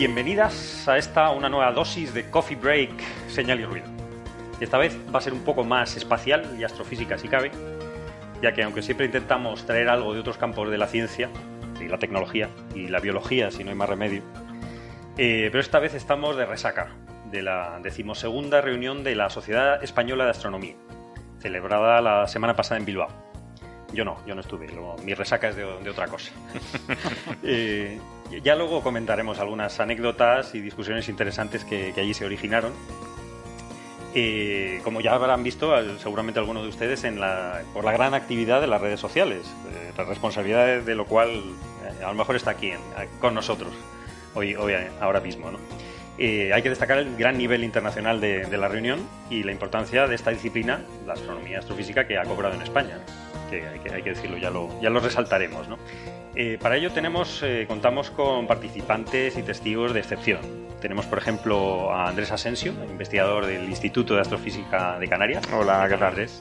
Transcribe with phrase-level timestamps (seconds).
[0.00, 2.90] Bienvenidas a esta una nueva dosis de Coffee Break,
[3.28, 3.86] señal y ruido.
[4.58, 7.50] Esta vez va a ser un poco más espacial y astrofísica si cabe,
[8.40, 11.28] ya que aunque siempre intentamos traer algo de otros campos de la ciencia,
[11.78, 14.22] y la tecnología y la biología, si no hay más remedio,
[15.18, 16.94] eh, pero esta vez estamos de resaca
[17.30, 20.76] de la decimosegunda reunión de la Sociedad Española de Astronomía,
[21.40, 23.08] celebrada la semana pasada en Bilbao.
[23.92, 26.32] Yo no, yo no estuve, lo- mi resaca es de, otra cosa.
[27.42, 27.98] Eh,
[28.38, 32.72] ya luego comentaremos algunas anécdotas y discusiones interesantes que, allí se originaron.
[34.14, 37.04] Eh, como ya habrán visto, seguramente algunos de ustedes,
[37.72, 42.04] por la gran actividad de las redes sociales, eh, la responsabilidad de, lo cual eh,
[42.04, 42.72] a lo mejor está aquí
[43.20, 43.72] con nosotros
[44.34, 44.56] hoy,
[45.00, 45.50] ahora mismo.
[46.18, 50.14] Eh, hay que destacar el gran nivel internacional de, la reunión y la importancia de
[50.14, 52.98] esta disciplina, la astronomía astrofísica, que ha cobrado en España.
[53.48, 55.68] que hay que decirlo, ya lo, ya lo resaltaremos.
[55.68, 55.78] ¿no?
[56.34, 60.40] Eh, para ello tenemos, eh, contamos con participantes y testigos de excepción.
[60.80, 65.44] Tenemos, por ejemplo, a Andrés Asensio, investigador del Instituto de Astrofísica de Canarias.
[65.52, 66.08] Hola, ¿qué tal?
[66.08, 66.40] Andrés?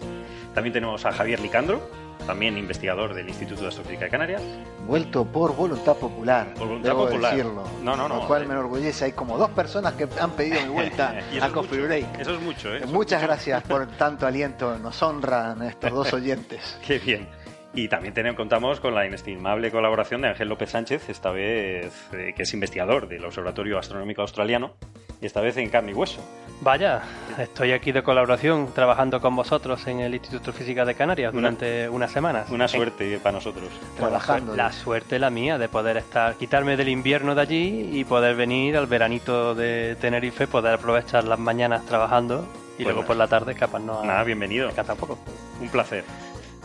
[0.54, 1.82] También tenemos a Javier Licandro,
[2.26, 4.42] también investigador del Instituto de Astrofísica de Canarias.
[4.88, 7.32] Vuelto por voluntad popular, Por voluntad debo popular.
[7.36, 7.64] decirlo.
[7.84, 8.16] No, no, no.
[8.18, 9.06] Lo cual me enorgullece.
[9.06, 11.88] Hay como dos personas que han pedido mi vuelta a Coffee mucho.
[11.88, 12.20] Break.
[12.20, 12.82] Eso es mucho, ¿eh?
[12.88, 14.78] Muchas gracias por tanto aliento.
[14.80, 16.78] Nos honran estos dos oyentes.
[16.86, 17.28] Qué bien.
[17.74, 22.34] Y también tenemos, contamos con la inestimable colaboración de Ángel López Sánchez, esta vez eh,
[22.36, 24.74] que es investigador del Observatorio Astronómico Australiano,
[25.22, 26.20] y esta vez en carne y hueso.
[26.62, 27.02] Vaya,
[27.38, 31.42] estoy aquí de colaboración trabajando con vosotros en el Instituto de Física de Canarias Una-
[31.42, 32.50] durante unas semanas.
[32.50, 33.70] Una En- suerte para nosotros.
[33.96, 34.56] Trabajando.
[34.56, 38.78] La suerte la mía de poder estar, quitarme del invierno de allí y poder venir
[38.78, 42.46] al veranito de Tenerife, poder aprovechar las mañanas trabajando
[42.78, 43.08] y Pues luego nada.
[43.08, 44.70] por la tarde capaz no Nada, bienvenido.
[44.76, 45.20] me un poco.
[45.62, 46.04] Un placer.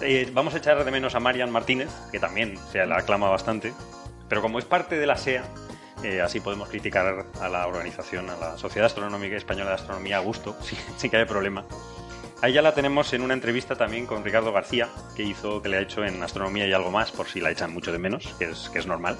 [0.06, 3.72] Eh, vamos a echar de menos a Marian Martínez, que también se la aclama bastante,
[4.28, 5.44] pero como es parte de la SEA,
[6.02, 10.20] eh, así podemos criticar a la organización, a la Sociedad Astronómica Española de Astronomía a
[10.20, 10.54] gusto,
[10.98, 11.64] sin, que haya problema.
[12.42, 15.78] Ahí ya la tenemos en una entrevista también con Ricardo García, que hizo, que le
[15.78, 18.50] ha hecho en Astronomía y algo más, por si la echan mucho de menos, que
[18.50, 19.16] es, que es normal.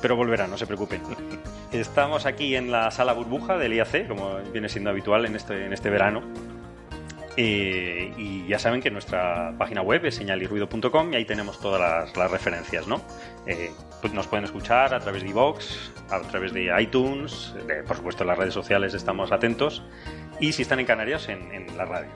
[0.00, 1.02] Pero volverá, no se preocupen.
[1.72, 5.72] Estamos aquí en la sala burbuja del IAC, como viene siendo habitual en este, en
[5.72, 6.22] este verano.
[7.40, 12.32] Eh, y ya saben que nuestra página web es señalirruido.com y ahí tenemos todas las,
[12.32, 13.00] referencias, ¿no?
[13.46, 15.64] Eh, pues nos pueden escuchar a través de iVoox,
[16.10, 17.54] a través de iTunes,
[17.86, 19.84] por supuesto en las redes sociales estamos atentos
[20.40, 22.10] y si están en Canarias en, la radio.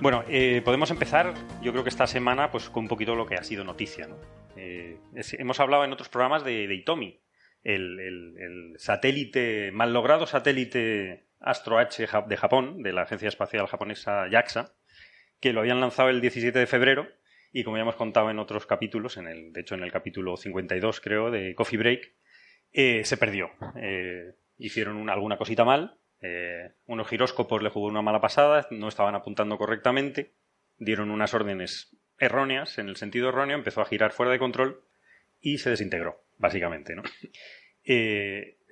[0.00, 3.34] Bueno, eh, podemos empezar, yo creo que esta semana, pues con un poquito lo que
[3.34, 4.16] ha sido noticia, ¿no?
[4.56, 4.96] Eh,
[5.38, 7.20] hemos hablado en otros programas de, de Itomi,
[7.62, 13.28] el, el- el satélite, mal logrado satélite Astro H ja- de Japón, de la Agencia
[13.28, 14.74] Espacial Japonesa JAXA,
[15.40, 17.08] que lo habían lanzado el 17 de febrero
[17.52, 20.36] y como ya hemos contado en otros capítulos, en el, de hecho en el capítulo
[20.36, 22.12] 52 creo de Coffee Break,
[22.72, 23.50] eh, se perdió.
[23.76, 28.88] Eh, hicieron una- alguna cosita mal, eh, unos giróscopos le jugó una mala pasada, no
[28.88, 30.32] estaban apuntando correctamente,
[30.78, 34.84] dieron unas órdenes erróneas, en el sentido erróneo, empezó a girar fuera de control
[35.40, 37.02] y se desintegró, básicamente, ¿no?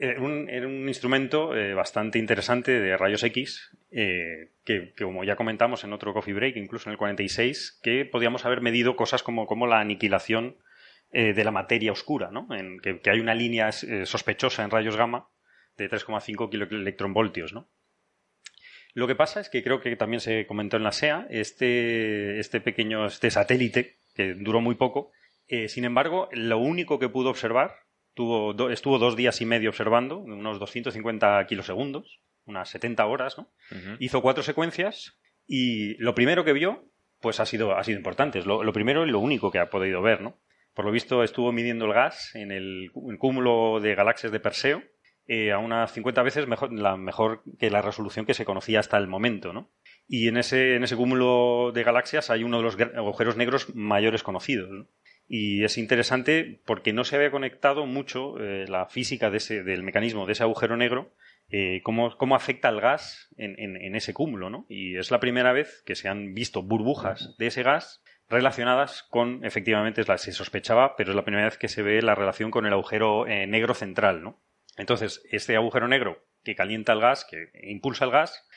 [0.00, 0.20] Era,
[0.66, 5.92] un, instrumento eh, bastante interesante de rayos X, eh, que, que como ya comentamos en
[5.92, 9.80] otro Coffee Break, incluso en el 46, que podíamos haber medido cosas como, como la
[9.80, 10.56] aniquilación
[11.12, 12.48] eh, de la materia oscura, ¿no?
[12.50, 15.28] En, que, que hay una línea sospechosa en rayos gamma
[15.76, 17.68] de 3,5 kiloelectronvoltios, ¿no?
[18.94, 22.60] Lo que pasa es que creo que también se comentó en la SEA, este, este
[22.60, 25.12] pequeño este satélite, que duró muy poco,
[25.68, 27.74] sin embargo, lo único que pudo observar
[28.20, 33.48] Tuvo estuvo dos días y medio observando, unos 250 kilosegundos, unas 70 horas, ¿no?
[33.98, 36.84] Hizo cuatro secuencias y lo primero que vio,
[37.22, 38.38] pues ha sido, ha sido importante.
[38.38, 40.38] Es lo, primero y lo único que ha podido ver, ¿no?
[40.74, 44.82] Por lo visto estuvo midiendo el gas en el, cúmulo de galaxias de Perseo
[45.26, 48.98] eh, a unas 50 veces mejor, la, mejor que la resolución que se conocía hasta
[48.98, 49.70] el momento, ¿no?
[50.06, 54.22] Y en ese, en ese cúmulo de galaxias hay uno de los agujeros negros mayores
[54.22, 54.68] conocidos.
[54.68, 54.86] ¿no?
[55.32, 59.84] Y es interesante porque no se había conectado mucho eh, la física de ese, del
[59.84, 61.14] mecanismo de ese agujero negro,
[61.50, 64.50] eh, cómo, cómo, afecta el gas en, en, ese cúmulo.
[64.50, 64.66] ¿no?
[64.68, 69.44] Y es la primera vez que se han visto burbujas de ese gas relacionadas con,
[69.44, 72.72] efectivamente, se sospechaba, pero es la primera vez que se ve la relación con el
[72.72, 74.24] agujero eh, negro central.
[74.24, 74.42] ¿no?
[74.78, 78.48] Entonces, este agujero negro que calienta el gas, que impulsa el gas,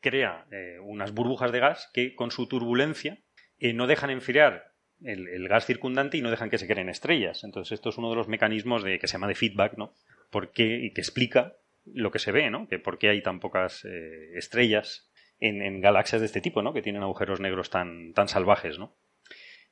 [0.00, 0.46] crea
[0.82, 3.18] unas burbujas de gas que con su turbulencia
[3.60, 4.69] no dejan enfriar
[5.02, 7.44] el, gas circundante y no dejan que se creen estrellas.
[7.44, 9.92] Entonces, esto es uno de los mecanismos de, que se llama de feedback, ¿no?
[10.30, 12.68] Porque, y que explica lo que se ve, ¿no?
[12.68, 16.72] Que por qué hay tan pocas eh, estrellas en, galaxias de este tipo, ¿no?
[16.72, 18.94] Que tienen agujeros negros tan, tan salvajes, ¿no?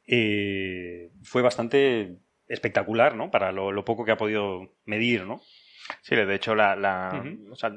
[0.06, 2.16] Eh, fue bastante
[2.48, 3.30] espectacular, ¿no?
[3.30, 5.42] Para lo, poco que ha podido medir, ¿no?
[6.02, 7.22] Sí, de hecho, la,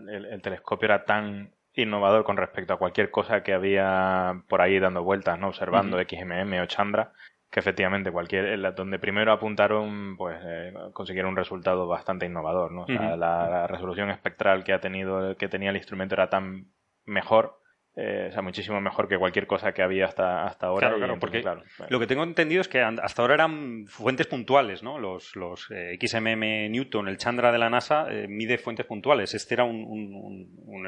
[0.09, 5.03] el, telescopio era tan innovador con respecto a cualquier cosa que había por ahí dando
[5.03, 5.49] vueltas, ¿no?
[5.49, 7.13] Observando XMM o Chandra,
[7.51, 13.67] que efectivamente cualquier donde primero apuntaron pues eh, consiguieron un resultado bastante innovador no la,
[13.67, 16.71] resolución espectral que ha tenido que tenía el instrumento era tan
[17.05, 17.59] mejor
[17.93, 20.87] eh, o sea, muchísimo mejor que cualquier cosa que había hasta, hasta ahora.
[20.87, 21.43] Claro, claro, porque
[21.89, 24.97] lo que tengo entendido es que hasta ahora eran fuentes puntuales, ¿no?
[24.97, 29.33] Los, los eh, XMM Newton, el Chandra de la NASA, mide fuentes puntuales.
[29.33, 30.87] Este era un, un,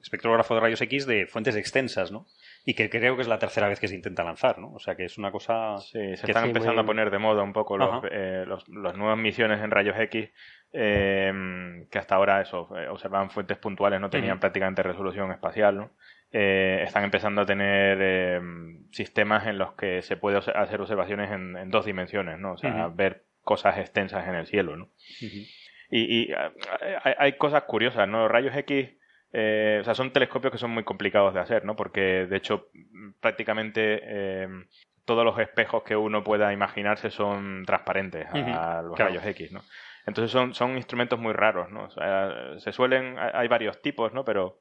[0.00, 2.28] espectrógrafo de rayos X de fuentes extensas, ¿no?
[2.66, 4.72] Y que creo que es la tercera vez que se intenta lanzar, ¿no?
[4.72, 5.76] O sea que es una cosa...
[5.78, 9.60] Sí, se están empezando a poner de moda un poco los, eh, las nuevas misiones
[9.60, 10.30] en rayos X
[10.72, 15.90] eh, que hasta ahora eso eh, observaban fuentes puntuales, no tenían prácticamente resolución espacial, ¿no?
[16.36, 18.42] están empezando a tener
[18.90, 22.54] sistemas en los que se puede hacer observaciones en, dos dimensiones, ¿no?
[22.54, 24.88] O sea, ver cosas extensas en el cielo, ¿no?
[25.90, 26.32] Y, y
[27.04, 28.26] hay, hay, cosas curiosas, ¿no?
[28.26, 28.88] Rayos X
[29.36, 31.74] eh, o sea, son telescopios que son muy complicados de hacer, ¿no?
[31.74, 32.68] Porque, de hecho,
[33.20, 34.48] prácticamente eh,
[35.04, 39.62] todos los espejos que uno pueda imaginarse son transparentes a, los rayos X, ¿no?
[40.06, 41.86] Entonces son, son instrumentos muy raros, ¿no?
[41.86, 44.24] O sea, se suelen, hay varios tipos, ¿no?
[44.24, 44.60] Pero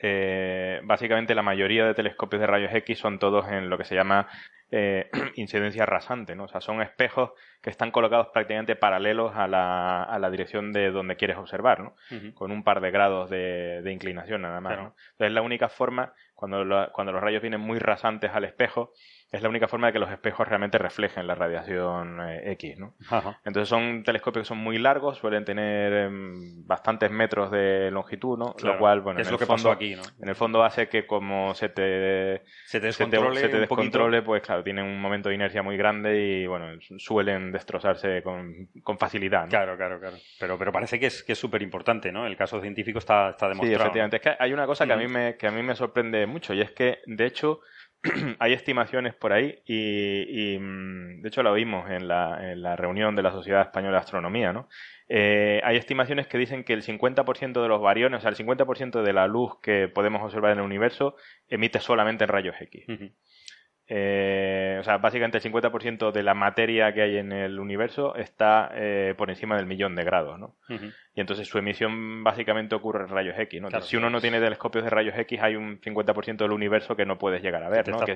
[0.00, 3.94] eh, básicamente la mayoría de telescopios de rayos X son todos en lo que se
[3.94, 4.28] llama
[4.70, 6.44] eh, incidencia rasante, ¿no?
[6.44, 10.90] O sea, son espejos que están colocados prácticamente paralelos a la, a la dirección de
[10.90, 11.96] donde quieres observar, ¿no?
[12.34, 14.94] Con un par de grados de, de inclinación nada más, ¿no?
[15.12, 18.92] Entonces la única forma, cuando, cuando los rayos vienen muy rasantes al espejo,
[19.32, 22.94] es la única forma de que los espejos realmente reflejen la radiación eh, X, ¿no?
[23.44, 28.54] Entonces son telescopios que son muy largos, suelen tener em, bastantes metros de longitud, ¿no?
[28.62, 30.02] Lo cual, bueno, es en lo el que fondo, pasó aquí, ¿no?
[30.20, 34.42] En el fondo hace que como se te se te descontrole, se te, descontrole pues
[34.42, 39.48] claro, tienen un momento de inercia muy grande y bueno, suelen destrozarse con, con facilidad.
[39.48, 40.16] Claro, claro, claro.
[40.38, 42.26] Pero, pero parece que es que es súper importante, ¿no?
[42.26, 43.76] El caso científico está, está demostrado.
[43.76, 44.16] Sí, efectivamente.
[44.16, 46.54] Es que hay una cosa que a mí me, que a mí me sorprende mucho
[46.54, 47.60] y es que, de hecho,
[48.38, 53.14] hay estimaciones por ahí y, mm, de hecho lo vimos en la, en la, reunión
[53.16, 54.68] de la Sociedad Española de Astronomía, ¿no?
[55.08, 59.02] Eh, hay estimaciones que dicen que el 50% de los variones, o sea, el 50%
[59.02, 61.16] de la luz que podemos observar en el universo
[61.48, 62.86] emite solamente en rayos X.
[63.88, 68.70] Eh, o sea, básicamente el 50% de la materia que hay en el universo está
[68.74, 70.56] eh, por encima del millón de grados, ¿no?
[71.14, 73.80] Y entonces su emisión básicamente ocurre en rayos X, ¿no?
[73.80, 77.16] si uno no tiene telescopios de rayos X, hay un 50% del universo que no
[77.16, 78.00] puedes llegar a ver, ¿no?
[78.00, 78.12] Que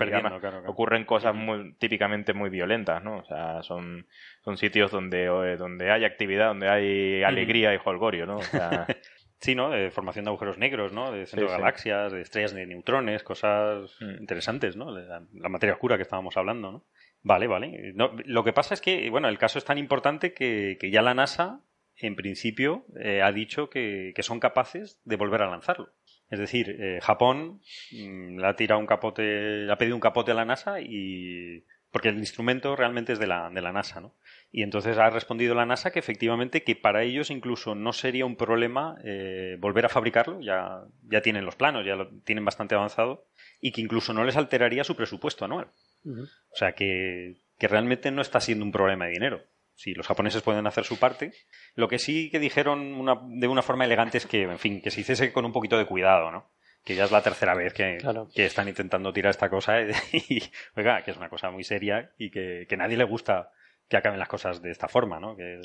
[0.67, 3.19] ocurren cosas muy, típicamente muy violentas, ¿no?
[3.19, 4.07] O sea, son,
[4.45, 8.39] son sitios donde, eh, donde hay actividad, donde hay alegría y holgorio, ¿no?
[8.39, 8.87] O sea,
[9.41, 9.71] Sí, ¿no?
[9.71, 11.11] De formación de agujeros negros, ¿no?
[11.11, 14.21] De centro de galaxias, de estrellas de neutrones, cosas mm.
[14.21, 14.93] interesantes, ¿no?
[14.93, 16.85] De la, materia oscura que estábamos hablando, ¿no?
[17.23, 17.95] Vale, vale.
[17.95, 21.63] lo que pasa es que, bueno, el caso es tan importante que, ya la NASA,
[21.97, 25.91] en principio, eh, ha dicho que, son capaces de volver a lanzarlo.
[26.29, 27.61] Es decir, eh, Japón
[27.93, 29.23] mm, le ha tirado un capote,
[29.65, 33.27] le ha pedido un capote a la NASA y porque el instrumento realmente es de
[33.27, 34.15] la, de la NASA, ¿no?
[34.52, 38.37] Y entonces ha respondido la NASA que efectivamente que para ellos incluso no sería un
[38.37, 43.26] problema eh, volver a fabricarlo, ya, ya tienen los planos, ya lo tienen bastante avanzado,
[43.61, 45.69] y que incluso no les alteraría su presupuesto anual.
[46.04, 49.42] O sea que, que realmente no está siendo un problema de dinero.
[49.75, 51.33] Si los japoneses pueden hacer su parte.
[51.75, 54.90] Lo que sí que dijeron una, de una forma elegante es que, en fin, que
[54.90, 56.50] se hiciese con un poquito de cuidado, ¿no?
[56.85, 57.99] que ya es la tercera vez que,
[58.35, 59.80] que están intentando tirar esta cosa
[60.12, 60.42] y,
[60.76, 63.50] oiga, que es una cosa muy seria y que, que nadie le gusta
[63.91, 65.37] que acaben las cosas de esta forma, ¿no?
[65.37, 65.61] Que,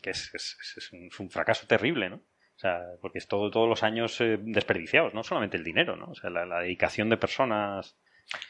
[0.00, 2.16] que es, es, un, fracaso terrible, ¿no?
[2.16, 6.06] O sea, porque es todo, todos los años eh, desperdiciados, no solamente el dinero, ¿no?
[6.06, 7.98] O sea, la, dedicación de personas.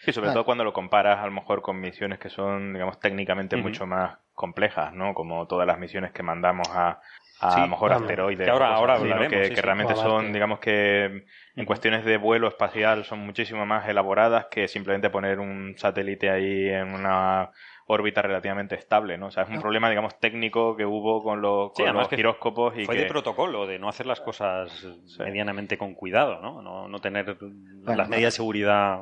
[0.02, 3.57] Sí, sobre todo cuando lo comparas a lo mejor con misiones que son, digamos, técnicamente
[3.57, 5.14] mucho más complejas, ¿no?
[5.14, 7.00] Como todas las misiones que mandamos a,
[7.40, 8.45] a, lo mejor asteroides.
[8.45, 11.25] Que ahora, ahora que, que realmente son, digamos que
[11.57, 16.69] en cuestiones de vuelo espacial son muchísimo más elaboradas que simplemente poner un satélite ahí
[16.69, 17.50] en una
[17.86, 19.26] órbita relativamente estable, ¿no?
[19.26, 19.60] O sea, es un ah.
[19.60, 23.88] problema, digamos, técnico que hubo con los, con giróscopos y fue de protocolo, de no
[23.88, 24.86] hacer las cosas
[25.18, 26.62] medianamente con cuidado, ¿no?
[26.88, 27.36] No, tener
[27.84, 29.00] las medidas de seguridad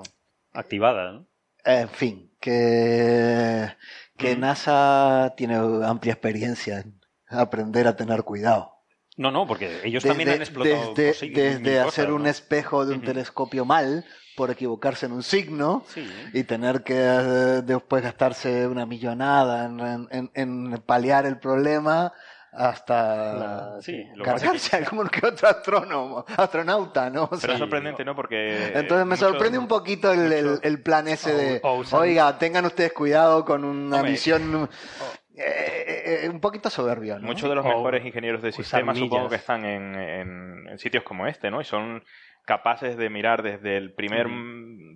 [0.53, 1.27] activadas, ¿no?
[1.65, 3.69] En fin, que,
[4.17, 8.73] que NASA tiene amplia experiencia en aprender a tener cuidado.
[9.17, 10.95] No, no, porque ellos también han explotado.
[10.95, 14.05] Desde, desde hacer un espejo de un telescopio mal
[14.37, 15.85] por equivocarse en un signo
[16.33, 22.13] y tener que eh, después gastarse una millonada en, en, paliar el problema
[22.53, 23.79] hasta
[24.23, 27.31] cargarse como que otro astrónomo, astronauta, ¿no?
[27.41, 28.15] Pero es sorprendente, ¿no?
[28.15, 28.73] Porque...
[28.75, 31.61] Entonces me sorprende un poquito el, el, plan ese de,
[31.93, 34.69] oiga, tengan ustedes cuidado con una misión...
[35.35, 37.19] Eh, eh, eh, un poquito soberbio.
[37.19, 37.27] ¿no?
[37.27, 41.51] Muchos de los mejores ingenieros de sistemas supongo que están en, en, sitios como este,
[41.51, 41.61] ¿no?
[41.61, 42.05] Y son
[42.45, 44.27] capaces de mirar desde el primer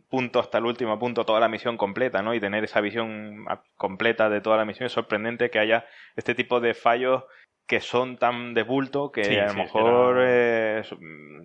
[0.08, 2.34] punto hasta el último punto toda la misión completa, ¿no?
[2.34, 4.86] Y tener esa visión completa de toda la misión.
[4.86, 5.86] Es sorprendente que haya
[6.16, 7.24] este tipo de fallos
[7.66, 10.82] que son tan de bulto que a lo mejor eh,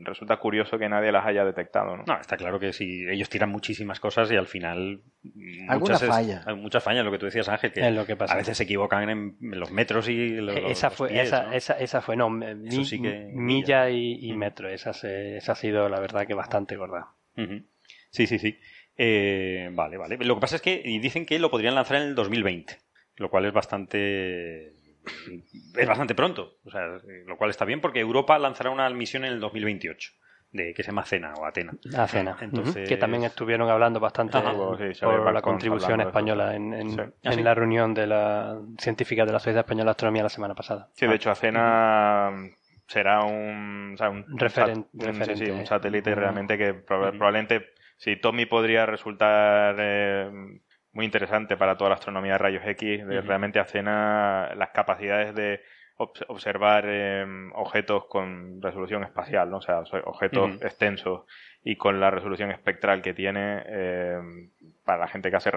[0.04, 1.98] resulta curioso que nadie las haya detectado.
[1.98, 2.04] ¿no?
[2.06, 5.02] no, está claro que si ellos tiran muchísimas cosas y al final
[5.68, 6.44] alguna falla.
[6.46, 9.10] hay muchas fallas, lo que tú decías Ángel, que, lo que a veces se equivocan
[9.10, 14.70] en, los metros y los, esa fue esa, esa, esa, fue no, milla y, metro,
[14.70, 17.14] esa, esa ha sido la verdad que bastante gorda.
[18.12, 18.60] Sí, sí, sí.
[18.98, 20.18] Eh, vale, vale.
[20.18, 22.78] Lo que pasa es que dicen que lo podrían lanzar en el 2020,
[23.16, 24.76] lo cual es bastante
[25.78, 29.34] es bastante pronto, o sea, lo cual está bien porque Europa lanzará una misión en
[29.34, 30.12] el 2028
[30.52, 31.74] de que se llama Cena o Atena.
[31.98, 32.88] Atena, Entonces...
[32.88, 39.26] que también estuvieron hablando bastante por la contribución española en, la reunión de la científica
[39.26, 40.90] de la Sociedad Española de Astronomía la semana pasada.
[40.94, 42.32] Sí, de hecho Acena
[42.88, 50.60] será un, un, referente, un, satélite realmente que probablemente si Tommy podría resultar eh,
[50.94, 55.62] muy interesante para toda la astronomía de rayos X, de realmente acena las capacidades de
[56.28, 59.58] observar em, objetos con resolución espacial, ¿no?
[59.58, 61.26] o sea, objetos extensos
[61.64, 64.50] y con la resolución espectral que tiene, em,
[64.84, 65.52] para la gente que hace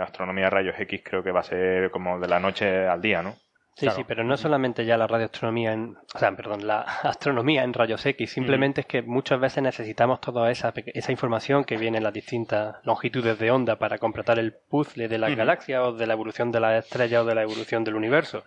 [0.00, 3.22] astronomía de rayos X creo que va a ser como de la noche al día,
[3.22, 3.34] ¿no?
[3.76, 7.72] Sí, sí, pero no solamente ya la radioastronomía en, o sea, perdón, la astronomía en
[7.72, 12.04] rayos X, simplemente es que muchas veces necesitamos toda esa, esa información que viene en
[12.04, 16.12] las distintas longitudes de onda para completar el puzzle de la galaxia o de la
[16.12, 18.44] evolución de la estrella o de la evolución del universo.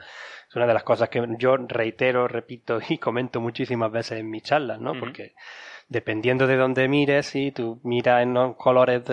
[0.50, 4.44] Es una de las cosas que yo reitero, repito y comento muchísimas veces en mis
[4.44, 4.98] charlas, ¿no?
[4.98, 5.34] Porque
[5.90, 9.04] dependiendo de dónde mires, si tú miras en los colores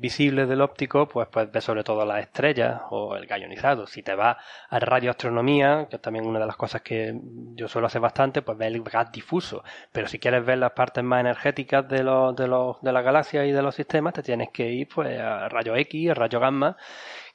[0.00, 3.86] visibles del óptico, pues puedes ver sobre todo las estrellas o el gallonizado.
[3.86, 4.36] Si te vas
[4.68, 7.18] a radioastronomía, que es también una de las cosas que
[7.54, 9.62] yo suelo hacer bastante, pues ves el gas difuso.
[9.92, 13.44] Pero si quieres ver las partes más energéticas de, los, de, los, de la galaxia
[13.46, 16.76] y de los sistemas, te tienes que ir pues a rayo X, a rayo gamma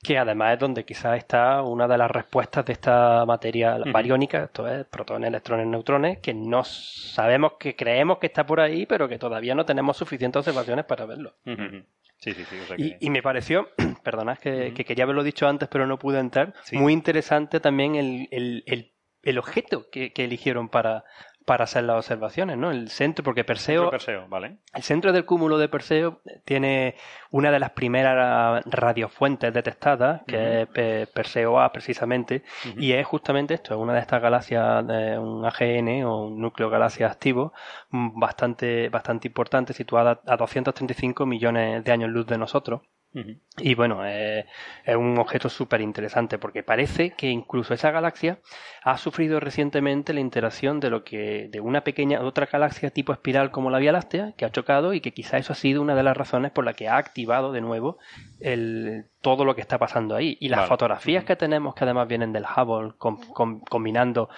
[0.03, 4.67] que además es donde quizás está una de las respuestas de esta materia bariónica, esto
[4.67, 9.19] es protones, electrones, neutrones, que no sabemos que creemos que está por ahí, pero que
[9.19, 11.35] todavía no tenemos suficientes observaciones para verlo.
[12.17, 12.95] Sí, sí, sí.
[12.99, 13.69] y, me pareció,
[14.03, 18.91] perdonad que, quería haberlo dicho antes, pero no pude entrar, muy interesante también el, el,
[19.23, 21.03] el, objeto que, eligieron para,
[21.51, 22.71] para hacer las observaciones, ¿no?
[22.71, 24.59] El centro, porque Perseo, Perseo ¿vale?
[24.73, 26.95] el centro del cúmulo de Perseo tiene
[27.29, 32.43] una de las primeras radiofuentes detectadas, que es Perseo A precisamente,
[32.77, 36.69] y es justamente esto, es una de estas galaxias, de un AGN o un núcleo
[36.69, 37.51] galaxia activo
[37.89, 42.79] mm, bastante, bastante importante, situada a 235 millones de años luz de nosotros.
[43.57, 44.45] Y bueno, eh,
[44.85, 48.39] es un objeto súper interesante porque parece que incluso esa galaxia
[48.83, 53.51] ha sufrido recientemente la interacción de lo que de una pequeña otra galaxia tipo espiral
[53.51, 56.03] como la Vía Láctea que ha chocado y que quizá eso ha sido una de
[56.03, 57.97] las razones por la que ha activado de nuevo
[58.39, 60.37] el, todo lo que está pasando ahí.
[60.39, 64.29] Y las fotografías que tenemos que además vienen del Hubble combinando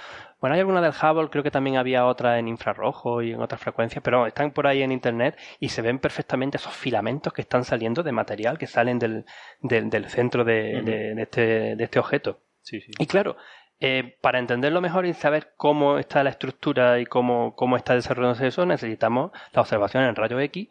[0.43, 3.61] bueno, hay alguna del Hubble, creo que también había otra en infrarrojo y en otras
[3.61, 7.63] frecuencias, pero están por ahí en internet y se ven perfectamente esos filamentos que están
[7.63, 9.23] saliendo de material que salen del,
[9.61, 12.41] del, centro de, este, de, este, objeto.
[12.61, 12.91] Sí, sí.
[12.99, 13.37] Y claro,
[13.85, 18.47] eh, para entenderlo mejor y saber cómo está la estructura y cómo, cómo está desarrollándose
[18.47, 20.69] eso, necesitamos la observación en rayos X,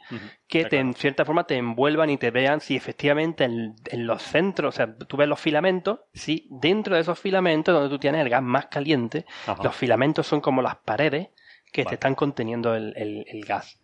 [0.49, 4.76] que en cierta forma te envuelvan y te vean si efectivamente en, los centros, o
[4.78, 8.42] sea, tú ves los filamentos, si dentro de esos filamentos, donde tú tienes el gas
[8.42, 9.26] más caliente,
[9.62, 11.28] los filamentos son como las paredes
[11.71, 13.78] que te están conteniendo el, gas.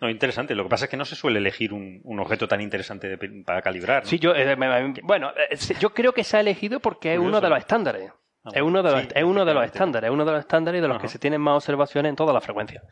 [0.00, 0.56] No, interesante.
[0.56, 3.16] Lo que pasa es que no se suele elegir un, objeto tan interesante
[3.46, 4.06] para calibrar.
[4.06, 4.56] Sí, yo, eh,
[5.04, 8.10] bueno, eh, yo creo que se ha elegido porque es uno de los estándares.
[8.42, 10.78] Ah, es uno de los, es uno de los estándares, es uno de los estándares
[10.78, 12.82] y de los que se tienen más observaciones en toda la frecuencia.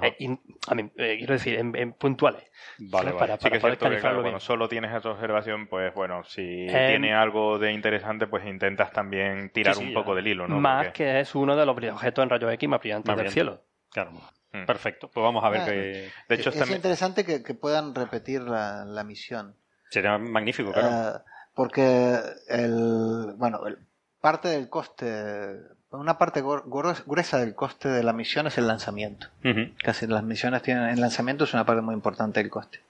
[0.00, 2.44] Eh, a mí, eh, quiero decir, en, puntuales.
[2.78, 6.68] Vale, Para, sí que es cierto que, claro, solo tienes esa observación, pues bueno, si
[6.68, 10.60] em, tiene algo de interesante, pues intentas también tirar un poco del hilo, ¿no?
[10.60, 13.64] Más que es uno de los objetos en rayos X más brillantes del cielo.
[13.90, 14.12] Claro.
[14.52, 14.66] Mm.
[14.66, 16.10] Perfecto, pues vamos a ver qué...
[16.28, 19.56] De hecho, es, interesante que, puedan repetir la, misión.
[19.90, 21.16] Sería magnífico, claro.
[21.16, 21.20] Eh,
[21.54, 22.18] porque
[22.48, 23.78] el, bueno, el,
[24.22, 25.58] parte del coste,
[25.90, 26.42] una parte
[27.04, 29.26] gruesa del coste de la misión es el lanzamiento.
[29.82, 32.80] Casi las misiones tienen, el lanzamiento es una parte muy importante del coste.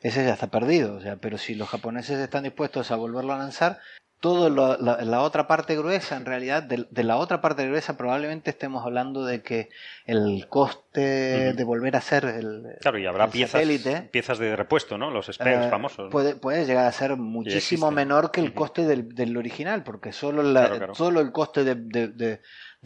[0.00, 3.38] Ese ya está perdido, o sea, pero si los japoneses están dispuestos a volverlo a
[3.38, 3.80] lanzar,
[4.20, 9.24] toda la, otra parte gruesa, en realidad, de, la otra parte gruesa probablemente estemos hablando
[9.24, 9.70] de que
[10.04, 13.62] el coste de volver a hacer el Claro, y habrá piezas,
[14.10, 15.10] piezas de repuesto, ¿no?
[15.10, 16.10] Los spares eh, famosos.
[16.10, 20.42] Puede, puede llegar a ser muchísimo menor que el coste del, del original, porque solo,
[20.42, 22.40] la, solo el coste de de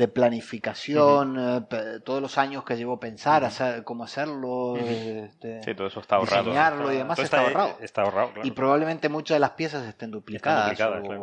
[0.09, 6.01] planificación, eh, todos los años que llevó pensar hacer, cómo hacerlo, este, sí, todo eso
[6.01, 6.45] está ahorrado.
[6.45, 7.77] diseñarlo y demás está, ahorrado.
[7.81, 10.77] Está ahorrado Y probablemente muchas de las piezas estén duplicadas,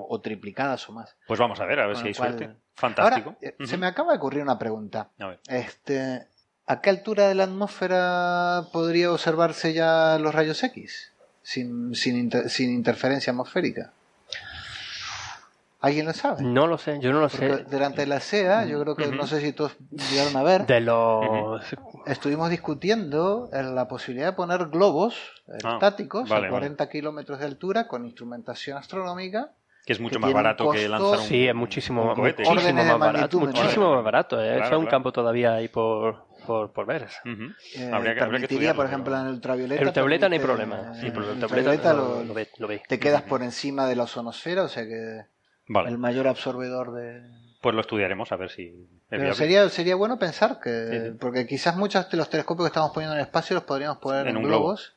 [0.07, 1.17] o, triplicadas o más.
[1.27, 2.49] Pues vamos a ver, a ver si hay suerte.
[2.75, 3.35] Fantástico.
[3.41, 5.09] Eh, se me acaba de ocurrir una pregunta.
[5.47, 6.27] Este,
[6.65, 11.11] ¿A qué altura de la atmósfera podría observarse ya los rayos X?
[11.43, 13.91] Sin, sin, sin interferencia atmosférica.
[15.81, 16.43] ¿Alguien lo sabe?
[16.43, 17.63] No lo sé, yo no lo sé.
[17.63, 20.67] Delante de la SEA, yo creo que no sé si todos llegaron a ver.
[20.67, 21.59] De los.
[22.05, 25.15] Estuvimos discutiendo la posibilidad de poner globos
[25.47, 29.53] ah, estáticos a 40 kilómetros de altura con instrumentación astronómica.
[29.83, 31.25] Que es mucho más barato que lanzar un.
[31.25, 33.39] Sí, es muchísimo, muchísimo más barato.
[33.39, 34.39] Muchísimo más barato.
[34.39, 34.57] ¿eh?
[34.57, 37.07] Eso es un campo todavía ahí por, por, por ver.
[37.25, 39.81] Eh, habría que, habría que por ejemplo, en el ultravioleta.
[39.81, 40.93] El ultravioleta no hay problema.
[40.93, 44.83] Sí, el ultravioleta lo, lo, ve, Te quedas por encima de la ozonosfera, o sea
[44.83, 45.25] que
[45.87, 47.21] el mayor absorbedor de...
[47.61, 48.87] Pues lo estudiaremos a ver si...
[49.09, 51.13] Pero sería, sería bueno pensar que...
[51.19, 54.27] Porque quizás muchos de los telescopios que estamos poniendo en el espacio los podríamos poner
[54.27, 54.95] en, globos.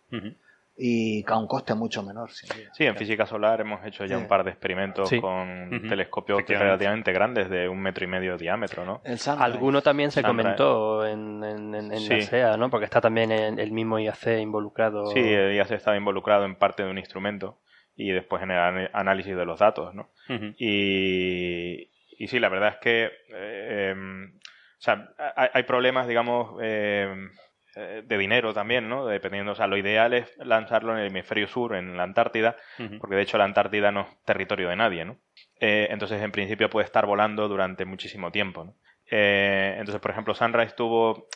[0.77, 2.31] Y a un coste mucho menor.
[2.33, 7.49] Sí, en física solar hemos hecho ya un par de experimentos con telescopios relativamente grandes
[7.49, 9.01] de un metro y medio de diámetro, ¿no?
[9.39, 12.71] Alguno también se comentó en, en, la SEA, ¿no?
[12.71, 15.07] Porque está también el mismo IAC involucrado.
[15.09, 17.59] Sí, el IAC estaba involucrado en parte de un instrumento
[17.97, 20.11] y después generar análisis de los datos, ¿no?
[20.59, 27.31] y, y, sí, la verdad es que eh, em, o sea, hay, problemas, digamos, em,
[27.77, 29.07] eh, de dinero también, ¿no?
[29.07, 32.57] Dependiendo, o sea, lo ideal es lanzarlo en el hemisferio sur, en la Antártida,
[33.01, 35.19] porque de hecho la Antártida no es territorio de nadie, ¿no?
[35.61, 38.75] Eh, entonces, en principio puede estar volando durante muchísimo tiempo, ¿no?
[39.07, 41.29] entonces, por ejemplo, Sunrise tuvo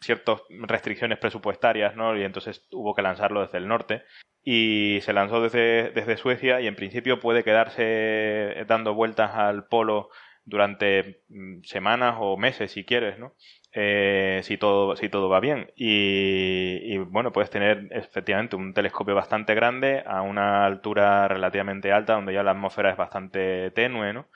[0.00, 2.16] ciertas restricciones presupuestarias, ¿no?
[2.16, 4.04] Y entonces hubo que lanzarlo desde el norte
[4.44, 10.10] y se lanzó desde, desde Suecia y en principio puede quedarse dando vueltas al polo
[10.44, 13.34] durante mm, semanas o meses si quieres, ¿no?
[13.76, 15.72] Eh, si todo si todo va bien.
[15.74, 22.32] Y, bueno puedes tener efectivamente un telescopio bastante grande a una altura relativamente alta donde
[22.32, 24.28] ya la atmósfera es bastante tenue no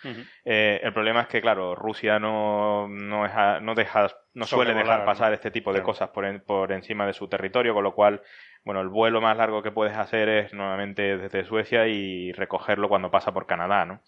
[0.45, 5.33] eh, el problema es que claro Rusia no no, no deja no suele dejar pasar
[5.33, 8.23] este tipo de cosas por, por encima de su territorio con lo cual
[8.65, 13.11] bueno, el vuelo más largo que puedes hacer es nuevamente desde Suecia y recogerlo cuando
[13.11, 14.03] pasa por Canadá, ¿no?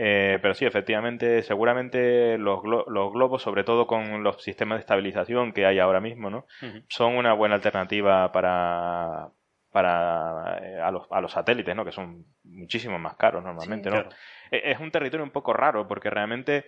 [0.00, 5.52] Eh, pero sí, efectivamente, seguramente los, los, globos, sobre todo con los sistemas de estabilización
[5.52, 6.46] que hay ahora mismo, ¿no?
[6.86, 9.30] Son una buena alternativa para,
[9.72, 11.84] para eh, a, los, a los satélites, ¿no?
[11.84, 13.98] Que son muchísimo más caros normalmente, ¿no?
[14.52, 16.66] E, es un territorio un poco raro porque realmente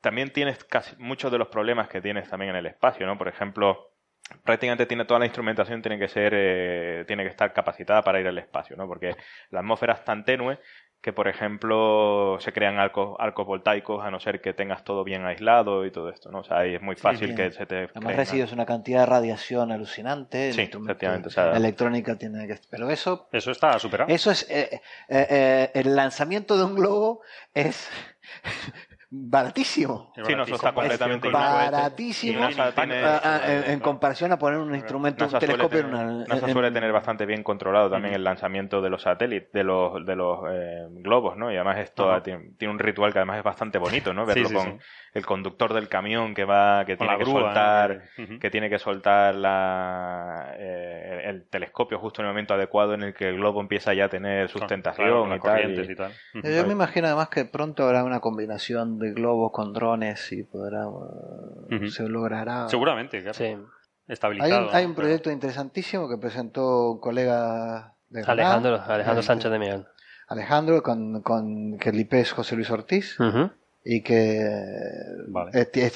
[0.00, 3.16] también tienes casi muchos de los problemas que tienes también en el espacio, ¿no?
[3.16, 3.92] Por ejemplo,
[4.44, 8.26] prácticamente tiene toda la instrumentación tiene que ser eh, tiene que estar capacitada para ir
[8.26, 9.14] al espacio no porque
[9.50, 10.58] la atmósfera es tan tenue
[11.02, 15.26] que por ejemplo se crean arcos, arcos voltaicos a no ser que tengas todo bien
[15.26, 18.14] aislado y todo esto no o sea ahí es muy fácil que se te además
[18.14, 23.50] recibes una cantidad de radiación alucinante sí efectivamente la electrónica tiene que pero eso eso
[23.50, 24.08] está superado.
[24.14, 27.90] eso es eh, eh, el lanzamiento de un globo es
[29.14, 30.10] baratísimo.
[30.14, 32.48] Sí, no, eso está completamente baratísimo.
[32.48, 36.24] en, comparación a poner un instrumento, un telescopio en una.
[36.24, 40.16] NASA suele tener bastante bien controlado también el lanzamiento de los satélites, de los, de
[40.16, 41.52] los eh, globos, ¿no?
[41.52, 44.24] Y además esto tiene, un ritual que además es bastante bonito, ¿no?
[44.24, 44.80] Verlo con
[45.14, 48.02] el conductor del camión que va, que tiene que soltar,
[48.40, 53.14] que tiene que soltar la, eh, el telescopio justo en el momento adecuado en el
[53.14, 56.12] que el globo empieza ya a tener sustentación y, tal, y, tal.
[56.34, 60.86] Yo me imagino además que pronto habrá una combinación de globos con drones y podrá
[61.90, 62.68] se logrará.
[62.68, 63.34] Seguramente, claro.
[63.34, 63.56] Sí.
[64.08, 64.70] Estabilizado.
[64.72, 69.86] Hay un, proyecto interesantísimo que presentó un colega de Alejandro, Alejandro Sánchez de Miguel.
[70.26, 73.16] Alejandro con, con que el IP es José Luis Ortiz
[73.84, 74.40] y que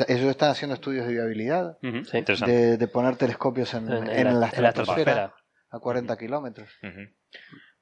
[0.09, 5.35] ellos están haciendo estudios de viabilidad de, poner telescopios en, la, estratosfera
[5.71, 6.69] a 40 kilómetros.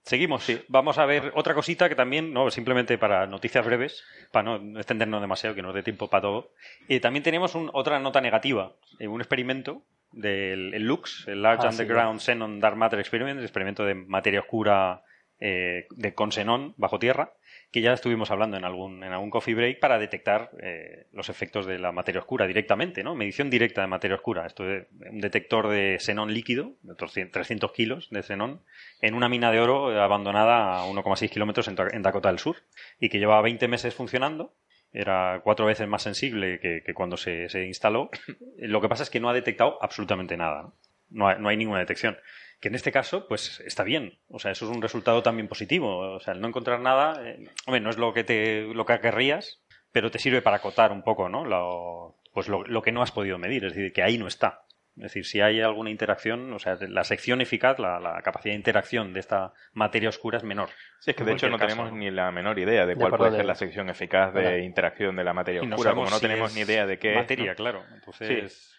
[0.02, 0.46] Seguimos.
[0.68, 5.22] Vamos a ver otra cosita que también, no simplemente para noticias breves, para no extendernos
[5.22, 6.52] demasiado, que nos dé tiempo para todo.
[6.88, 12.20] y también tenemos otra nota negativa, eh, un experimento del LUX, el Large ah, Underground
[12.20, 15.02] Xenon Dark Matter Experiment, el experimento de materia oscura
[15.40, 17.32] eh, de con xenón bajo tierra,
[17.74, 21.66] que ya estuvimos hablando en algún, en algún coffee break para detectar eh, los efectos
[21.66, 23.16] de la materia oscura directamente, ¿no?
[23.16, 24.46] Medición directa de materia oscura.
[24.46, 28.60] Esto es un detector de xenón líquido, de 300 kilos de xenón,
[29.00, 32.58] en una mina de oro abandonada a 1,6 kilómetros en, Dakota del Sur
[33.00, 34.54] y que llevaba 20 meses funcionando.
[34.92, 38.08] Era cuatro veces más sensible que, cuando se, instaló.
[38.56, 40.70] Lo que pasa es que no ha detectado absolutamente nada.
[41.10, 42.16] no hay ninguna detección
[42.64, 44.18] que en este caso, pues está bien.
[44.27, 45.98] O sea, eso es un resultado también positivo.
[46.14, 49.00] O sea, el no encontrar nada, eh, hombre, no es lo que te, lo que
[49.00, 49.61] querrías,
[49.92, 51.44] pero te sirve para acotar un poco, ¿no?
[51.44, 54.64] Lo, pues lo, lo, que no has podido medir, es decir, que ahí no está.
[54.96, 59.12] Es decir, si hay alguna interacción, o sea, la sección eficaz, la, capacidad de interacción
[59.12, 60.68] de esta materia oscura es menor.
[61.00, 63.44] Sí, es que de hecho no tenemos ni la menor idea de cuál puede ser
[63.44, 66.98] la sección eficaz de interacción de la materia oscura, como no tenemos ni idea de
[66.98, 67.83] qué materia, claro.
[67.92, 68.74] Entonces,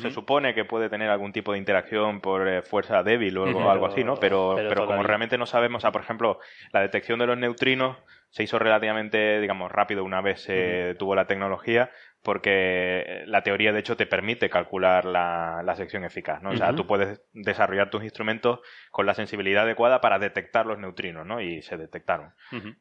[0.00, 3.86] se supone que puede tener algún tipo de interacción por eh, fuerza débil o algo,
[3.86, 4.16] así, ¿no?
[4.16, 6.38] Pero, pero, como realmente no sabemos, o por ejemplo,
[6.72, 7.96] la detección de los neutrinos
[8.28, 11.90] se hizo relativamente, digamos, rápido una vez se tuvo la tecnología,
[12.22, 16.50] porque la teoría, de hecho, te permite calcular la, la sección eficaz, ¿no?
[16.50, 21.26] O sea, tú puedes desarrollar tus instrumentos con la sensibilidad adecuada para detectar los neutrinos,
[21.26, 21.40] ¿no?
[21.40, 22.34] Y se detectaron.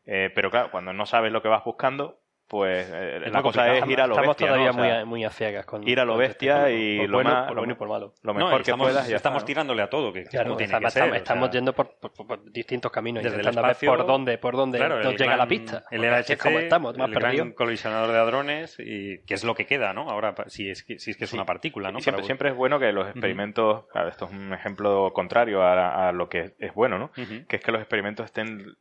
[0.05, 3.87] Eh, pero claro, cuando no sabes lo que vas buscando, pues eh, la cosa es
[3.87, 4.47] ir a lo estamos bestia.
[4.47, 7.45] Estamos todavía muy, a, ciegas con ir a lo este bestia y lo bueno, más,
[7.45, 8.13] por lo bueno y por malo.
[8.23, 9.07] Lo mejor que puedas.
[9.07, 11.95] Ya estamos tirándole a todo, que claro, tiene estamos, que ser, estamos yendo por,
[12.51, 15.83] distintos caminos, desde intentando ver por dónde, por dónde nos llega la pista.
[15.91, 19.67] El LHC, como estamos, más el gran colisionador de hadrones, y que es lo que
[19.67, 20.09] queda, ¿no?
[20.09, 21.99] Ahora, si es que, si es, que es una partícula, ¿no?
[21.99, 26.29] Siempre, siempre, es bueno que los experimentos, claro, esto es un ejemplo contrario a, lo
[26.29, 27.11] que es bueno, ¿no?
[27.11, 28.75] Que es que los experimentos estén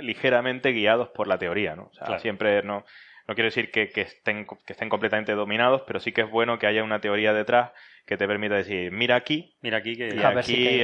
[0.00, 1.84] ligeramente guiados por la teoría, ¿no?
[1.84, 2.84] O sea, siempre no
[3.28, 6.66] no quiero decir que, estén, que estén completamente dominados, pero sí que es bueno que
[6.66, 7.72] haya una teoría detrás
[8.06, 10.82] que te permita decir, mira aquí, mira aquí que aquí,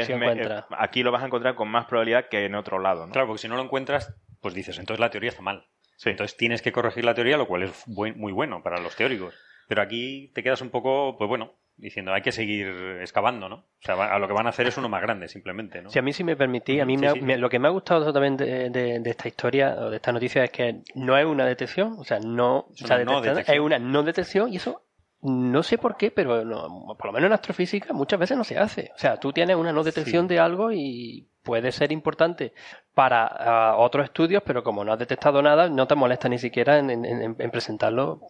[0.70, 3.06] aquí lo vas a encontrar con más probabilidad que en otro lado.
[3.06, 3.12] ¿no?
[3.12, 5.66] Claro, porque si no lo encuentras, pues dices, entonces la teoría está mal.
[6.04, 9.34] Entonces tienes que corregir la teoría, lo cual es muy bueno para los teóricos.
[9.66, 12.66] Pero aquí te quedas un poco, pues bueno, diciendo hay que seguir
[13.00, 13.56] excavando, ¿no?
[13.56, 15.90] O sea, a lo que van a hacer es uno más grande, simplemente, ¿no?
[15.90, 19.02] Si a mí sí me permití, a mí lo que me ha gustado también de,
[19.04, 22.66] esta historia o de esta noticia es que no es una detección, o sea, no,
[22.74, 23.56] es una, no detección.
[23.56, 24.82] es una no detección y eso
[25.22, 26.42] no sé por qué, pero
[26.98, 28.90] por lo menos en astrofísica muchas veces no se hace.
[28.94, 32.52] O sea, tú tienes una no detección de algo y puede ser importante
[32.94, 36.78] para ah, otros estudios, pero como no has detectado nada, no te molesta ni siquiera
[36.78, 38.20] en, presentarlo,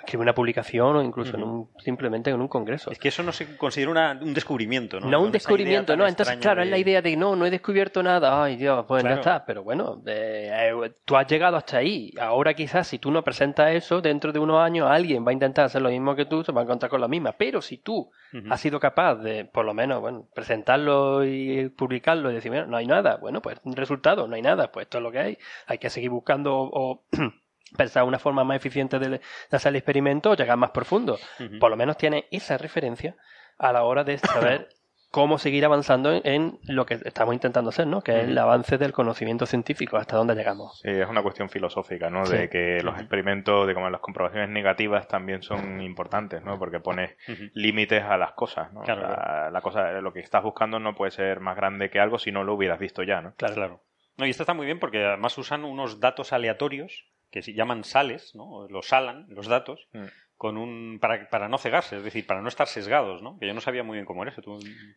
[0.00, 2.90] escribir una publicación o incluso en un, simplemente en un congreso.
[2.90, 5.08] Es que eso no se considera un descubrimiento, ¿no?
[5.08, 6.06] No un descubrimiento, no.
[6.06, 9.14] Entonces, claro, es la idea de no, no he descubierto nada, ay Dios, pues ya
[9.14, 9.44] está.
[9.46, 12.12] Pero bueno, eh, tú has llegado hasta ahí.
[12.20, 15.64] Ahora quizás si tú no presentas eso, dentro de unos años alguien va a intentar
[15.64, 17.32] hacer lo mismo que tú, se va a encontrar con la misma.
[17.32, 18.10] Pero si tú
[18.50, 22.86] has sido capaz de, por lo menos, bueno, presentarlo y publicarlo y decir, no hay
[22.86, 25.38] nada, bueno, pues resultado, no hay nada, pues esto es lo que hay.
[25.66, 27.04] Hay que seguir buscando o,
[27.76, 31.18] pensar una forma más eficiente de, hacer el experimento o llegar más profundo.
[31.60, 33.16] Por lo menos tiene esa referencia
[33.58, 34.68] a la hora de saber
[35.10, 38.02] cómo seguir avanzando en, lo que estamos intentando hacer, ¿no?
[38.02, 40.80] Que es el avance del conocimiento científico, hasta dónde llegamos.
[40.80, 42.28] Sí, es una cuestión filosófica, ¿no?
[42.28, 46.58] De que los experimentos, de como las comprobaciones negativas también son importantes, ¿no?
[46.58, 47.16] Porque pones
[47.54, 48.82] límites a las cosas, ¿no?
[48.84, 52.44] La, cosa, lo que estás buscando no puede ser más grande que algo si no
[52.44, 53.34] lo hubieras visto ya, ¿no?
[53.34, 53.82] Claro, claro.
[54.16, 57.84] No, y esto está muy bien porque además usan unos datos aleatorios que se llaman
[57.84, 58.66] sales, ¿no?
[58.68, 60.06] Los salan, los datos, mm
[60.38, 63.36] con un para, para, no cegarse, es decir, para no estar sesgados, ¿no?
[63.38, 64.40] Que yo no sabía muy bien cómo era eso.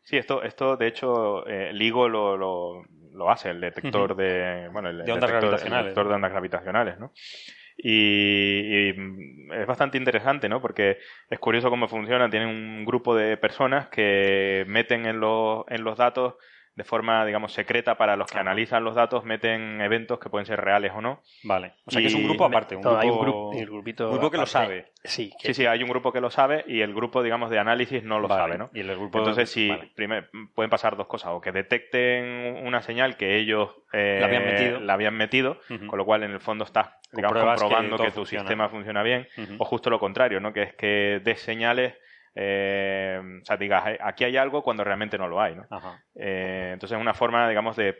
[0.03, 4.89] Sí, esto, esto de hecho, eh, LIGO lo, lo, lo, hace, el detector de, bueno,
[4.89, 5.85] el, de ondas gravitacionales.
[5.85, 7.11] detector de ondas gravitacionales, ¿no?
[7.75, 10.61] Y, es bastante interesante, ¿no?
[10.61, 12.29] Porque es curioso cómo funciona.
[12.29, 16.35] Tienen un grupo de personas que meten en los, en los datos
[16.75, 20.61] de forma, digamos, secreta para los que analizan los datos, meten eventos que pueden ser
[20.61, 21.21] reales o no.
[21.43, 21.73] Vale.
[21.85, 23.19] O sea que es un grupo aparte, un, grupo, hay un,
[23.65, 24.91] grupo que lo sabe.
[25.03, 28.03] Sí, sí, sí, hay un grupo que lo sabe y el grupo, digamos, de análisis
[28.03, 28.69] no lo sabe, ¿no?
[28.73, 29.19] Y el grupo...
[29.19, 29.71] Entonces, sí,
[30.55, 31.31] pueden pasar dos cosas.
[31.33, 34.19] O que detecten una señal que ellos eh,
[34.81, 39.03] la habían metido, con lo cual en el fondo estás comprobando que, tu sistema funciona
[39.03, 40.53] bien, o justo lo contrario, ¿no?
[40.53, 41.95] Que es que des señales
[42.35, 45.65] eh, o sea, digas, aquí hay algo cuando realmente no lo hay, ¿no?
[46.15, 47.97] Eh, entonces es una forma, digamos, de,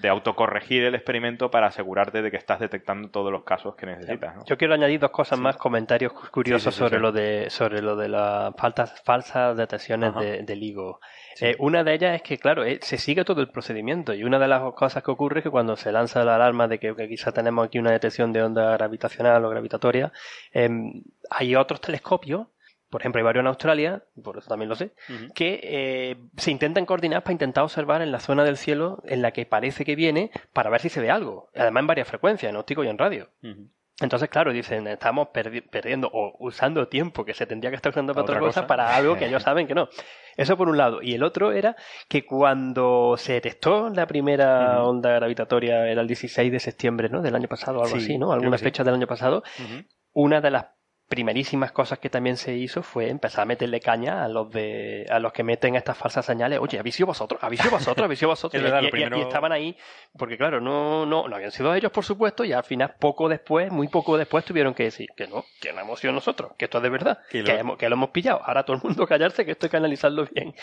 [0.00, 4.44] de, autocorregir el experimento para asegurarte de que estás detectando todos los casos que necesitas.
[4.46, 8.54] Yo quiero añadir dos cosas más, comentarios curiosos sobre lo de sobre lo de las
[8.56, 11.00] faltas, falsas detecciones de, del LIGO.
[11.40, 14.48] Eh, una de ellas es que, claro, se sigue todo el procedimiento y una de
[14.48, 17.66] las cosas que ocurre es que cuando se lanza la alarma de que, quizá tenemos
[17.66, 20.12] aquí una detección de onda gravitacional o gravitatoria,
[20.52, 22.46] em, hay otros telescopios
[22.92, 24.92] por ejemplo, hay varios en Australia, por eso también lo sé,
[25.34, 29.30] que eh, se intentan coordinar para intentar observar en la zona del cielo en la
[29.30, 31.48] que parece que viene para ver si se ve algo.
[31.56, 33.30] Además en varias frecuencias, en óptico y en radio.
[33.98, 38.24] Entonces, claro, dicen, estamos perdiendo o usando tiempo que se tendría que estar usando para
[38.24, 39.88] otra, cosa, para algo que ellos saben que no.
[40.36, 41.00] Eso por un lado.
[41.00, 41.76] Y el otro era
[42.08, 47.22] que cuando se detectó la primera onda gravitatoria, era el 16 de septiembre ¿no?
[47.22, 48.32] del año pasado, algo así, ¿no?
[48.32, 49.42] Algunas fechas del año pasado,
[50.12, 50.66] una de las
[51.12, 55.18] primerísimas cosas que también se hizo fue empezar a meterle caña a los de a
[55.18, 56.58] los que meten estas falsas señales.
[56.58, 57.38] Oye, ¿habéis sido vosotros?
[57.44, 58.02] ¿Habéis sido vosotros?
[58.02, 58.62] ¿Habéis sido vosotros?
[58.92, 59.76] y, estaban ahí,
[60.16, 63.70] porque claro, no, no, no habían sido ellos, por supuesto, y al final, poco después,
[63.70, 66.78] muy poco después, tuvieron que decir que no, que no hemos sido nosotros, que esto
[66.78, 67.76] es de verdad, que, lo...
[67.76, 68.40] que lo hemos pillado.
[68.42, 70.54] Ahora todo el mundo callarse, que esto hay que analizarlo bien.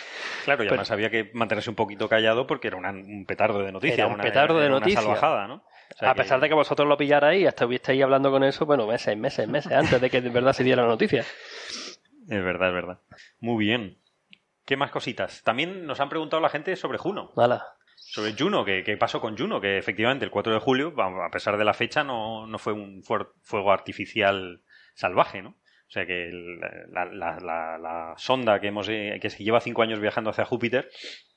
[0.45, 3.99] Claro, y además había que mantenerse un poquito callado porque era un petardo de noticias.
[3.99, 5.05] Era un petardo de noticias.
[5.05, 5.63] Una salvajada, ¿no?
[6.01, 9.47] A pesar de que vosotros lo pillarais y ahí hablando con eso, bueno, meses, meses,
[9.47, 11.21] meses antes de que de verdad se diera la noticia.
[11.21, 12.99] Es verdad, es verdad.
[13.39, 13.97] Muy bien.
[14.65, 15.43] ¿Qué más cositas?
[15.43, 17.31] También nos han preguntado la gente sobre Juno.
[17.95, 19.59] Sobre Juno, ¿qué, pasó con Juno?
[19.59, 23.03] Que efectivamente el 4 de julio, a pesar de la fecha, no, no fue un
[23.03, 24.61] fuego artificial
[24.93, 25.49] salvaje, ¿no?
[25.89, 26.29] O sea que
[26.91, 27.39] la, la,
[27.79, 30.87] la, sonda que, hemos, eh, que se lleva cinco años viajando hacia Júpiter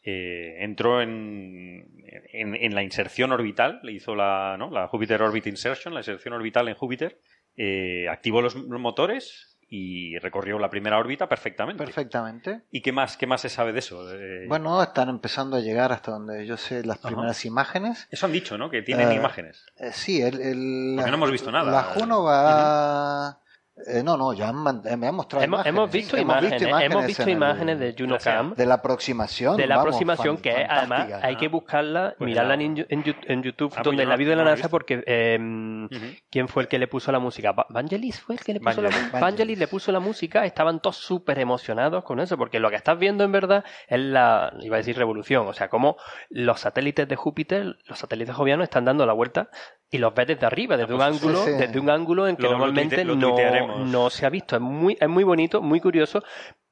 [0.05, 1.87] eh, entró en,
[2.33, 4.71] en, la inserción orbital, le hizo la, ¿no?
[4.71, 7.21] la Júpiter Orbit Insertion, la inserción orbital en Júpiter,
[7.57, 11.85] eh, activó los, motores y recorrió la primera órbita perfectamente.
[11.85, 12.63] Perfectamente.
[12.71, 14.05] ¿Y qué más, qué más se sabe de eso?
[14.49, 18.09] Bueno, están empezando a llegar hasta donde yo sé las primeras imágenes.
[18.11, 18.71] Eso han dicho, ¿no?
[18.71, 19.65] Que tienen imágenes.
[19.93, 21.71] sí, el, el Porque no hemos visto nada.
[21.71, 23.39] La Juno va...
[23.87, 25.67] Eh, no, no, ya eh, me han mostrado hemos, imágenes.
[25.67, 28.55] Hemos visto, imágenes, hemos visto imágenes de Juno Cam.
[28.55, 29.57] De la aproximación.
[29.57, 34.03] De la aproximación, que además hay que buscarla, pues mirarla en, en, YouTube, ah, donde
[34.03, 35.89] pues la vi de la NASA, porque em,
[36.31, 37.55] ¿quién fue el que le puso la música?
[37.71, 39.21] ¿Vangelis fue el que le puso la música?
[39.21, 42.99] Vangelis le puso la música, estaban todos súper emocionados con eso, porque lo que estás
[42.99, 45.97] viendo en verdad es la, iba a decir revolución, o sea, como
[46.29, 49.49] los satélites de Júpiter, los satélites jovianos están dando la vuelta
[49.93, 52.49] y los ves desde arriba, desde ah, un pues ángulo, desde un ángulo en que
[52.49, 53.37] normalmente no,
[53.79, 54.57] no, se ha visto.
[54.57, 56.23] Es muy, es muy bonito, muy curioso,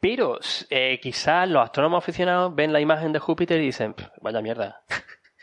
[0.01, 0.39] pero
[0.71, 4.83] eh, quizás los astrónomos aficionados ven la imagen de Júpiter y dicen, vaya mierda.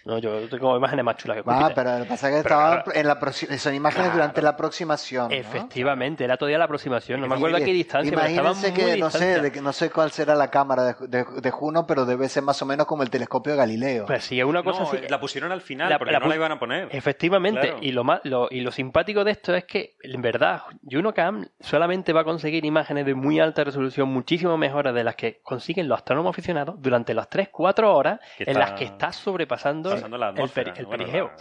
[0.08, 1.66] No, yo tengo imágenes más chulas que Júpiter.
[1.66, 3.20] Ah, pero lo que pasa es que estaban en la
[3.58, 5.34] son imágenes durante la aproximación.
[5.34, 7.20] Efectivamente, era todavía la aproximación.
[7.20, 10.12] No me acuerdo a qué distancia, Imagínense que no sé, de que no sé cuál
[10.12, 13.52] será la cámara de, de, Juno, pero debe ser más o menos como el telescopio
[13.52, 14.06] de Galileo.
[14.06, 14.98] Pues sí, es una cosa así.
[15.10, 16.88] La pusieron al final, porque no la iban a poner.
[16.92, 21.48] Efectivamente, y lo más lo, y lo simpático de esto es que, en verdad, JunoCam
[21.60, 25.90] solamente va a conseguir imágenes de muy alta resolución, muchísimo mejores de las que consiguen
[25.90, 31.32] los astrónomos aficionados durante las 3-4 horas en las que está sobrepasando el, perigeo.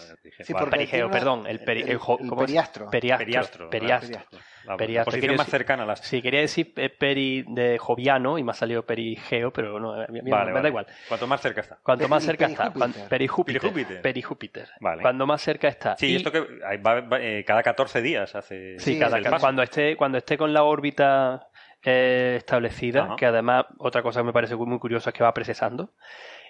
[0.40, 1.46] Sí, perigeo, perdón.
[1.46, 2.90] El, periastro.
[2.90, 3.70] Periastro.
[3.70, 4.20] Periastro.
[4.66, 6.00] La, posición más cercana a las...
[6.00, 10.68] Sí, quería decir peri de joviano y me ha salido perigeo, pero no, me, da
[10.68, 10.86] igual.
[11.08, 11.78] Cuanto más cerca está.
[11.82, 12.72] Cuanto más cerca está.
[13.08, 14.02] Perijúpiter.
[14.02, 14.68] Perijúpiter.
[14.80, 15.02] Vale.
[15.02, 15.96] Cuando más cerca está.
[15.96, 18.78] Sí, esto que va, eh, cada 14 días hace...
[18.78, 21.48] Sí, cada, cuando, esté, cuando esté con la órbita
[21.84, 25.92] eh, establecida, que además otra cosa que me parece muy curiosa es que va procesando.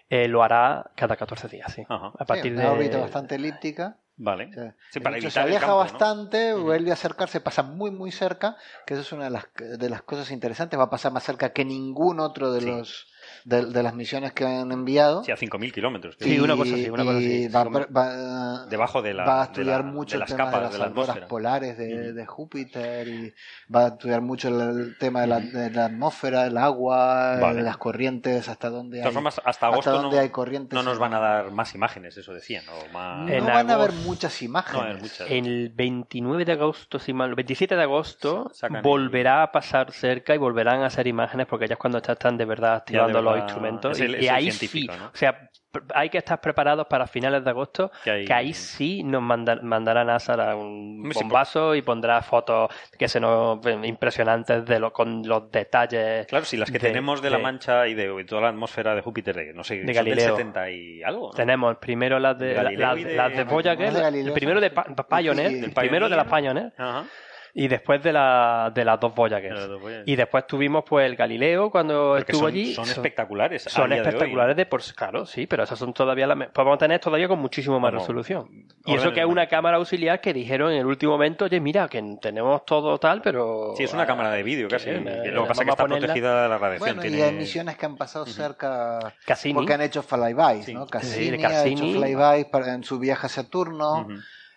[0.09, 1.85] Eh, lo hará cada 14 días, sí.
[1.89, 3.99] A partir de una órbita bastante elíptica.
[4.19, 4.51] Vale.
[4.91, 9.31] se aleja bastante, vuelve a acercarse, pasa muy muy cerca, que eso es una de
[9.31, 13.09] las, de las cosas interesantes, va a pasar más cerca que ningún otro de los
[13.45, 15.25] de, las misiones que han enviado.
[15.25, 16.17] Sí, a 5.000 kilómetros.
[16.21, 17.49] Sí, una cosa así, una cosa así.
[17.49, 21.79] Va, Debajo de, la, va a estudiar mucho el tema capas de las auroras polares
[21.79, 23.35] de, Júpiter y
[23.73, 29.03] va a estudiar mucho el, tema de la, atmósfera, el agua, las corrientes, hasta dónde
[29.03, 30.75] hay, hasta agosto no, hay corrientes.
[30.75, 32.65] No nos van a dar más imágenes, eso decían.
[32.69, 33.29] O más...
[33.31, 35.21] No van a haber muchas imágenes.
[35.29, 38.51] El 29 de agosto, si mal, 27 de agosto,
[38.83, 42.45] volverá a pasar cerca y volverán a hacer imágenes porque ya es cuando están de
[42.45, 44.01] verdad activando los instrumentos.
[44.01, 45.51] y, ahí sí, o sea,
[45.95, 51.09] hay que estar preparados para finales de agosto, que, ahí sí nos mandará NASA un
[51.09, 56.27] bombazo y pondrá fotos que se nos impresionantes de lo, con los detalles.
[56.27, 59.35] Claro, si las que tenemos de, la Mancha y de, toda la atmósfera de Júpiter,
[59.35, 60.37] de, no sé, de Galileo.
[60.37, 61.31] 70 y algo.
[61.31, 66.73] Tenemos primero las de, las de, Voyager, el primero de Pioneer, primero de las Pioneer.
[67.59, 69.55] Y después de, la, de las dos Voyager.
[70.05, 72.75] Y después tuvimos pues el Galileo cuando estuvo allí.
[72.75, 73.63] Son espectaculares.
[73.63, 77.39] Son espectaculares de, por claro, sí, pero esas son todavía las podemos tener todavía con
[77.39, 78.67] muchísimo más resolución.
[78.85, 81.89] Y eso que es una cámara auxiliar que dijeron en el último momento, oye, mira,
[81.89, 83.73] que tenemos todo tal, pero.
[83.75, 84.91] Sí, es una cámara de vídeo casi.
[84.91, 86.97] lo que pasa es que está protegida de la radiación.
[86.97, 89.15] Bueno, y hay misiones que han pasado cerca.
[89.55, 90.87] Porque han hecho flybys, ¿no?
[90.87, 94.07] Cassini, ha hecho flybys en su viaje a Saturno.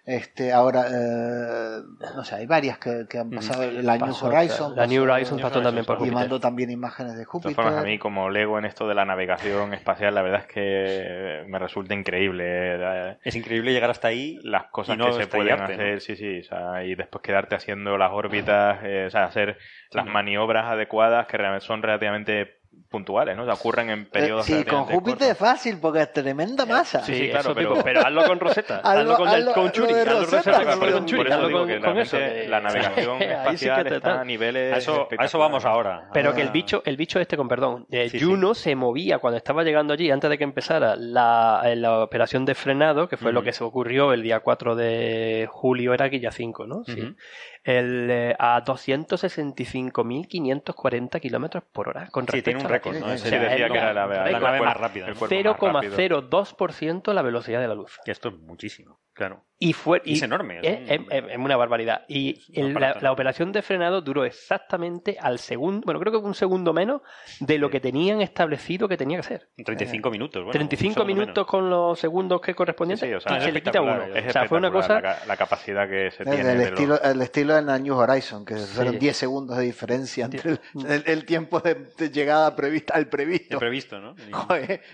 [0.10, 1.84] Este, ahora, eh,
[2.16, 3.70] no sé, hay varias que, han pasado.
[3.70, 4.76] La New Horizon.
[4.76, 6.12] La New Horizon pasó también por Júpiter.
[6.12, 7.64] Y mandó también imágenes de Júpiter.
[7.64, 11.60] a mí, como lego en esto de la navegación espacial, la verdad es que me
[11.60, 12.44] resulta increíble.
[12.48, 14.40] Eh, es increíble llegar hasta ahí.
[14.42, 16.40] Las cosas que se pueden hacer, sí, sí.
[16.40, 19.60] O sea, y después quedarte haciendo las órbitas, eh, o sea, hacer
[19.92, 22.59] las maniobras adecuadas que son relativamente
[22.90, 23.52] puntuales, ¿no?
[23.52, 27.04] ocurren en periodos Sí, con Júpiter es fácil porque es tremenda masa.
[27.04, 30.78] Sí, sí claro, pero, pero, hazlo con Rosetta, hazlo, con el con Churi, hazlo Rosetta,
[30.78, 32.18] con, Churi, hazlo con, con eso.
[32.48, 36.10] La navegación espacial está a niveles a eso, a eso vamos ahora.
[36.14, 39.64] Pero que el bicho, el bicho este, con perdón, eh, Juno se movía cuando estaba
[39.64, 43.54] llegando allí, antes de que empezara la, la operación de frenado, que fue lo que
[43.54, 46.84] se ocurrió el día 4 de julio, era aquí ya 5, ¿no?
[46.86, 47.16] Sí
[47.64, 52.08] el, eh, a 265.540 kilómetros por hora.
[52.12, 53.16] Con sí, tiene un récord, ¿no?
[53.18, 55.08] Sí, decía que era la, nave más rápida.
[55.08, 58.00] 0,02% la velocidad de la luz.
[58.04, 59.46] Que esto es muchísimo, claro.
[59.62, 60.62] Y, fue, y, es enorme.
[60.64, 62.06] Es, una barbaridad.
[62.08, 67.02] Y la, operación de frenado duró exactamente al segundo, bueno, creo que un segundo menos
[67.42, 69.50] de lo que tenían establecido que tenía que ser.
[69.58, 70.44] 35 minutos.
[70.44, 74.00] Bueno, 35 minutos con los segundos que corresponden y se le quita uno.
[74.28, 75.02] o sea, fue una cosa...
[75.28, 76.52] La, capacidad que se tiene.
[76.52, 80.58] El, estilo, el estilo en la New Horizon, que fueron 10 segundos de diferencia entre
[81.06, 83.56] el, tiempo de, llegada prevista al previsto.
[83.56, 84.16] El previsto, ¿no?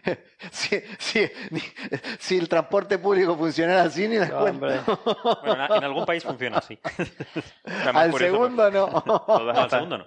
[0.52, 0.82] si,
[2.20, 4.84] si, el transporte público funcionara así, ni las cuenta
[5.78, 6.80] en algún país funciona así.
[7.94, 8.88] Al segundo no.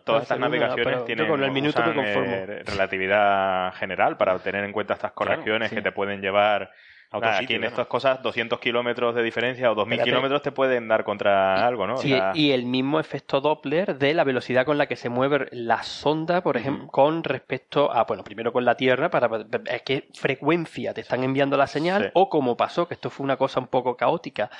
[0.04, 5.12] Todas, estas navegaciones tienen con el minuto eh, relatividad general para tener en cuenta estas
[5.12, 6.70] correcciones que te pueden llevar
[7.10, 11.66] aquí en estas cosas 200 kilómetros de diferencia o 2000 kilómetros te pueden dar contra
[11.66, 11.96] algo, ¿no?
[11.98, 15.82] Sí, y el mismo efecto Doppler de la velocidad con la que se mueve la
[15.82, 19.28] sonda, por ejemplo, con respecto a, bueno, primero con la Tierra, para
[19.66, 23.36] es qué frecuencia te están enviando la señal, o como pasó, que esto fue una
[23.36, 24.50] cosa un poco caótica,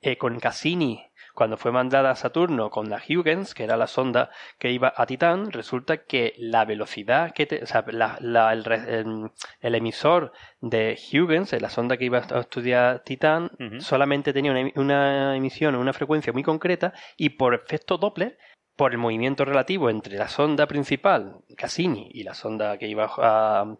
[0.00, 1.02] eh, con Cassini
[1.36, 5.06] cuando fue mandada a Saturno con la Huygens, que era la sonda que iba a
[5.06, 12.06] Titán, resulta que la velocidad que o sea, el, emisor de Huygens, la sonda que
[12.06, 17.54] iba a estudiar Titán, solamente tenía una, una emisión, una frecuencia muy concreta y por
[17.54, 18.38] efecto Doppler
[18.74, 23.76] por el movimiento relativo entre la sonda principal, Cassini, y la sonda que iba a,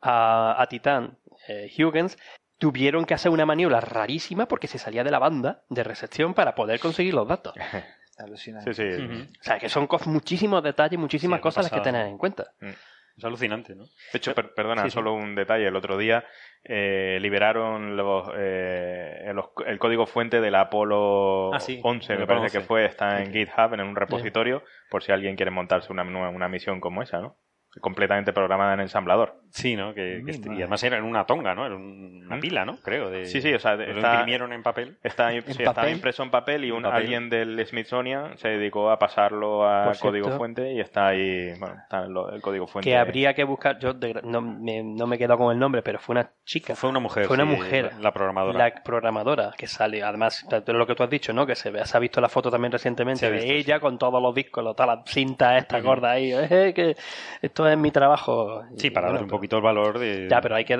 [0.00, 1.18] a, Titán,
[1.48, 2.18] eh, Huygens,
[2.64, 6.54] tuvieron que hacer una maniobra rarísima porque se salía de la banda de recepción para
[6.54, 7.52] poder conseguir los datos.
[8.18, 8.72] Alucinante.
[8.72, 9.28] Sí, sí.
[9.38, 12.54] O sea, que son muchísimos detalles, muchísimas cosas las que tener en cuenta.
[12.62, 12.70] Mm.
[13.18, 13.84] Es alucinante, ¿no?
[13.84, 15.66] De hecho, perdona, solo un detalle.
[15.66, 16.24] El otro día
[16.64, 19.30] eh, liberaron los, eh,
[19.66, 22.86] el código fuente del Apolo 11, ah, me parece que fue.
[22.86, 27.02] Está en GitHub, en un repositorio, por si alguien quiere montarse una, una misión como
[27.02, 27.36] esa, ¿no?
[27.80, 29.40] completamente programada en ensamblador.
[29.54, 29.94] Sí, ¿no?
[29.94, 31.64] Que, y además era en una tonga, ¿no?
[31.64, 32.40] Era una ¿Mm?
[32.40, 32.76] pila, ¿no?
[32.78, 33.08] Creo.
[33.08, 34.96] De, sí, sí, o sea, lo imprimieron en papel.
[35.00, 35.32] Está,
[35.92, 40.72] impreso en papel y un, alguien del Smithsonian se dedicó a pasarlo a código fuente
[40.72, 42.90] y está ahí, bueno, está el código fuente.
[42.90, 43.92] Que habría que buscar, yo
[44.24, 46.74] no, me, no me he quedado con el nombre, pero fue una chica.
[46.74, 47.26] Fue una mujer.
[47.26, 47.92] Fue una mujer.
[48.00, 48.58] La programadora.
[48.58, 51.46] La programadora que sale, además, lo que tú has dicho, ¿no?
[51.46, 54.34] Que se, ve, se ha visto la foto también recientemente de ella con todos los
[54.34, 56.32] discos, todas las cintas esta gorda ahí.
[56.32, 56.96] Eh, que
[57.40, 58.64] esto es mi trabajo.
[58.76, 60.28] Sí, para un poco poquito el valor de...
[60.30, 60.78] Ya, pero hay que...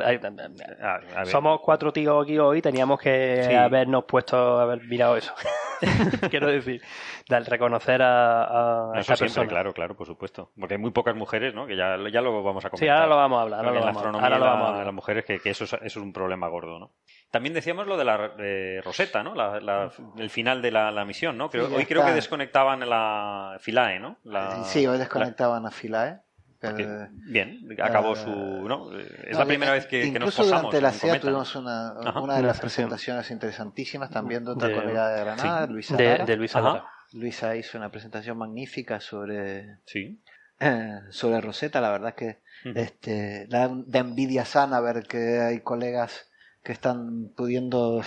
[1.24, 5.35] somos cuatro tíos aquí hoy, teníamos que habernos puesto, haber mirado eso.
[6.31, 6.83] Quiero decir,
[7.29, 9.48] de reconocer a, a esa persona.
[9.48, 10.53] Claro, claro, por supuesto.
[10.59, 11.66] Porque hay muy pocas mujeres, ¿no?
[11.66, 12.79] Que ya, ya lo vamos a comentar.
[12.79, 13.61] Sí, ahora lo vamos a hablar.
[13.61, 14.87] Ahora, lo, la vamos, ahora lo vamos a hablar.
[14.87, 16.92] las mujeres, que, que eso, es, eso, es, un problema gordo, ¿no?
[17.31, 18.35] También decíamos lo de la
[18.83, 19.35] Rosetta, ¿no?
[19.35, 21.51] La, el final de la, misión, ¿no?
[21.51, 24.18] Creo, hoy creo que desconectaban la Filae, ¿no?
[24.64, 26.20] sí, hoy desconectaban a Filae.
[27.26, 28.30] Bien, acabó su.
[28.30, 28.90] ¿no?
[28.98, 30.72] Es la primera vez que, nos posamos.
[30.72, 35.20] durante la SEA tuvimos una, una de las presentaciones interesantísimas también de otra colega de
[35.20, 39.78] Granada, Luisa de, Luisa Luisa hizo una presentación magnífica sobre.
[39.86, 40.20] Sí.
[40.60, 42.38] Eh, sobre Rosetta, la verdad es que
[42.74, 46.30] este, da de envidia sana ver que hay colegas
[46.62, 48.02] que están pudiendo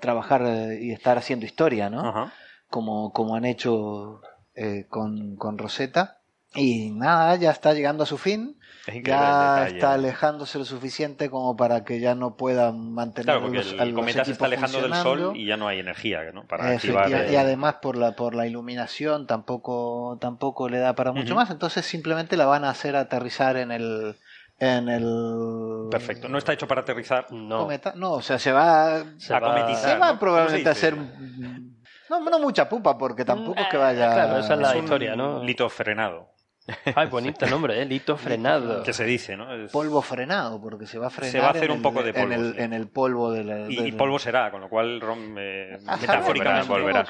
[0.00, 2.30] trabajar eh, y estar haciendo historia, ¿no?
[2.68, 4.22] Como, como han hecho
[4.54, 6.19] eh, con, con Rosetta.
[6.54, 8.56] Y nada, ya está llegando a su fin.
[9.04, 13.94] ya está alejándose lo suficiente como para que ya no pueda mantener claro, porque el,
[13.94, 16.44] cometa se está alejando del sol y ya no hay energía ¿no?
[16.46, 21.34] para activar y, además por la por la iluminación tampoco tampoco le da para mucho
[21.34, 21.50] más.
[21.50, 24.16] Entonces simplemente la van a hacer aterrizar en el
[24.58, 26.28] en el perfecto.
[26.28, 27.68] No está hecho para aterrizar no.
[27.94, 32.38] no o sea se va se a va, se va probablemente a hacer no, no
[32.40, 36.39] mucha pupa porque tampoco es que vaya claro esa es la historia no lito frenado
[36.94, 37.84] Ay, bonito nombre, ¿eh?
[37.84, 38.82] Lito frenado.
[38.82, 39.46] Que se dice, ¿no?
[39.72, 41.32] Polvo frenado, porque se va a frenar.
[41.32, 42.34] Se va a hacer un poco de polvo.
[42.34, 43.70] En el, polvo de la.
[43.70, 45.00] Y, polvo será, con lo cual
[45.38, 47.04] eh, metafóricamente volverá.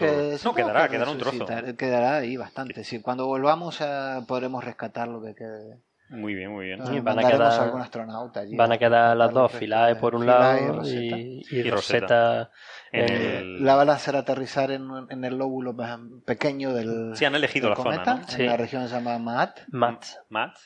[0.44, 1.46] no, quedará, quedará un trozo.
[1.76, 2.84] quedará ahí bastante.
[2.84, 3.82] Sí, cuando volvamos
[4.26, 5.80] podremos rescatar lo que quede.
[6.10, 7.04] Muy bien, muy bien.
[7.04, 8.56] van a quedar algún astronauta allí.
[8.56, 12.50] Van a quedar las dos, Filae por un lado y Rosetta
[12.92, 17.12] la van a hacer aterrizar en, en, el lóbulo más pequeño del.
[17.14, 18.38] Sí, han elegido la cometa, zona.
[18.38, 19.60] En la región se llama Maat.
[19.68, 20.04] Maat.
[20.28, 20.56] Maat.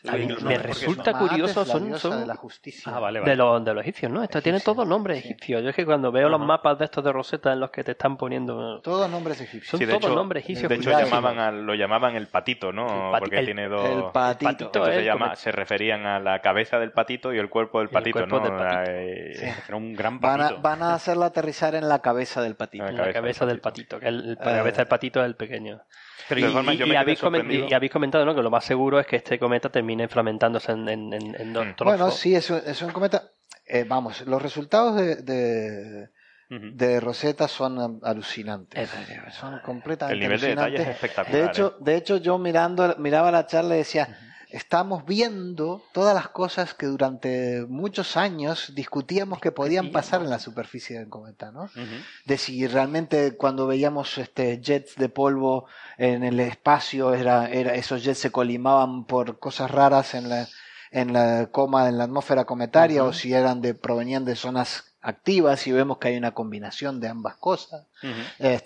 [0.43, 2.93] me resulta curioso, son, son de la justicia.
[2.95, 3.31] Ah, vale, vale.
[3.31, 4.23] De, los, de los egipcios, ¿no?
[4.23, 5.63] Esto tiene todos nombres egipcios.
[5.63, 7.93] Yo es que cuando veo los mapas de estos de Rosetta en los que te
[7.93, 8.81] están poniendo.
[8.81, 9.79] Todos nombres egipcios.
[9.79, 10.69] Son todos nombres egipcios.
[10.69, 13.13] De hecho, llamaban lo llamaban el patito, ¿no?
[13.19, 13.85] Porque tiene dos.
[13.85, 14.85] El patito.
[14.87, 18.43] se, llama, se referían a la cabeza del patito y el cuerpo del patito, ¿no?
[18.45, 20.61] Era un gran patito.
[20.63, 24.35] Van a hacerla aterrizar en la cabeza del patito la cabeza, del patito, que el,
[24.35, 25.83] la cabeza del patito es el pequeño.
[26.31, 27.21] y, habéis
[27.91, 28.35] comentado ¿no?
[28.35, 31.85] que lo más seguro es que este cometa termine fragmentándose en, en, en dos mm.
[31.85, 33.31] Bueno, sí, es, es un cometa.
[33.67, 36.09] Eh, vamos, los resultados de,
[36.49, 38.91] de, Rosetta son alucinantes.
[39.33, 41.41] son completamente El nivel de detalle es espectacular.
[41.41, 41.83] De hecho, ¿eh?
[41.85, 44.19] de hecho yo mirando, miraba la charla y decía
[44.55, 50.39] estamos viendo todas las cosas que durante muchos años discutíamos que podían pasar en la
[50.39, 51.69] superficie del cometa, ¿no?
[52.25, 55.67] De si realmente cuando veíamos este jets de polvo
[55.99, 60.47] en el espacio, era, era, esos jets se colimaban por cosas raras en la,
[60.93, 65.67] en la coma, en la atmósfera cometaria, o si eran de, provenían de zonas activas
[65.67, 67.87] y vemos que hay una combinación de ambas cosas.
[68.39, 68.61] Eh,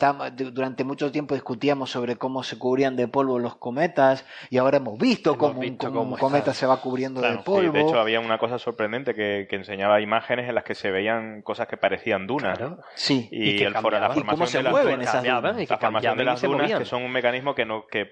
[0.53, 4.99] durante mucho tiempo discutíamos sobre cómo se cubrían de polvo los cometas y ahora hemos
[4.99, 7.73] visto cómo, un cometa se va cubriendo de polvo.
[7.73, 11.67] de hecho, había una cosa sorprendente que, enseñaba imágenes en las que se veían cosas
[11.67, 12.59] que parecían dunas.
[12.95, 13.29] Sí.
[13.33, 15.69] Y, el, la cómo se mueven esas dunas.
[15.69, 18.11] La formación de las dunas, que son un mecanismo que no, que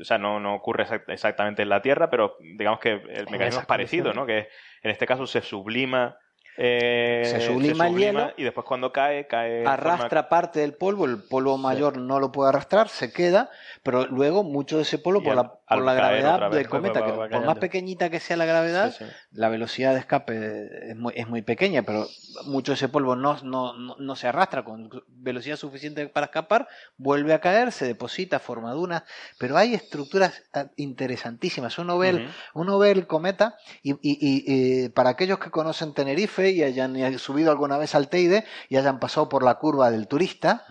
[0.00, 3.66] o sea, no, no ocurre exactamente en la Tierra, pero digamos que el mecanismo es
[3.66, 4.24] parecido, ¿no?
[4.24, 4.48] Que
[4.82, 6.16] en este caso se sublima
[6.56, 9.64] eh, se, sublima el hielo y después cuando cae, cae.
[9.66, 13.50] Arrastra parte del polvo, el polvo mayor no lo puede arrastrar, se queda,
[13.82, 17.44] pero luego mucho de ese polvo por la, por la gravedad del cometa, que por
[17.44, 18.94] más pequeñita que sea la gravedad,
[19.32, 22.06] la velocidad de escape es muy, es muy pequeña, pero
[22.44, 27.32] mucho de ese polvo no, no, no, se arrastra con velocidad suficiente para escapar, vuelve
[27.32, 29.04] a caer, se deposita, forma dunas,
[29.38, 31.78] pero hay estructuras ah, interesantísimas.
[31.78, 36.39] Uno ve, el, uno ve el cometa y, y, y para aquellos que conocen Tenerife,
[36.48, 40.64] y hayan subido alguna vez al Teide y hayan pasado por la curva del turista,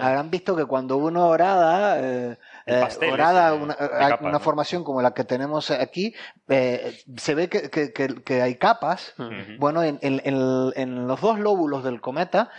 [0.00, 3.76] habrán visto que cuando uno orada, eh, eh orada una,
[4.20, 6.14] una formación como la que tenemos aquí,
[6.48, 7.70] eh, se ve que,
[8.24, 9.14] que, hay capas.
[9.58, 12.50] Bueno, en, en, en, los dos lóbulos del cometa,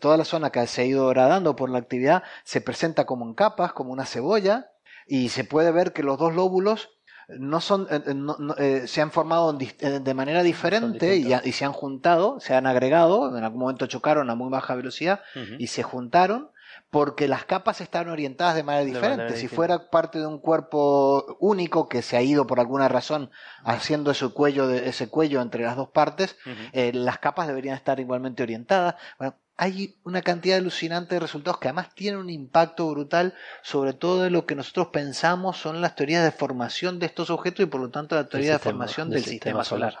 [0.00, 3.34] toda la zona que se ha ido horadando por la actividad se presenta como en
[3.34, 4.70] capas, como una cebolla,
[5.06, 6.90] y se puede ver que los dos lóbulos
[7.28, 8.14] no son eh, eh,
[8.58, 13.44] eh, se han formado de manera diferente y, se han juntado, se han agregado, en
[13.44, 15.20] algún momento chocaron a muy baja velocidad
[15.58, 16.50] y se juntaron
[16.90, 19.36] porque las capas están orientadas de manera diferente.
[19.36, 23.30] si fuera parte de un cuerpo único que se ha ido por alguna razón
[23.64, 26.36] haciendo ese cuello, de, ese cuello entre las dos partes,
[26.72, 28.94] las capas deberían estar igualmente orientadas.
[29.18, 34.22] Bueno, hay una cantidad alucinante de resultados que además tienen un impacto brutal sobre todo
[34.22, 37.80] de lo que nosotros pensamos son las teorías de formación de estos objetos y por
[37.80, 39.98] lo tanto la teoría de formación del, sistema, solar.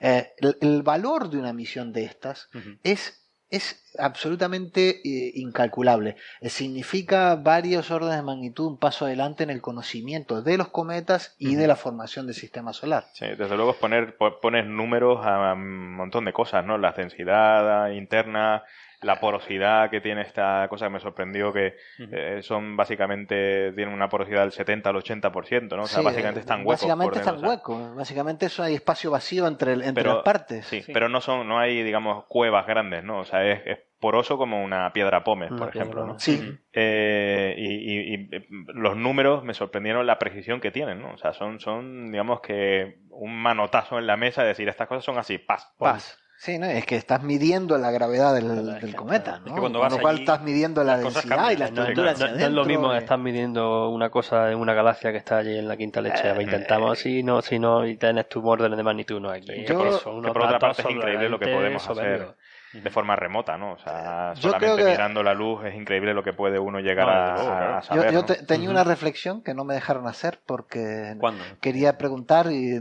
[0.00, 2.48] Eh, el, valor de una misión de estas
[2.84, 3.22] es
[3.52, 6.16] es absolutamente eh, incalculable.
[6.40, 11.36] Eh, significa varios órdenes de magnitud, un paso adelante en el conocimiento de los cometas
[11.38, 13.04] y de la formación del sistema solar.
[13.12, 16.78] Sí, desde luego poner, pones números a un montón de cosas, ¿no?
[16.78, 18.64] La densidad interna,
[19.02, 24.08] la porosidad que tiene esta cosa que me sorprendió que eh, son básicamente tienen una
[24.08, 25.82] porosidad del 70 al 80%, ¿no?
[25.82, 26.72] O sea, básicamente están huecos.
[26.72, 30.66] Básicamente están huecos, básicamente eso hay espacio vacío entre, entre las partes.
[30.66, 33.20] Sí, pero no son no hay digamos cuevas grandes, ¿no?
[33.20, 36.18] O sea, es, poroso como una piedra pómez, por ejemplo, ¿no?
[36.18, 36.58] Sí.
[36.72, 38.28] Eh, y, y,
[38.74, 41.14] los números me sorprendieron la precisión que tienen, ¿no?
[41.14, 45.04] O sea, son son digamos que un manotazo en la mesa de decir estas cosas
[45.04, 46.18] son así, paz, paz.
[46.42, 49.54] Sí, no, es que estás midiendo la gravedad del, cometa, ¿no?
[49.54, 52.98] Con lo cual estás midiendo la densidad y la estructura no, es lo mismo que
[52.98, 56.28] estás midiendo una cosa en una galaxia que está allí en la quinta leche.
[56.28, 59.64] Eh, intentamos así, no, si no, y tienes tu orden de magnitud, no aquí.
[59.64, 62.34] Yo, por, eso, por otra parte es increíble lo que podemos hacer
[62.72, 63.72] de forma remota, ¿no?
[63.72, 68.12] O sea, solamente mirando la luz es increíble lo que puede uno llegar a, saber.
[68.12, 71.16] Yo, tenía una reflexión que no me dejaron hacer porque
[71.60, 72.78] quería preguntar y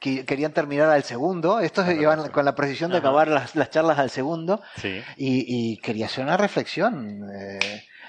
[0.00, 1.60] querían terminar al segundo.
[1.60, 4.62] Estos llevan con la precisión de acabar las, charlas al segundo.
[5.16, 7.28] Y, quería hacer una reflexión.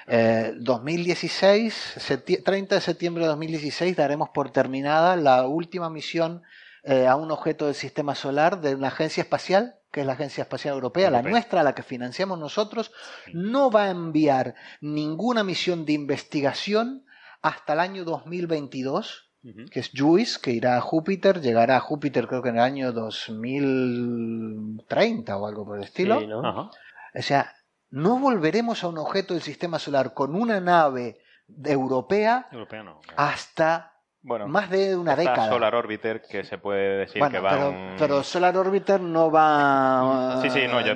[0.08, 6.44] Eh, 2016, eh, 30 de septiembre de 2016, daremos por terminada la última misión
[6.86, 10.42] eh, a un objeto del sistema solar de una agencia espacial que es la Agencia
[10.42, 12.92] Espacial Europea, la nuestra, la que financiamos nosotros,
[13.32, 17.06] no va a enviar ninguna misión de investigación
[17.42, 19.32] hasta el año 2022,
[19.72, 22.92] que es JUICE, que irá a Júpiter, llegará a Júpiter creo que en el año
[22.92, 26.18] 2030 o algo por el estilo.
[26.18, 26.72] O
[27.22, 27.54] sea,
[27.90, 31.22] no volveremos a un objeto del sistema solar con una nave
[31.64, 32.50] europea,
[33.16, 33.95] hasta
[34.26, 35.50] bueno, más de una década.
[35.50, 40.42] Solar Orbiter, que se puede decir que va pero, pero Solar Orbiter no va,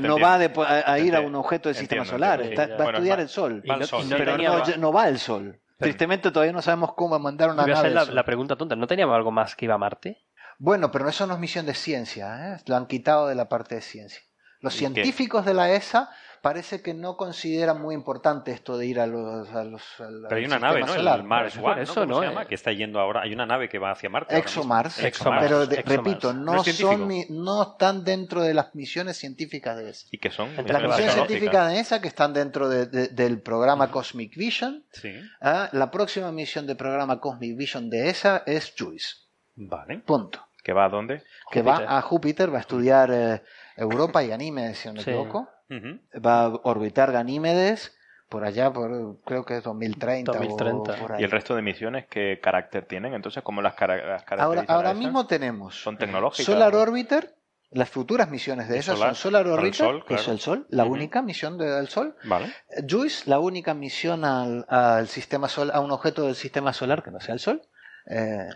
[0.01, 3.63] no, va a, ir a un objeto del sistema solar, va a estudiar el Sol,
[3.63, 4.37] pero
[4.77, 5.59] no, va al Sol.
[5.77, 7.91] Tristemente todavía no sabemos cómo mandar una nave.
[7.91, 10.17] La, la, pregunta tonta, ¿no teníamos algo más que iba a Marte?
[10.57, 12.57] Bueno, pero eso no es misión de ciencia, ¿eh?
[12.65, 14.21] lo han quitado de la parte de ciencia.
[14.59, 16.09] Los científicos de la ESA
[16.41, 19.49] parece que no considera muy importante esto de ir a los.
[19.49, 20.93] A los Pero hay una nave, ¿no?
[20.93, 22.19] El Mars One, eso, ¿no?
[22.19, 22.45] Se llama?
[22.45, 23.21] Que está yendo ahora.
[23.21, 24.37] Hay una nave que va hacia Marte.
[24.37, 25.03] ExoMars.
[25.03, 25.41] ExoMars.
[25.41, 30.07] Pero repito, no, son no están dentro de las misiones científicas de ESA.
[30.11, 30.55] ¿Y qué son?
[30.55, 34.83] Las misiones científicas de ESA que están dentro del programa Cosmic Vision.
[34.91, 35.13] Sí.
[35.41, 35.69] ¿ah?
[35.71, 39.15] la próxima misión del programa Cosmic Vision de ESA es JUICE.
[39.55, 39.99] Vale.
[39.99, 40.45] Punto.
[40.63, 41.23] ¿Que va a dónde?
[41.51, 43.41] Que va a Júpiter, va a estudiar eh,
[43.75, 45.49] Europa y Ganímedes, si no me equivoco.
[45.71, 47.95] Va a orbitar Ganímedes
[48.29, 50.31] por allá, por, creo que es 2030.
[50.31, 51.19] 2030.
[51.19, 53.15] ¿Y el resto de misiones qué carácter tienen?
[53.15, 54.39] Entonces, ¿cómo las, características?
[54.39, 56.45] Ahora, ahora mismo tenemos ¿Son tecnológicas?
[56.45, 57.33] Solar Orbiter,
[57.71, 61.57] las futuras misiones de esas son Solar Orbiter, que es el Sol, la única misión
[61.57, 62.15] del Sol.
[62.23, 62.53] Vale.
[62.87, 67.09] JUICE, la única misión al, al, sistema sol, a un objeto del sistema solar que
[67.09, 67.63] no sea el Sol.
[68.05, 68.47] Eh,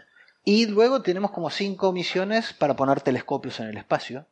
[0.45, 4.27] y luego tenemos como cinco misiones para poner telescopios en el espacio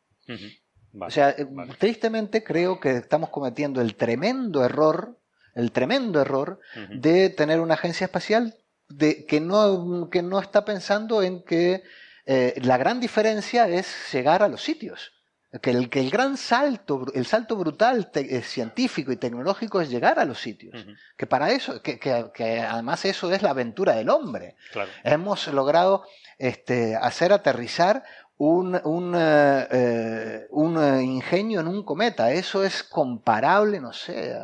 [1.00, 1.46] o sea, eh,
[1.78, 5.18] tristemente creo que estamos cometiendo el tremendo error,
[5.54, 8.56] el tremendo error de tener una agencia espacial
[8.88, 11.82] de, que, no, que no está pensando en que
[12.26, 15.12] eh, la gran diferencia es llegar a los sitios.
[15.60, 20.18] Que el, que el gran salto, el salto brutal eh, científico y tecnológico es llegar
[20.18, 20.86] a los sitios.
[21.14, 24.56] Que para eso, que, que, además eso es la aventura del hombre.
[25.04, 26.06] Hemos logrado
[26.38, 28.02] este, hacer aterrizar
[28.44, 32.32] un, un, eh, eh, un, eh, ingenio en un cometa.
[32.32, 34.34] Eso es comparable, no sé,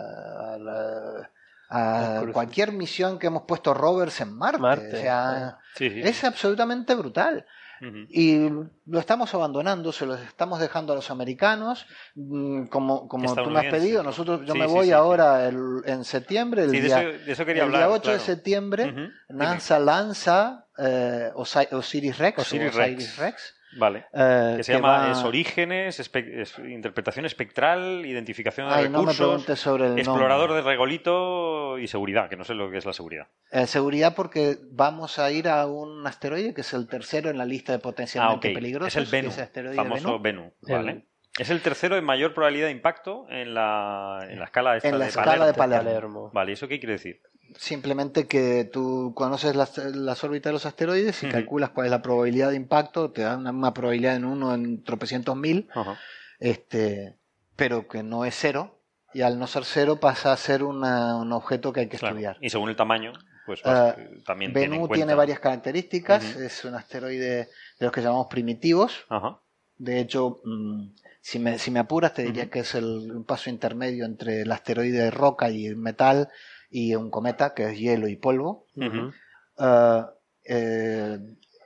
[1.70, 4.62] a, cualquier misión que hemos puesto rovers en Marte.
[4.62, 7.44] O sea, es absolutamente brutal.
[8.08, 8.48] Y
[8.86, 11.86] lo estamos abandonando, se lo estamos dejando a los americanos,
[12.16, 14.02] mm, como, como tú me has pedido.
[14.02, 17.24] Nosotros, yo me voy ahora en septiembre, el, día, el
[17.72, 20.66] día 8 de septiembre, NASA lanza
[21.34, 22.74] Osiris Rex, Osiris
[23.16, 24.06] Rex Vale.
[24.12, 26.10] Eh, que se llama Orígenes,
[26.58, 32.78] Interpretación Espectral, Identificación de Recursos, Explorador de Regolito y Seguridad, que no sé lo que
[32.78, 33.28] es la seguridad.
[33.50, 37.44] Eh, seguridad porque vamos a ir a un asteroide que es el tercero en la
[37.44, 38.96] lista de potencialmente ah, peligrosos.
[38.96, 40.52] Es el Bennu, famoso Bennu.
[40.62, 41.04] Vale.
[41.38, 44.98] Es el tercero en mayor probabilidad de impacto en la, en la escala, esta en
[44.98, 46.30] la de, escala de Palermo.
[46.32, 47.22] Vale, ¿eso qué quiere decir?
[47.56, 52.02] Simplemente que tú conoces las, las órbitas de los asteroides y calculas cuál es la
[52.02, 55.68] probabilidad de impacto, te da una, probabilidad en uno en tropecientos mil,
[56.38, 57.16] este,
[57.56, 58.80] pero que no es cero,
[59.12, 60.84] y al no ser cero pasa a ser un
[61.32, 62.36] objeto que hay que estudiar.
[62.40, 63.12] Y según el tamaño,
[63.48, 66.36] pues uh, también Bennu tiene, varias características.
[66.36, 69.06] Es un asteroide de los que llamamos primitivos.
[69.78, 70.88] De hecho, mm,
[71.22, 74.52] si, me, si me apuras, te diría que es el, un paso intermedio entre el
[74.52, 76.28] asteroide de roca y el metal
[76.70, 78.66] y un cometa, que es hielo y polvo.
[78.76, 80.04] Uh,
[80.44, 81.18] eh,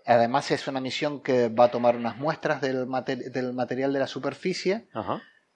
[0.06, 2.86] además, es una misión que va a tomar unas muestras del,
[3.32, 4.88] del material de la superficie.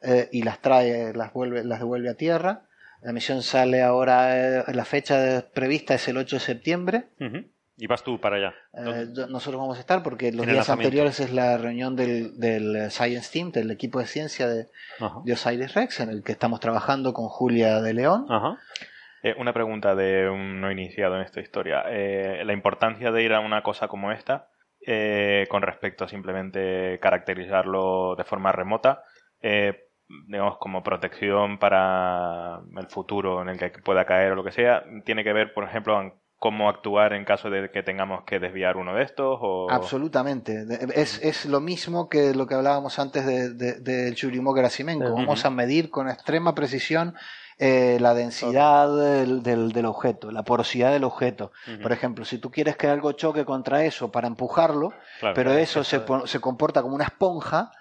[0.03, 2.63] Eh, y las trae, las, vuelve, las devuelve a tierra.
[3.03, 7.09] La misión sale ahora, eh, la fecha prevista es el 8 de septiembre.
[7.79, 8.55] ¿Y vas tú para allá?
[8.73, 13.31] Eh, nosotros vamos a estar porque los días anteriores es la reunión del, del, Science
[13.33, 14.69] Team, del equipo de ciencia de,
[15.01, 18.27] Osiris Rex, en el que estamos trabajando con Julia de León.
[19.39, 21.85] Una pregunta de un no iniciado en esta historia.
[21.85, 24.49] la importancia de ir a una cosa como esta,
[25.49, 29.03] con respecto a simplemente caracterizarlo de forma remota,
[30.29, 34.85] digamos, como protección para el futuro en el que pueda caer o lo que sea,
[35.05, 38.95] tiene que ver, por ejemplo, cómo actuar en caso de que tengamos que desviar uno
[38.95, 39.39] de estos?
[39.41, 39.69] O...
[39.71, 40.67] Absolutamente.
[40.95, 44.15] Es, es lo mismo que lo que hablábamos antes del de, de,
[44.99, 47.15] Vamos a medir con extrema precisión
[47.59, 51.53] eh, la densidad del, del, objeto, la porosidad del objeto.
[51.83, 54.93] Por ejemplo, si tú quieres que algo choque contra eso para empujarlo,
[55.35, 57.73] pero eso se, se comporta como una esponja,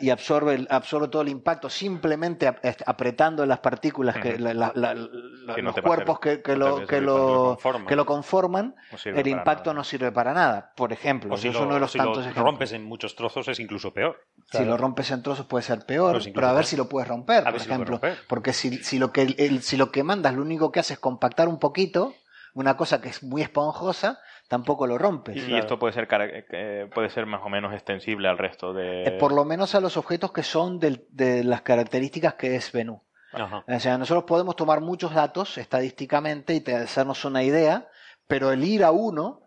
[0.00, 6.86] y absorbe, absorbe todo el impacto simplemente apretando las partículas, que, los cuerpos que, lo,
[6.86, 8.74] que, lo, que lo conforman,
[9.04, 10.72] el impacto no sirve para nada.
[10.76, 14.20] Por ejemplo, si, uno de los tantos lo rompes en muchos trozos es incluso peor.
[14.50, 17.44] Si lo rompes en trozos puede ser peor, pero, a ver si lo puedes romper,
[17.44, 18.00] por ejemplo.
[18.28, 20.98] Porque si, si, lo que, el, si lo que mandas lo único que hace es
[20.98, 22.14] compactar un poquito,
[22.54, 25.36] una cosa que es muy esponjosa, tampoco lo rompes.
[25.48, 29.04] Y esto puede ser, eh, puede ser más o menos extensible al resto de...
[29.04, 33.02] Eh, por lo menos a los objetos que son de las características que es Venú.
[33.66, 37.88] O sea, nosotros podemos tomar muchos datos estadísticamente y hacernos una idea,
[38.26, 39.40] pero el ir a uno...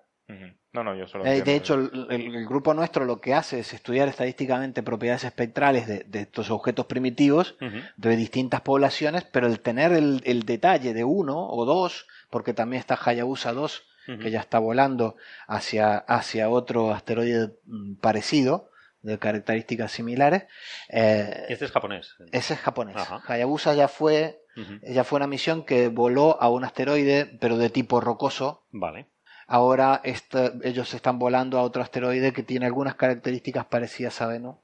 [0.73, 4.07] No, no, yo solo eh, de hecho, el, grupo nuestro lo que hace es estudiar
[4.09, 7.55] estadísticamente propiedades espectrales de, estos objetos primitivos
[7.95, 12.79] de distintas poblaciones, pero el tener el, el, detalle de uno o dos, porque también
[12.79, 13.83] está Hayabusa 2,
[14.21, 15.15] que ya está volando
[15.47, 18.69] hacia, hacia otro asteroide mm, parecido,
[19.01, 20.45] de características similares.
[20.89, 22.15] Eh, este es japonés.
[22.31, 22.97] Ese es japonés.
[23.27, 24.41] Hayabusa ya fue,
[24.83, 28.65] ya fue una misión que voló a un asteroide, pero de tipo rocoso.
[28.71, 29.07] Vale.
[29.47, 34.57] Ahora ellos están volando a otro asteroide que tiene algunas características parecidas a Venus.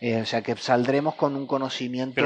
[0.00, 2.22] Eh, o sea que saldremos con un conocimiento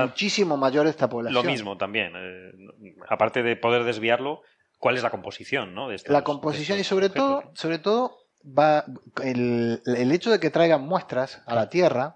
[0.00, 1.44] muchísimo mayor de esta población.
[1.44, 2.12] Lo mismo también.
[2.16, 4.42] Eh, aparte de poder desviarlo,
[4.78, 5.88] cuál es la composición, ¿no?
[6.06, 8.16] la composición y sobre todo, sobre todo
[8.46, 8.84] va
[9.22, 12.14] el, el, hecho de que traigan muestras a la Tierra,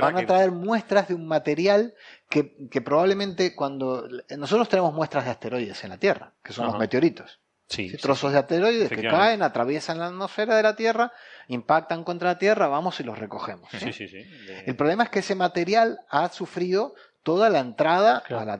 [0.00, 1.94] van a traer muestras de un material
[2.28, 4.08] que, que, probablemente cuando
[4.38, 7.40] nosotros tenemos muestras de asteroides en la Tierra, que son los meteoritos.
[7.68, 11.12] Sí, trozos de asteroides que caen, atraviesan la atmósfera de la Tierra,
[11.48, 13.68] impactan contra la Tierra, vamos y los recogemos.
[13.72, 18.54] El problema es que ese material ha sufrido toda la entrada a, la,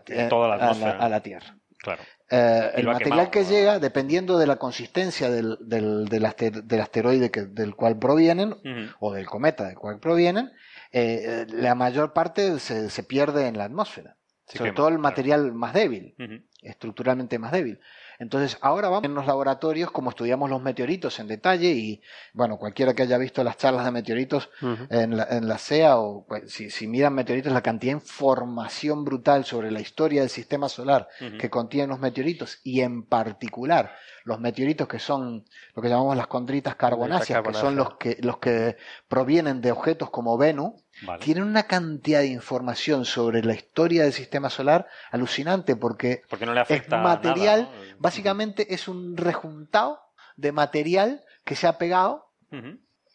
[0.98, 1.57] a la Tierra.
[1.78, 2.02] Claro.
[2.30, 7.74] Eh, el material que llega, dependiendo de la consistencia del, del, del, asteroide que, del
[7.74, 8.57] cual provienen,
[8.98, 10.50] o del cometa del cual provienen,
[10.90, 14.16] eh, la mayor parte se, se, pierde en la atmósfera.
[14.46, 16.14] sobre todo el material más débil,
[16.62, 17.78] estructuralmente más débil.
[18.18, 22.02] Entonces, ahora vamos en los laboratorios, como estudiamos los meteoritos en detalle, y
[22.32, 24.50] bueno, cualquiera que haya visto las charlas de meteoritos
[24.90, 29.04] en, la, en, la, CEA, o pues, si, si, miran meteoritos, la cantidad de información
[29.04, 31.08] brutal sobre la historia del sistema solar
[31.38, 33.94] que contienen los meteoritos, y en particular
[34.24, 35.44] los meteoritos que son
[35.74, 40.10] lo que llamamos las condritas carbonáceas, que son los que, los que provienen de objetos
[40.10, 40.72] como Venus,
[41.20, 46.60] tienen una cantidad de información sobre la historia del sistema solar alucinante porque, no le
[46.60, 47.68] afecta es material,
[48.05, 49.98] básicamente es un rejuntado
[50.36, 52.26] de material que se ha pegado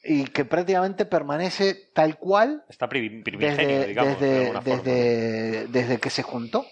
[0.03, 3.93] y que prácticamente permanece tal cual Está desde,
[4.63, 6.65] desde, desde que se juntó.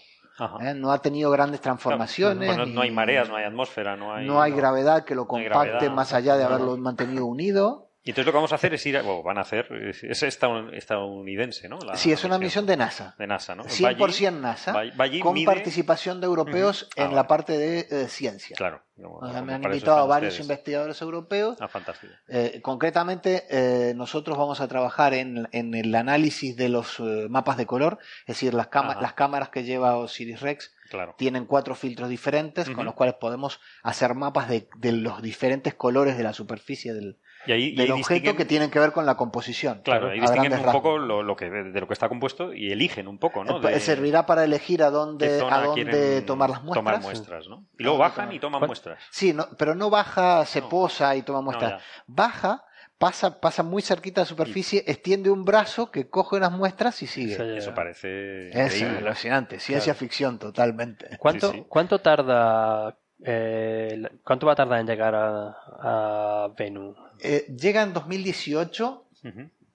[0.61, 0.73] ¿eh?
[0.73, 2.57] No ha tenido grandes transformaciones.
[2.67, 6.11] no, hay mareas, no hay atmósfera, no hay, no hay gravedad que lo compacte más
[6.13, 7.86] allá de haberlo mantenido unido.
[8.07, 11.67] Y entonces lo que vamos a hacer es ir, bueno, van a hacer, es estadounidense,
[11.67, 11.77] ¿no?
[11.95, 13.15] sí, es una misión de NASA.
[13.19, 13.65] De NASA, ¿no?
[13.65, 14.73] 100% NASA,
[15.21, 18.55] con participación de europeos en ah, la parte de eh, ciencia.
[18.55, 18.81] Claro.
[18.95, 21.57] me han invitado a varios investigadores europeos.
[21.59, 22.13] Ah, fantástico.
[22.29, 27.65] Eh, concretamente, eh, nosotros vamos a trabajar en, en el análisis de los mapas de
[27.65, 28.69] color, es decir, las,
[29.01, 31.15] las cámaras que lleva Osiris Rex Claro.
[31.17, 36.15] Tienen cuatro filtros diferentes con los cuales podemos hacer mapas de, de, los diferentes colores
[36.15, 37.17] de la superficie del,
[37.47, 39.81] del objeto que tienen que ver con la composición.
[39.83, 43.17] Claro, ahí distinguen un poco lo, que, de lo que está compuesto y eligen un
[43.17, 43.61] poco, ¿no?
[43.79, 46.85] servirá para elegir a dónde, a dónde tomar las muestras.
[46.85, 47.65] Tomar muestras, ¿no?
[47.77, 48.99] Y luego bajan y toman muestras.
[49.11, 51.81] Sí, pero no baja, se posa y toma muestras.
[52.05, 52.63] baja
[52.97, 57.07] pasa, pasa muy cerquita de la superficie, extiende un brazo que coge unas muestras y
[57.07, 57.57] sigue.
[57.57, 61.17] Eso, parece es alucinante, ciencia ficción totalmente.
[61.17, 66.97] ¿Cuánto, ¿cuánto tarda eh, ¿Cuánto va a tardar en llegar a, a Venus?
[67.19, 69.05] Eh, llega en 2018.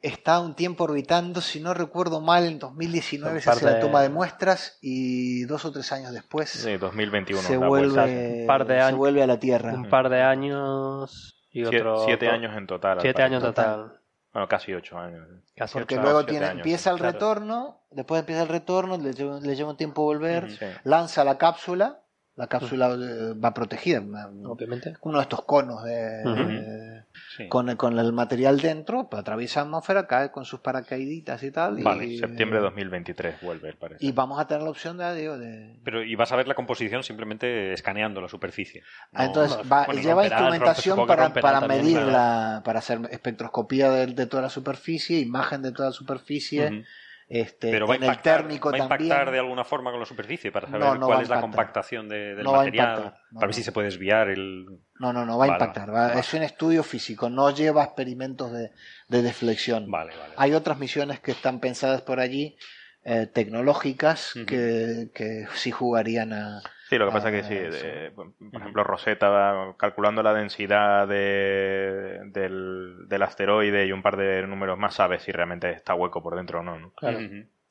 [0.00, 4.08] Está un tiempo orbitando, si no recuerdo mal, en 2019 se hace la toma de
[4.08, 8.90] muestras y dos o tres años después sí, 2021, se, vuelve, un par de años,
[8.90, 9.72] se vuelve a la Tierra.
[9.72, 12.04] Un par de años y otro...
[12.04, 12.98] Siete, años en total.
[13.00, 14.00] Siete años en total.
[14.32, 15.24] Bueno, casi ocho años.
[15.72, 20.48] Porque luego tiene, empieza el retorno, después empieza el retorno, le lleva, un tiempo volver,
[20.82, 22.01] lanza la cápsula
[22.42, 24.02] la cápsula eh, va protegida,
[24.44, 24.96] obviamente.
[25.02, 27.04] Uno de estos conos de,
[27.48, 31.80] con, el material dentro, atraviesa la atmósfera, cae con sus paracaíditas y tal.
[31.84, 34.04] Vale, septiembre de 2023 vuelve, parece.
[34.04, 35.76] Y vamos a tener la opción de, de...
[35.84, 38.82] Pero, y vas a ver la composición simplemente escaneando la superficie.
[39.12, 39.58] Ah, entonces,
[40.02, 45.90] lleva instrumentación para, para medirla, para hacer espectroscopía de, toda la superficie, imagen de toda
[45.90, 46.84] la superficie.
[47.28, 50.68] Este, Pero va, a impactar, ¿va a impactar de alguna forma con la superficie para
[50.68, 54.66] saber cuál es la compactación del material, para ver si se puede desviar el...
[54.98, 56.16] No, no, no va a impactar.
[56.18, 59.90] Es un estudio físico, no lleva experimentos de, deflexión.
[59.90, 62.56] Vale, Hay otras misiones que están pensadas por allí,
[63.04, 66.62] eh, tecnológicas, que, que sí jugarían a,
[66.92, 67.72] Sí, lo que pasa es que
[68.12, 74.46] sí, por ejemplo, Rosetta calculando la densidad de, del, del, asteroide y un par de
[74.46, 76.92] números más sabe si realmente está hueco por dentro o no.
[76.94, 77.18] Claro.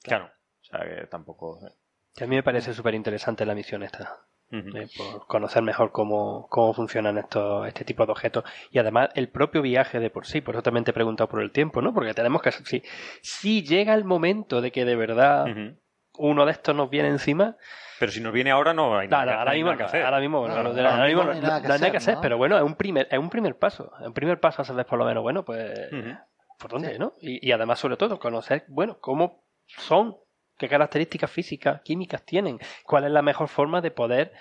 [0.02, 0.26] claro.
[0.26, 1.60] O sea que tampoco.
[2.20, 4.26] a mí me parece súper interesante la misión esta.
[4.50, 9.30] Eh, por conocer mejor cómo, cómo funcionan estos, este tipo de objetos y además el
[9.30, 11.94] propio viaje de por sí, por eso también te he preguntado por el tiempo, ¿no?
[11.94, 12.82] Porque tenemos que, si,
[13.22, 15.46] si llega el momento de que de verdad
[16.18, 17.56] uno de estos nos viene encima,
[18.02, 20.04] pero si nos viene ahora no hay nada, ahora, mismo, que hacer.
[20.04, 23.56] Ahora mismo, no, hay nada que hacer, pero bueno, es un primer, es un primer
[23.58, 23.92] paso.
[24.00, 25.72] Es un primer paso a saber por lo menos, bueno, pues,
[26.58, 27.14] ¿por dónde, no?
[27.22, 30.18] Y, y, además, sobre todo, conocer, bueno, cómo son,
[30.58, 34.34] qué características físicas, químicas tienen, cuál es la mejor forma de poder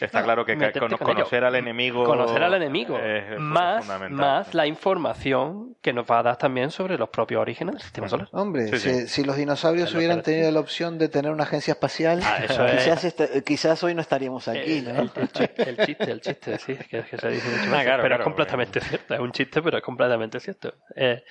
[0.00, 0.56] Está claro que
[0.98, 2.04] conocer al enemigo.
[2.04, 2.98] Conocer al enemigo.
[3.38, 7.82] más, más la información que nos va a dar también sobre los propios orígenes del
[7.82, 8.28] sistema solar.
[8.32, 13.04] Hombre, si, los dinosaurios hubieran tenido la opción de tener una agencia espacial, ah, quizás,
[13.04, 14.78] este, quizás, hoy no estaríamos aquí.
[14.78, 15.00] El, ¿no?
[15.00, 19.14] el, chiste, el chiste, sí, es que, se dice mucho ah, pero es completamente cierto.
[19.14, 20.74] Es un chiste, pero es completamente cierto.
[20.94, 21.22] Eh,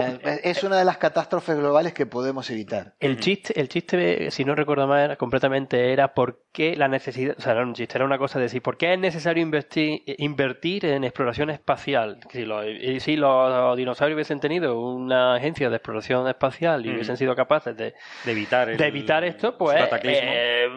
[0.00, 2.94] es una de las catástrofes globales que podemos evitar.
[3.00, 7.40] El chiste, el chiste, si no recuerdo mal, completamente era por qué la necesidad, o
[7.40, 10.86] sea, era un chiste, era una cosa de decir, ¿por qué es necesario invertir, invertir
[10.86, 12.20] en exploración espacial?
[12.30, 12.64] Si los,
[13.02, 17.94] si los dinosaurios hubiesen tenido una agencia de exploración espacial y hubiesen sido capaces de,
[18.26, 20.68] evitar, de evitar esto, pues eh,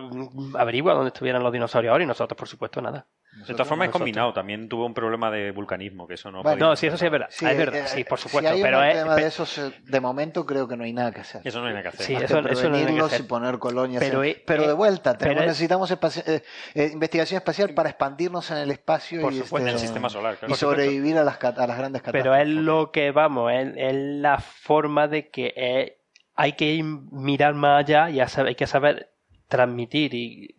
[0.55, 3.05] averigua dónde estuvieran los dinosaurios ahora y nosotros, por supuesto, nada
[3.45, 4.33] de todas formas, es combinado.
[4.33, 6.43] También tuvo un problema de vulcanismo, que eso no.
[6.43, 7.27] no, sí, eso sí es verdad.
[7.29, 8.49] Sí, es verdad, sí, por supuesto.
[8.49, 11.11] Si hay pero un tema de esos, eh, de momento creo que no hay nada
[11.11, 11.41] que hacer.
[11.43, 12.05] Eso no hay nada que hacer.
[12.05, 13.21] Sí, eso, eso, no hay que hacer.
[13.21, 14.03] y poner colonias.
[14.03, 19.21] Pero, pero de vuelta, tenemos, necesitamos eh, eh, investigación espacial para expandirnos en el espacio
[19.21, 20.37] por y, supuesto, este, en el sistema solar.
[20.47, 22.23] y sobrevivir a las, a las grandes catástrofes.
[22.23, 25.97] Pero es lo que vamos, es, es la forma de que
[26.35, 29.11] hay que mirar más allá y hay que saber
[29.47, 30.55] transmitir y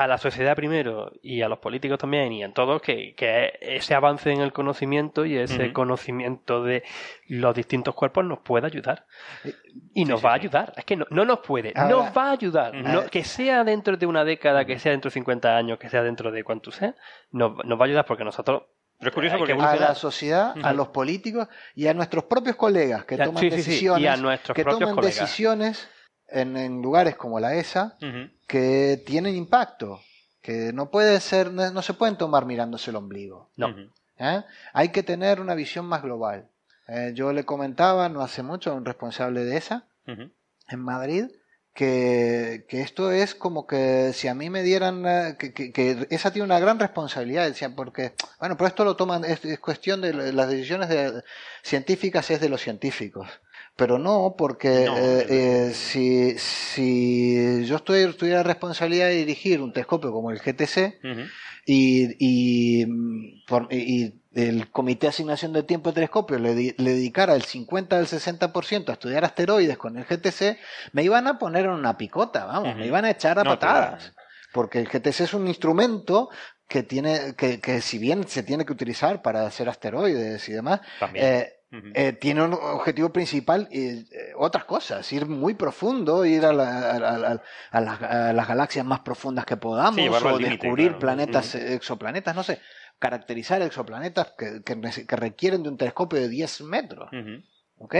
[0.00, 3.94] a la sociedad primero y a los políticos también y en todos que, que ese
[3.94, 6.82] avance en el conocimiento y ese conocimiento de
[7.28, 9.04] los distintos cuerpos nos puede ayudar.
[9.44, 9.52] Eh,
[9.92, 10.72] y nos va a ayudar.
[10.74, 13.10] Es que no, no nos puede nos va a ayudar.
[13.10, 16.30] Que sea dentro de una década que sea dentro de 50 años que sea dentro
[16.30, 16.94] de cuánto sea
[17.32, 18.62] nos, nos va a ayudar porque nosotros
[18.98, 23.06] pero es curioso porque a la sociedad, a los políticos y a nuestros propios colegas
[23.06, 25.88] que toman decisiones, y a nuestros que toman decisiones
[26.32, 27.96] en, lugares como la ESA
[28.46, 30.00] que tienen impacto,
[30.42, 33.50] que no puede ser, no, se pueden tomar mirándose el ombligo.
[33.56, 33.74] No.
[34.18, 34.42] ¿Eh?
[34.72, 36.48] Hay que tener una visión más global.
[36.88, 41.26] Eh, yo le comentaba no hace mucho a un responsable de ESA en Madrid
[41.72, 46.32] que, que, esto es como que si a mí me dieran eh, que, que, esa
[46.32, 50.32] tiene una gran responsabilidad decía porque bueno pero esto lo toman es, es cuestión de
[50.32, 51.22] las decisiones de,
[51.62, 53.28] científicas es de los científicos
[53.76, 59.72] pero no, porque eh, eh, si, si yo estoy, tuviera la responsabilidad de dirigir un
[59.72, 61.00] telescopio como el GTC
[61.64, 62.86] y, y,
[63.70, 68.06] y, el Comité de Asignación de Tiempo de Telescopio le, le dedicara el 50 al
[68.06, 70.58] 60% a estudiar asteroides con el GTC,
[70.92, 74.12] me iban a poner en una picota, vamos, me iban a echar a patadas.
[74.52, 76.28] porque el GTS es un instrumento
[76.68, 80.80] que tiene, que, que si bien se tiene que utilizar para hacer asteroides y demás,
[81.14, 86.52] eh, eh, tiene un objetivo principal y eh, otras cosas, ir muy profundo, ir a,
[86.52, 92.60] las galaxias más profundas que podamos, o descubrir planetas, exoplanetas, no sé,
[92.98, 97.08] caracterizar exoplanetas que, que, requieren de un telescopio de 10 metros.
[97.78, 97.94] ¿Ok?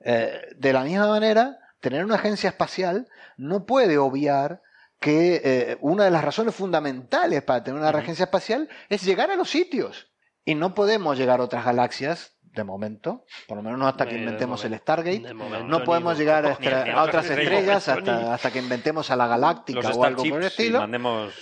[0.00, 4.62] Eh, de la misma manera, tener una agencia espacial no puede obviar
[5.00, 9.50] que una de las razones fundamentales para tener una agencia espacial es llegar a los
[9.50, 10.08] sitios.
[10.44, 14.16] Y no podemos llegar a otras galaxias de momento, por lo menos no hasta que
[14.16, 15.32] inventemos el Stargate.
[15.32, 20.24] No podemos llegar a, otras estrellas hasta, hasta, que inventemos a la Galáctica o algo
[20.24, 20.80] por el estilo.
[20.80, 21.32] mandemos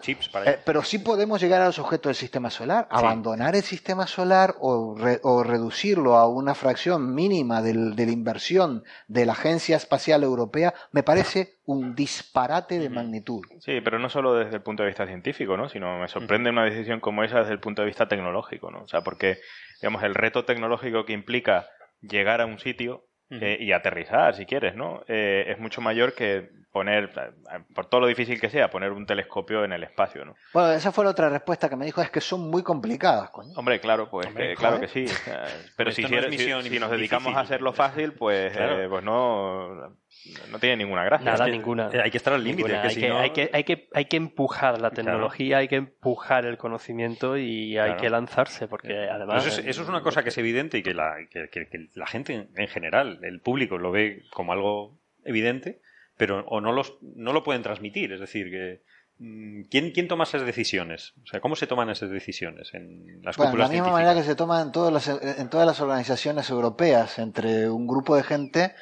[0.00, 2.86] chips para eh, pero sí podemos llegar a los objetos del sistema solar.
[2.90, 8.84] Abandonar el sistema solar o, o, reducirlo a una fracción mínima del, de la inversión
[9.08, 13.42] de la Agencia Espacial Europea me parece un disparate de magnitud.
[13.60, 15.68] Sí, pero no solo desde el punto de vista científico, ¿no?
[15.68, 18.70] sino me sorprende una decisión como esa desde el punto de vista tecnológico.
[18.70, 18.82] ¿no?
[18.82, 19.38] O sea, porque
[19.80, 21.68] digamos, el reto tecnológico que implica
[22.00, 25.02] llegar a un sitio eh, y aterrizar, si quieres, ¿no?
[25.08, 27.10] Eh, es mucho mayor que poner,
[27.74, 30.34] por todo lo difícil que sea, poner un telescopio en el espacio, ¿no?
[30.52, 33.54] Bueno, esa fue la otra respuesta que me dijo, es que son muy complicadas, coño.
[33.56, 35.06] Hombre, claro, pues claro que sí.
[35.76, 39.96] pero si, si, nos dedicamos a hacerlo fácil, pues, eh, pues no
[40.50, 41.32] no tiene ninguna gracia.
[41.32, 41.90] Nada, ninguna.
[42.02, 42.76] Hay que estar al límite.
[42.76, 46.56] Hay, que, hay, que, hay, que, hay que empujar la tecnología, hay que empujar el
[46.56, 49.46] conocimiento y hay que lanzarse, porque además...
[49.46, 51.48] Eso es, una cosa que es evidente y que la, que,
[51.94, 55.80] la gente en general, el público, lo ve como algo evidente,
[56.16, 58.12] pero o no, los, no lo pueden transmitir.
[58.12, 58.82] Es decir, que
[59.18, 61.14] mm, ¿Quién, ¿Quién toma esas decisiones?
[61.24, 64.22] O sea, ¿cómo se toman esas decisiones en las bueno, De la misma manera que
[64.22, 65.08] se toman en todas las,
[65.38, 68.74] en todas las organizaciones europeas, entre un grupo de gente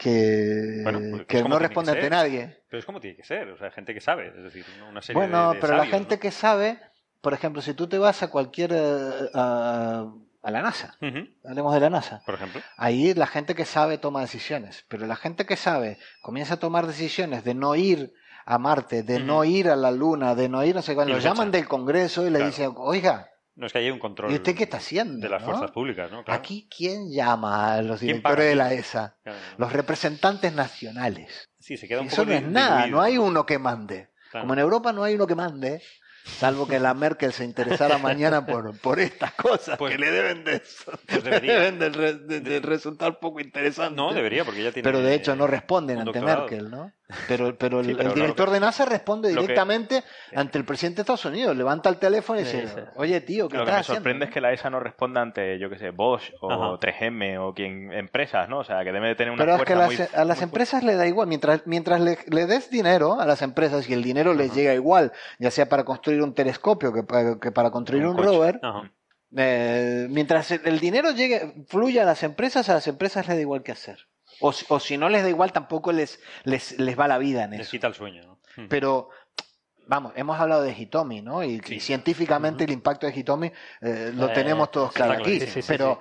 [0.00, 2.62] que, pues, que no responde ante nadie.
[2.70, 5.20] Pero es como tiene que ser, o sea, gente que sabe, es decir, una serie
[5.20, 6.78] Bueno, de, pero la gente que sabe,
[7.20, 8.72] por ejemplo, si tú te vas a cualquier...
[8.72, 10.06] Eh, a,
[10.42, 10.96] la NASA,
[11.44, 12.22] hablemos de la NASA.
[12.24, 12.62] Por ejemplo.
[12.78, 16.86] Ahí la gente que sabe toma decisiones, pero la gente que sabe comienza a tomar
[16.86, 18.14] decisiones de no ir
[18.46, 21.20] a Marte, de no ir a la Luna, de no ir, no sé cuándo, lo
[21.20, 24.32] llaman del Congreso y le dicen, oiga, no es que haya un control.
[24.32, 25.18] ¿Y usted qué está haciendo?
[25.18, 26.24] De las fuerzas públicas, ¿no?
[26.26, 29.16] Aquí, ¿quién llama a los directores de la ESA?
[29.58, 31.50] Los representantes nacionales.
[31.58, 34.10] Sí, se queda un Eso no es nada, no hay uno que mande.
[34.32, 35.82] Como en Europa no hay uno que mande,
[36.24, 40.44] Salvo que la Merkel se interesara mañana por, por estas cosas pues, que le deben
[40.44, 40.92] de eso.
[41.06, 43.96] Pues deben de, resultar poco interesante.
[43.96, 44.84] No, debería, porque ya tiene.
[44.84, 46.92] Pero de hecho no responden ante Merkel, ¿no?
[47.28, 50.02] Pero, pero el, director de NASA responde directamente
[50.34, 51.56] ante el presidente de Estados Unidos.
[51.56, 54.52] Levanta el teléfono y dice: Oye, tío, ¿qué Lo que me sorprende es que la
[54.52, 58.58] ESA no responda ante, yo qué sé, Bosch o 3M o quien empresas, ¿no?
[58.60, 61.06] O sea, que debe de tener una Pero es que a las empresas le da
[61.06, 61.28] igual.
[61.28, 65.12] Mientras, mientras le, le, des dinero a las empresas y el dinero les llega igual,
[65.38, 68.60] ya sea para construir un telescopio que para, que para construir un, rover.
[69.36, 73.62] Eh, mientras el dinero llegue, fluya a las empresas, a las empresas les da igual
[73.62, 74.09] qué hacer.
[74.40, 77.52] O, o si no les da igual, tampoco les, les, les va la vida en
[77.52, 77.70] les eso.
[77.70, 78.22] quita el sueño.
[78.24, 78.68] ¿no?
[78.68, 79.10] Pero,
[79.86, 81.42] vamos, hemos hablado de Hitomi, ¿no?
[81.44, 85.40] Y, científicamente el impacto de Hitomi eh, lo eh, tenemos todos claro aquí.
[85.66, 86.00] pero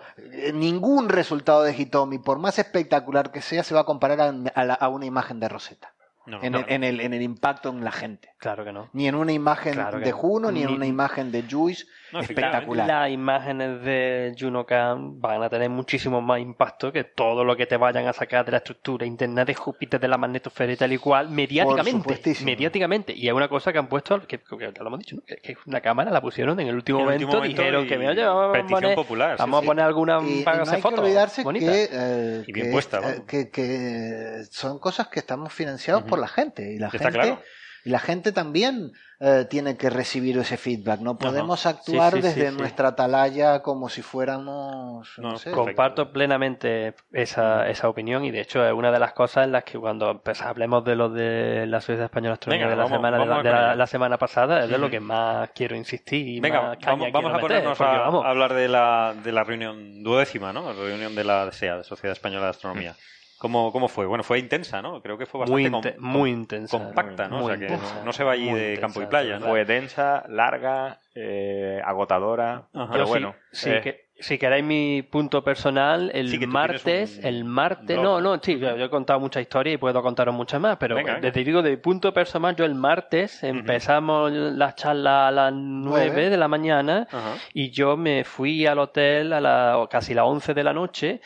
[0.53, 4.89] ningún resultado de Hitomi, por más espectacular que sea, se va a comparar a, a
[4.89, 5.93] una imagen de Rosetta
[6.41, 8.29] en, el, en, el, en, el, impacto en la gente.
[8.37, 8.89] Claro que no.
[8.93, 12.87] Ni en una imagen de Juno, ni, en una imagen de Juice espectacular.
[12.87, 17.77] Las imágenes de Junocam van a tener muchísimo más impacto que todo lo que te
[17.77, 20.97] vayan a sacar de la estructura interna de Júpiter, de la magnetosfera y tal y
[20.97, 22.43] cual, mediáticamente.
[22.43, 23.13] Mediáticamente.
[23.15, 26.21] Y es una cosa que han puesto, que, lo hemos dicho, que, una cámara la
[26.21, 29.65] pusieron en el último, momento, dijeron que me oye, vamos, a poner, popular, vamos a
[29.65, 30.99] poner alguna y, para no hay fotos.
[30.99, 36.03] Que olvidarse que, eh, y bien puesta, eh, que, que, son cosas que estamos financiados
[36.03, 36.73] por la gente.
[36.73, 37.37] Y la gente.
[37.85, 38.91] Y la gente también
[39.21, 40.99] eh, tiene que recibir ese feedback.
[40.99, 45.17] No podemos actuar desde nuestra atalaya como si fuéramos.
[45.17, 49.45] No, sé, comparto plenamente esa, esa opinión y de hecho es una de las cosas
[49.45, 52.87] en las que cuando pues, hablemos de lo de la Sociedad Española Astronómica de, la,
[52.87, 56.27] semana, de, la, semana pasada, es de lo que más quiero insistir.
[56.27, 60.73] Y Venga, vamos, vamos a ponernos a, hablar de la, de la reunión duodécima, ¿no?
[60.73, 62.95] La reunión de la SEA, de Sociedad Española de Astronomía.
[63.39, 64.05] ¿Cómo, ¿Cómo, fue?
[64.05, 65.01] Bueno, fue intensa, ¿no?
[65.01, 67.45] Creo que fue bastante muy, intensa, compacta, ¿no?
[67.45, 67.69] o sea, que
[68.03, 69.39] no, se va allí de campo y playa.
[69.39, 69.47] ¿no?
[69.47, 73.35] Fue densa, larga, eh, agotadora, pero bueno.
[73.51, 78.71] Sí, eh, si queréis mi punto personal, el martes, el martes, no, no, sí, yo,
[78.71, 82.55] he contado mucha historia y puedo contaros muchas más, pero desde digo de punto personal,
[82.55, 87.07] yo el martes empezamos la charla a las 9 de la mañana
[87.53, 91.21] y yo me fui al hotel a la, casi las 11 de la noche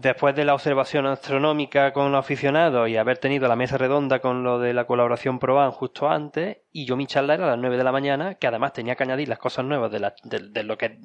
[0.00, 4.42] después de la observación astronómica con los aficionados y haber tenido la mesa redonda con
[4.42, 7.76] lo de la colaboración Proban justo antes, y yo mi charla era a las 9
[7.76, 10.98] de la mañana, que además tenía que añadir las cosas nuevas de, de, lo que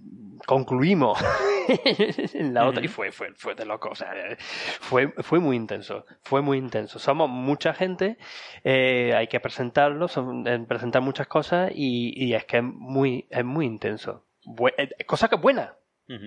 [0.45, 1.19] concluimos
[2.33, 6.05] en la otra, y fue, fue, fue de loco, o sea, fue, fue muy intenso,
[6.23, 6.99] fue muy intenso.
[6.99, 8.17] Somos mucha gente,
[8.63, 13.27] eh, hay que presentarlo, son, eh, presentar muchas cosas, y, y, es que es muy,
[13.29, 14.25] es muy intenso.
[14.77, 15.37] Eh, cosa que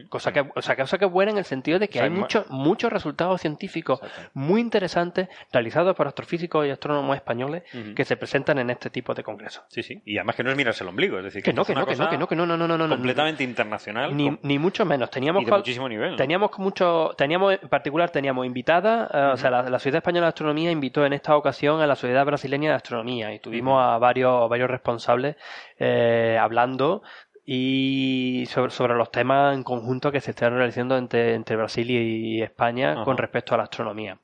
[0.08, 2.48] Cosa que, o sea, cosa que es buena en el sentido de que hay muchos
[2.50, 4.00] muchos resultados científicos
[4.32, 7.62] muy interesantes realizados por astrofísicos y astrónomos españoles
[7.94, 9.64] que se presentan en este tipo de congresos.
[9.68, 10.00] Sí, sí.
[10.04, 11.96] Y además que no es mirarse el ombligo, es decir, que, no, que no, que
[11.96, 14.16] no, que no, que no, no, no, no, completamente internacional.
[14.16, 15.10] Ni, ni, mucho menos.
[15.10, 16.16] Teníamos y de muchísimo nivel.
[16.16, 20.28] Teníamos mucho, teníamos en particular teníamos invitada, eh, o sea, la, la, Sociedad Española de
[20.28, 24.48] Astronomía invitó en esta ocasión a la Sociedad Brasileña de Astronomía y tuvimos a varios
[24.48, 25.36] varios responsables
[25.78, 27.02] eh, hablando
[27.46, 32.42] y sobre, sobre, los temas en conjunto que se están realizando entre, entre Brasil y,
[32.42, 34.18] España con respecto a la astronomía.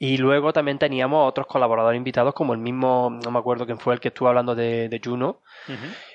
[0.00, 3.94] Y luego también teníamos otros colaboradores invitados, como el mismo, no me acuerdo quién fue
[3.94, 5.42] el que estuvo hablando de, Juno,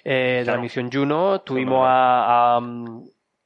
[0.04, 1.42] eh, de la misión Juno.
[1.42, 2.62] Tuvimos a,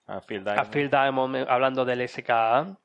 [0.07, 0.21] a,
[0.65, 1.47] Phil Diamond.
[1.49, 2.77] hablando del SKA.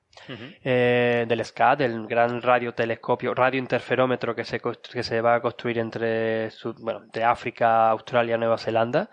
[0.62, 6.50] Eh, del SCA, del gran radiotelescopio, radiointerferómetro que se, que se va a construir entre,
[6.80, 9.08] bueno, de África, Australia, Nueva Zelanda.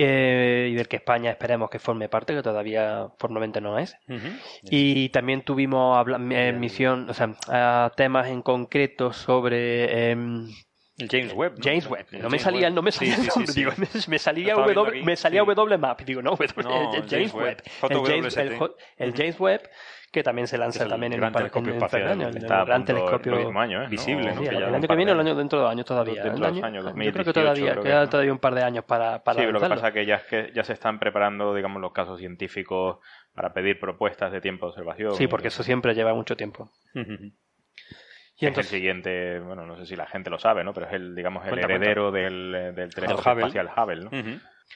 [0.00, 3.96] Eh, y del que España esperemos que forme parte, que todavía formalmente no es.
[4.62, 10.48] Y también tuvimos emisión, o sea, temas en concreto sobre em,
[10.98, 11.56] el James Webb.
[11.60, 12.06] James Webb.
[12.12, 13.72] No me salía, no me salía el nombre, digo,
[14.08, 17.62] me, salía W, me salía W Map, digo, no, el, James Webb.
[17.88, 18.36] El James,
[18.98, 19.68] el James Webb
[20.10, 23.88] que también se lanza también en, gran telescopio espacial, el, gran telescopio año, ¿eh?
[23.88, 24.34] visible.
[24.36, 26.22] Sí, el, año que viene o el año dentro de dos años todavía.
[26.22, 28.62] Dentro de dos años, 2018, yo creo que todavía creo queda todavía un par de
[28.62, 30.98] años para, para Sí, lo que pasa es que ya, es que ya se están
[30.98, 32.98] preparando, digamos, los casos científicos
[33.34, 35.14] para pedir propuestas de tiempo de observación.
[35.14, 36.70] Sí, porque eso siempre lleva mucho tiempo.
[38.40, 40.72] Y entonces, el siguiente, bueno, no sé si la gente lo sabe, ¿no?
[40.72, 44.10] Pero es el, digamos, el heredero del, del telescopio espacial Hubble, ¿no?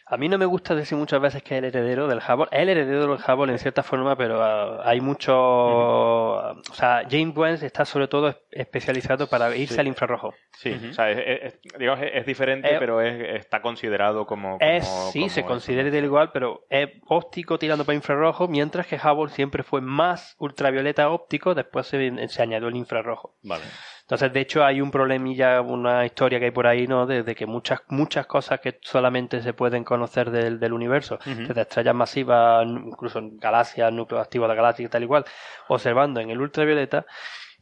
[0.06, 2.48] A mí no me gusta decir muchas veces que es el heredero del Hubble.
[2.50, 5.34] Es el heredero del Hubble en cierta forma, pero ah, hay mucho...
[5.34, 10.34] O sea, James Webb está sobre todo especializado para irse al infrarrojo.
[10.52, 14.58] Sí, o sea, es, digamos, es diferente, eh, pero está considerado como...
[14.60, 19.32] es, sí, se considera de igual, pero es óptico tirando para infrarrojo, mientras que Hubble
[19.32, 23.34] siempre fue más ultravioleta óptico, después se, se añadió el infrarrojo.
[23.42, 23.64] Vale.
[24.12, 27.06] Entonces, de hecho, hay un problemilla, una historia que hay por ahí, ¿no?
[27.06, 31.94] De, que muchas, muchas cosas que solamente se pueden conocer del, del universo, desde estrellas
[31.94, 35.24] masivas, incluso galaxias, núcleos activos de galaxias y tal igual,
[35.68, 37.06] observando en el ultravioleta,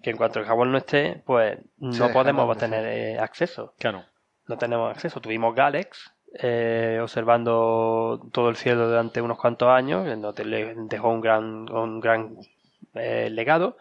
[0.03, 3.75] que en cuanto el jabón no esté, pues no podemos tener eh, acceso.
[3.79, 4.03] Claro.
[4.49, 5.21] No tenemos acceso.
[5.21, 11.21] Tuvimos Galex, eh, observando todo el cielo durante unos cuantos años, donde le dejó un
[11.21, 12.39] gran, un gran
[12.95, 13.77] eh, legado,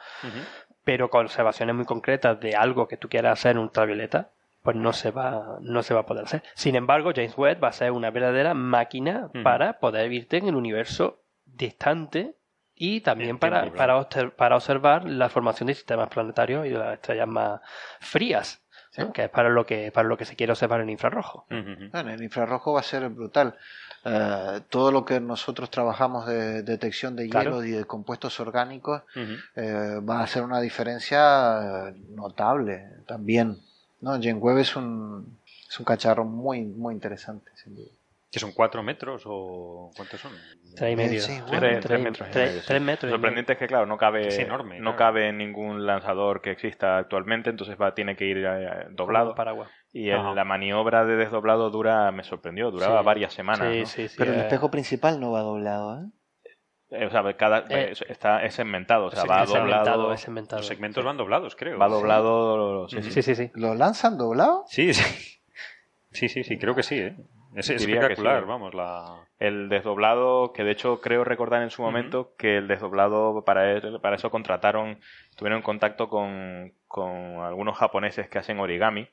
[0.89, 4.31] pero con observaciones muy concretas de algo que tú quieras hacer en ultravioleta,
[4.63, 6.41] pues no se va, no se va a poder hacer.
[6.55, 10.55] Sin embargo, James Webb va a ser una verdadera máquina para poder irte en el
[10.55, 12.37] universo distante
[12.73, 17.27] y también para, para, para, observar la formación de sistemas planetarios y de las estrellas
[17.27, 17.61] más
[17.99, 18.65] frías.
[19.13, 21.45] que es para lo que para lo que se quiere observar en infrarrojo.
[21.51, 23.55] En el infrarrojo va a ser brutal.
[24.05, 29.01] Eh, todo lo que nosotros trabajamos de, detección de hielo y de compuestos orgánicos
[29.55, 33.59] eh, va a hacer una diferencia eh, notable también.
[34.01, 34.15] ¿no?
[34.15, 35.37] Webb es un,
[35.69, 37.91] es un cacharro muy, muy interesante, sin duda.
[38.31, 40.31] ¿Que son cuatro metros o cuántos son?
[40.75, 41.21] Tres y medio.
[41.49, 42.29] tres, metros.
[42.29, 43.09] Tres, metros.
[43.09, 44.47] Lo sorprendente es que, claro, no cabe,
[44.79, 48.47] no cabe ningún lanzador que exista actualmente, entonces va, tiene que ir
[48.91, 49.33] doblado.
[49.33, 49.71] Paraguas.
[49.91, 53.95] Y en la maniobra de desdoblado dura, me sorprendió, duraba varias semanas.
[54.15, 56.05] Pero el espejo principal no va doblado, ¿eh?
[56.91, 60.13] eh o sea, cada, eh, está, es segmentado, o sea, va doblado.
[60.13, 61.79] Es Los segmentos van doblados, creo.
[61.79, 62.87] Va doblado.
[62.89, 63.49] Sí, sí, sí.
[63.55, 64.65] ¿Lo lanzan doblado?
[64.67, 65.03] Sí, sí.
[66.11, 67.15] Sí, sí, sí, creo que sí, ¿eh?
[67.55, 69.27] Es espectacular, vamos, la...
[69.39, 74.15] El desdoblado, que de hecho creo recordar en su momento que el desdoblado, para, para
[74.15, 74.99] eso contrataron,
[75.35, 79.07] tuvieron contacto con, con algunos japoneses que hacen origami,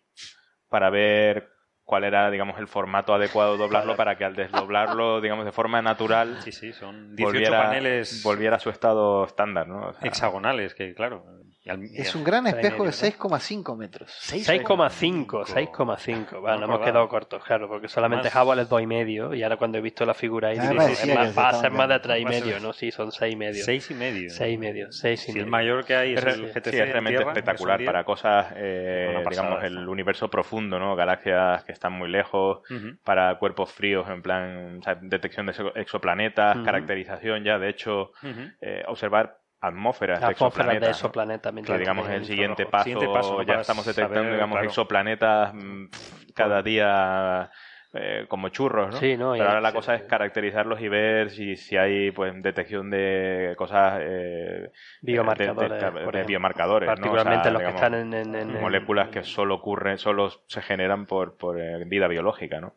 [0.68, 1.50] para ver
[1.84, 5.80] cuál era, digamos, el formato adecuado de doblarlo para que al desdoblarlo, digamos, de forma
[5.80, 9.92] natural, sí, sí, son 18 volviera, paneles volviera a su estado estándar, ¿no?
[10.02, 11.24] hexagonales, que claro.
[11.66, 14.10] Es un gran espejo de 6,5 metros.
[14.32, 16.40] 6,5, 6,5.
[16.40, 20.06] Bueno, hemos quedado cortos, claro, porque solamente Hubble es 2,5 y ahora cuando he visto
[20.06, 22.72] la figura ahí, va a ser más de 3,5, ¿no?
[22.72, 23.64] Sí, son 6,5.
[23.64, 24.30] 6,5.
[24.30, 26.70] 6,5, 6 Si el mayor que hay es, el GTC.
[26.70, 30.94] Sí, es realmente espectacular para cosas, eh, digamos, el universo profundo, ¿no?
[30.94, 32.60] Galaxias que están muy lejos,
[33.02, 38.12] para cuerpos fríos, en plan, detección de exoplanetas, caracterización ya, de hecho,
[38.60, 41.54] eh, observar atmósferas, de exoplanetas.
[41.54, 45.86] De que digamos el siguiente paso, ya estamos detectando digamos exoplanetas mm,
[46.34, 47.50] cada día
[47.98, 48.96] eh, como churros, ¿no?
[48.98, 49.32] Sí, ¿no?
[49.32, 54.00] Pero ahora la cosa es caracterizarlos y ver si, si hay pues detección de cosas
[54.02, 55.80] eh, biomarcadores,
[56.12, 61.38] de, biomarcadores, particularmente los que están en, moléculas que solo ocurren, solo se generan por,
[61.38, 62.74] por eh, vida biológica, ¿no?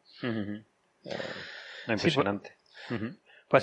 [1.87, 2.57] impresionante.
[2.87, 3.01] Pues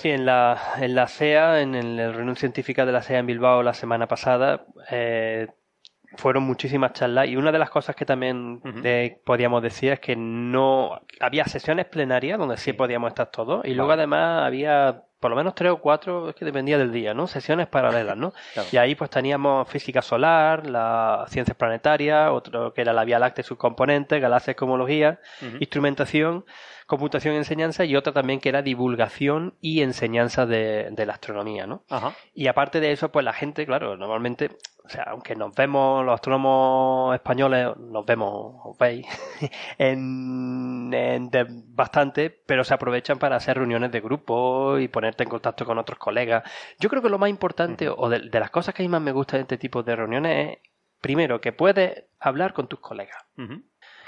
[0.01, 3.62] sí, en la, en la SEA, en la reunión científica de la SEA en Bilbao
[3.62, 5.47] la semana pasada, eh,
[6.16, 8.61] fueron muchísimas charlas y una de las cosas que también
[9.24, 13.93] podíamos decir es que no había sesiones plenarias donde sí, podíamos estar todos y luego
[13.93, 17.26] además había por lo menos tres o cuatro, es que dependía del día, ¿no?
[17.26, 18.32] Sesiones paralelas, ¿no?
[18.72, 23.43] Y ahí pues teníamos física solar, las ciencias planetarias, otro que era la Vía Láctea
[23.43, 25.18] y sus componentes, galaxias, cosmología,
[25.59, 26.45] instrumentación
[26.87, 31.82] computación y enseñanza y otra también que era divulgación y enseñanza de, la astronomía, ¿no?
[32.32, 34.51] Y aparte de eso, pues la gente, claro, normalmente,
[34.84, 39.07] o sea, aunque nos vemos, los astrónomos españoles, nos vemos, os veis,
[39.78, 40.91] en,
[41.74, 45.99] bastante, pero se aprovechan para hacer reuniones de grupo y ponerte en contacto con otros
[45.99, 46.45] colegas.
[46.78, 49.12] Yo creo que lo más importante, o de, las cosas que a mí más me
[49.12, 50.59] gusta de este tipo de reuniones es,
[51.01, 53.24] primero, que puedes hablar con tus colegas.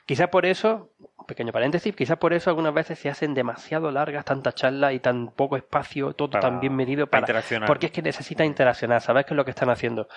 [0.08, 0.88] Quizás por eso,
[1.26, 5.32] pequeño paréntesis, quizás por eso algunas veces se hacen demasiado largas tantas charlas y tan
[5.32, 7.66] poco espacio, todo tan bien medido para, interaccionar.
[7.66, 10.08] Porque es que necesita interaccionar, ¿sabes qué es lo que están haciendo?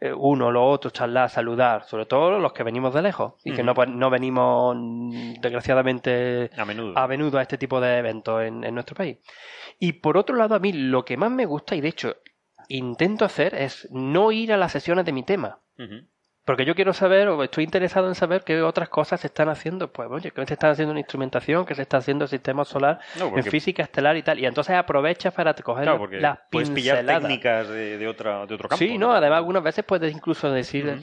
[0.00, 3.64] Eh, uno, los otros, charlar, saludar, sobre todo los que venimos de lejos y que
[3.64, 4.76] no, no venimos,
[5.40, 6.96] desgraciadamente, a menudo.
[6.96, 9.18] a menudo a este tipo de eventos en, nuestro país.
[9.80, 12.14] Y por otro lado, a mí lo que más me gusta, y de hecho
[12.68, 15.58] intento hacer, es no ir a las sesiones de mi tema.
[16.46, 19.92] Porque yo quiero saber, o estoy interesado en saber qué otras cosas se están haciendo.
[19.92, 23.00] Pues, oye, que se están haciendo en instrumentación, que se está haciendo en sistema solar,
[23.16, 24.38] en física estelar y tal.
[24.38, 25.88] Y entonces aprovechas para coger
[26.20, 28.78] las puedes pillar técnicas de, de, otra, de otro campo.
[28.78, 31.00] Sí, no, además algunas veces puedes incluso decir,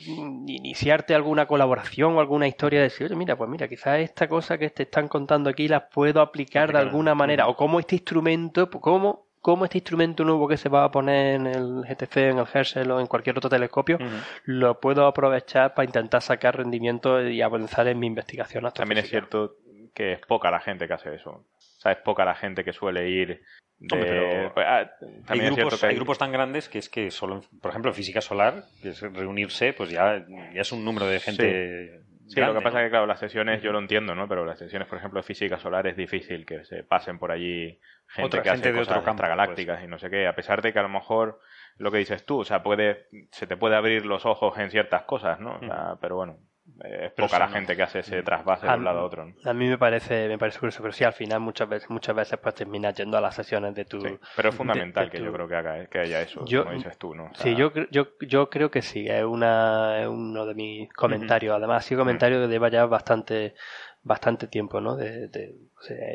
[0.48, 4.70] iniciarte alguna colaboración o alguna historia, decir, oye, mira, pues mira, quizás esta cosa que
[4.70, 7.48] te están contando aquí las puedo aplicar de alguna manera.
[7.50, 11.48] O cómo este instrumento, cómo cómo este instrumento nuevo que se va a poner en
[11.48, 14.00] el GTC, en el Herschel o en cualquier otro telescopio,
[14.46, 19.58] lo puedo aprovechar para intentar sacar rendimiento y avanzar en mi investigación También es cierto
[19.94, 21.32] que es poca la gente que hace eso.
[21.32, 23.42] O sea, es poca la gente que suele ir
[23.80, 24.50] de...
[24.54, 24.90] Pues, ah,
[25.28, 28.64] hay, grupos, hay grupos tan grandes que es que solo, por ejemplo, en física solar,
[28.82, 32.80] que es reunirse, pues ya, ya es un número de gente Sí, lo que pasa
[32.82, 34.28] es que, claro, las sesiones yo lo entiendo, ¿no?
[34.28, 37.80] Pero las sesiones, por ejemplo, de física solar es difícil que se pasen por allí
[38.08, 39.86] gente que hace de cosas otro extragalácticas pues.
[39.86, 40.28] y no sé qué.
[40.28, 41.40] A pesar de que a lo mejor
[41.78, 45.04] lo que dices tú, o sea, puede, se te puede abrir los ojos en ciertas
[45.04, 45.60] cosas, ¿no?
[46.00, 46.38] pero bueno,
[46.84, 48.26] es poca la gente que hace ese mm.
[48.26, 49.34] trasvase de un lado a otro.
[49.44, 52.40] A mí me parece, me parece curioso, pero sí, al final muchas veces, muchas veces
[52.42, 54.02] pues terminas yendo a las sesiones de tu...
[54.36, 57.32] pero es fundamental que yo creo que, haga, que haya eso, como dices tú, ¿no?
[57.36, 61.56] sí, yo, yo, yo creo que sí, es, una, es uno de mis comentarios.
[61.56, 63.56] Además, ha sido comentario que lleva ya bastante
[64.04, 64.96] bastante tiempo, ¿no?
[64.96, 65.56] De, de,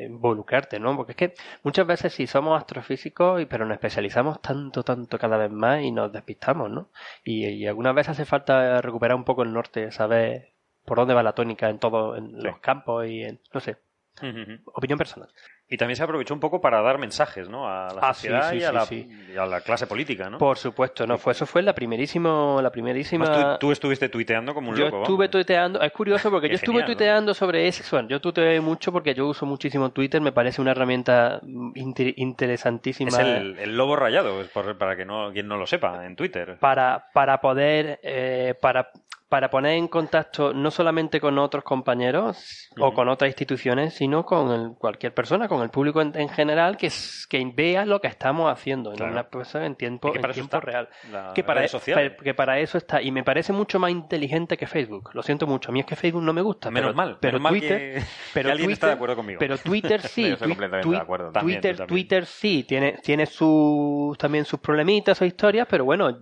[0.07, 0.97] involucrarte, ¿no?
[0.97, 5.51] Porque es que muchas veces sí somos astrofísicos, pero nos especializamos tanto, tanto cada vez
[5.51, 6.91] más y nos despistamos, ¿no?
[7.24, 10.53] Y, algunas veces hace falta recuperar un poco el norte, saber
[10.84, 13.76] por dónde va la tónica en todos en los campos y en, no sé,
[14.74, 15.30] opinión personal.
[15.70, 17.68] Y también se aprovechó un poco para dar mensajes, ¿no?
[17.68, 18.72] A la ah, sociedad y, a
[19.46, 20.38] la, clase política, ¿no?
[20.38, 21.18] Por supuesto, no.
[21.18, 23.58] Fue, eso fue la primerísimo, la primerísima...
[23.58, 25.82] tú, estuviste tuiteando como un yo loco, Yo estuve tuiteando...
[25.82, 27.84] Es curioso porque yo estuve tuiteando sobre eso.
[27.90, 30.22] Bueno, yo tuiteé mucho porque yo uso muchísimo Twitter.
[30.22, 31.42] Me parece una herramienta
[31.74, 33.10] interesantísima.
[33.10, 34.42] Es el, lobo rayado,
[34.78, 36.56] para que no quien no lo sepa, en Twitter.
[36.60, 38.00] Para, para poder...
[38.02, 38.90] Eh, para
[39.29, 44.74] para poner en contacto no solamente con otros compañeros o con otras instituciones, sino con
[44.76, 46.91] cualquier persona, con el público en, general, que,
[47.29, 50.89] que vea lo que estamos haciendo en una en tiempo, en tiempo real.
[51.35, 53.03] que, para, e-, que para eso está.
[53.03, 55.11] Y me parece mucho más inteligente que Facebook.
[55.12, 55.70] Lo siento mucho.
[55.70, 56.70] A mí es que Facebook no me gusta.
[56.70, 57.18] Menos pero, mal.
[57.20, 58.03] Pero Twitter.
[58.35, 59.39] pero alguien Twitter, está de acuerdo conmigo.
[59.39, 60.35] Pero Twitter sí.
[61.41, 62.64] Twitter, Twitter sí.
[62.64, 66.18] Tiene, tiene sus, también sus problemitas o historias, pero bueno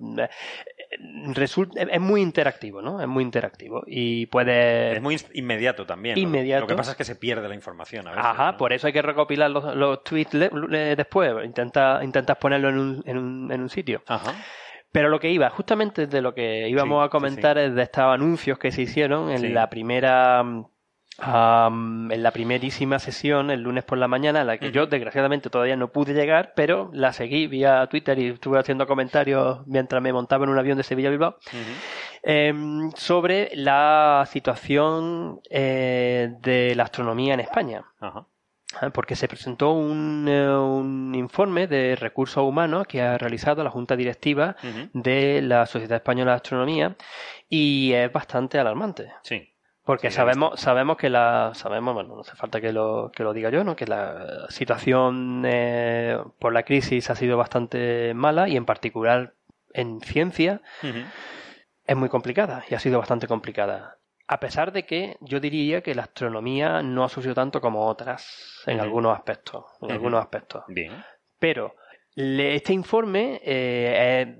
[1.34, 2.95] resulta, es muy interactivo, ¿no?
[3.00, 4.92] Es muy interactivo y puede...
[4.92, 6.18] Es muy inmediato también.
[6.18, 6.62] Inmediato.
[6.62, 8.24] Lo que pasa es que se pierde la información a veces.
[8.24, 10.32] Ajá, por eso hay que recopilar los, los tweets
[10.96, 11.32] después.
[11.44, 14.02] Intenta, intentas ponerlo en un, en un, en un sitio.
[14.06, 14.34] Ajá.
[14.92, 18.58] Pero lo que iba, justamente de lo que íbamos a comentar es de estos anuncios
[18.58, 20.42] que se hicieron en la primera
[21.18, 25.76] en la primerísima sesión, el lunes por la mañana, a la que yo desgraciadamente todavía
[25.76, 30.44] no pude llegar, pero la seguí vía Twitter y estuve haciendo comentarios mientras me montaba
[30.44, 31.36] en un avión de Sevilla a Bilbao,
[32.22, 37.84] em, sobre la situación eh, de la astronomía en España.
[38.00, 43.70] Ah, porque se presentó un, eh, un, informe de recursos humanos que ha realizado la
[43.70, 44.56] Junta Directiva
[44.92, 46.96] de la Sociedad Española de Astronomía
[47.48, 49.12] y es bastante alarmante.
[49.22, 49.55] Sí.
[49.86, 53.50] Porque sabemos, sabemos que la, sabemos, bueno, no hace falta que lo, que lo diga
[53.50, 53.76] yo, ¿no?
[53.76, 59.34] Que la situación eh, por la crisis ha sido bastante mala y en particular
[59.72, 60.60] en ciencia
[61.86, 63.98] es muy complicada y ha sido bastante complicada.
[64.26, 68.64] A pesar de que yo diría que la astronomía no ha sufrido tanto como otras
[68.66, 69.66] en algunos aspectos.
[69.82, 70.64] En algunos aspectos.
[70.66, 71.00] Bien.
[71.38, 71.76] Pero
[72.16, 74.36] este informe eh,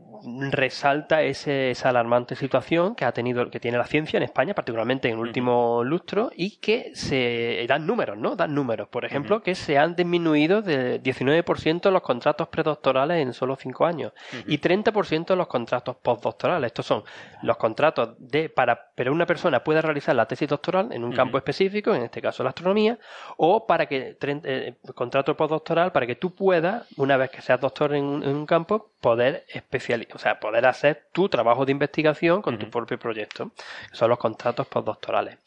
[0.50, 5.08] resalta ese, esa alarmante situación que ha tenido, que tiene la ciencia en España, particularmente
[5.08, 8.36] en el último lustro, y que se dan números, ¿no?
[8.36, 8.88] Dan números.
[8.88, 14.12] Por ejemplo, que se han disminuido de 19% los contratos predoctorales en solo 5 años
[14.46, 16.68] y 30% los contratos postdoctorales.
[16.68, 17.04] Estos son
[17.42, 21.36] los contratos de para pero una persona pueda realizar la tesis doctoral en un campo
[21.36, 22.98] específico, en este caso la astronomía,
[23.36, 27.94] o para que eh, contrato postdoctoral para que tú puedas, una vez que seas doctor
[27.94, 32.70] en un campo, poder especializar, o sea, poder hacer tu trabajo de investigación con tu
[32.70, 33.52] propio proyecto.
[33.93, 35.38] Son los contratos postdoctorales.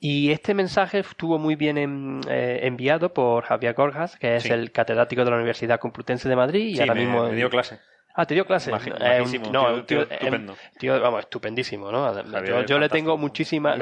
[0.00, 5.24] Y este mensaje estuvo muy bien eh, enviado por Javier Gorgas, que es el catedrático
[5.24, 7.78] de la Universidad Complutense de Madrid y ahora mismo me dio clase.
[8.16, 8.72] Ah, te dio clase.
[8.72, 10.56] Eh, no, tío, em, estupendo.
[10.78, 12.64] Tío, vamos, estupendísimo, ¿no?
[12.64, 13.76] yo, le tengo muchísima,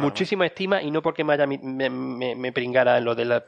[0.00, 3.42] muchísima estima y no porque me haya me, me, pringara en lo de la,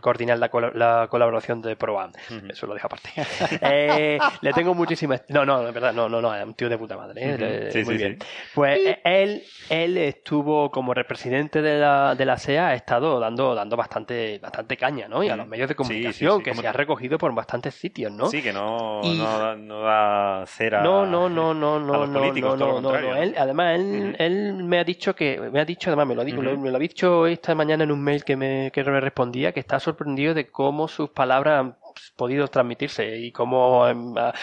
[0.00, 2.12] coordinar la, la, colaboración de ProAm.
[2.48, 3.10] Eso lo dejo aparte.
[3.62, 6.76] eh, le tengo muchísima No, no, de verdad, no, no, no, es un tío de
[6.76, 7.22] puta madre.
[7.24, 7.70] ¿eh?
[7.72, 8.18] sí, Muy sí, bien.
[8.54, 13.54] Pues eh, él, él estuvo como representante de la, de la SEA, ha estado dando,
[13.54, 15.22] dando bastante, bastante caña, ¿no?
[15.24, 18.26] Y a los medios de comunicación, que se ha recogido por bastantes sitios, ¿no?
[18.26, 22.32] Sí, que no no no va a hacer a, no, no, no, no, no, no,
[22.32, 26.06] no, no, no, Él, además, él, él me ha dicho que, me ha dicho, además,
[26.06, 28.70] me lo, ha dicho, me lo ha dicho esta mañana en un mail que me,
[28.72, 31.76] que me respondía, que está sorprendido de cómo sus palabras han
[32.16, 34.34] podido transmitirse y cómo em, ah,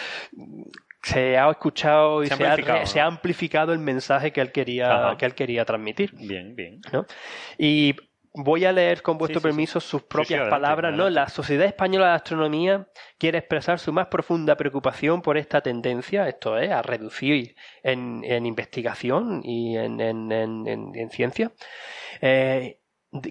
[1.02, 5.26] se ha escuchado y se, ha, se ha, amplificado el mensaje que él quería, que
[5.26, 6.12] él quería transmitir.
[6.14, 6.80] Bien, bien.
[6.92, 7.06] ¿no?
[7.58, 7.96] Y
[8.34, 10.94] voy a leer con vuestro permiso sus propias palabras.
[10.94, 11.08] ¿no?
[11.10, 12.88] La Sociedad Española de Astronomía
[13.18, 19.40] quiere expresar su más profunda preocupación por esta tendencia, esto es, a reducir en, investigación
[19.44, 21.52] y en, en ciencia.
[22.20, 22.81] Eh,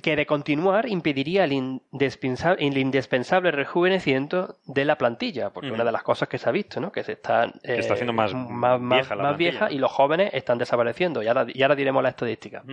[0.04, 5.92] que de continuar impediría el indispensable, el indispensable rejuvenecimiento de la plantilla, porque una de
[5.92, 6.92] las cosas que se ha visto, ¿no?
[6.92, 11.24] que se está, está haciendo más, vieja, más vieja y los jóvenes están desapareciendo.
[11.24, 12.64] Y ahora, y ahora diremos la estadística.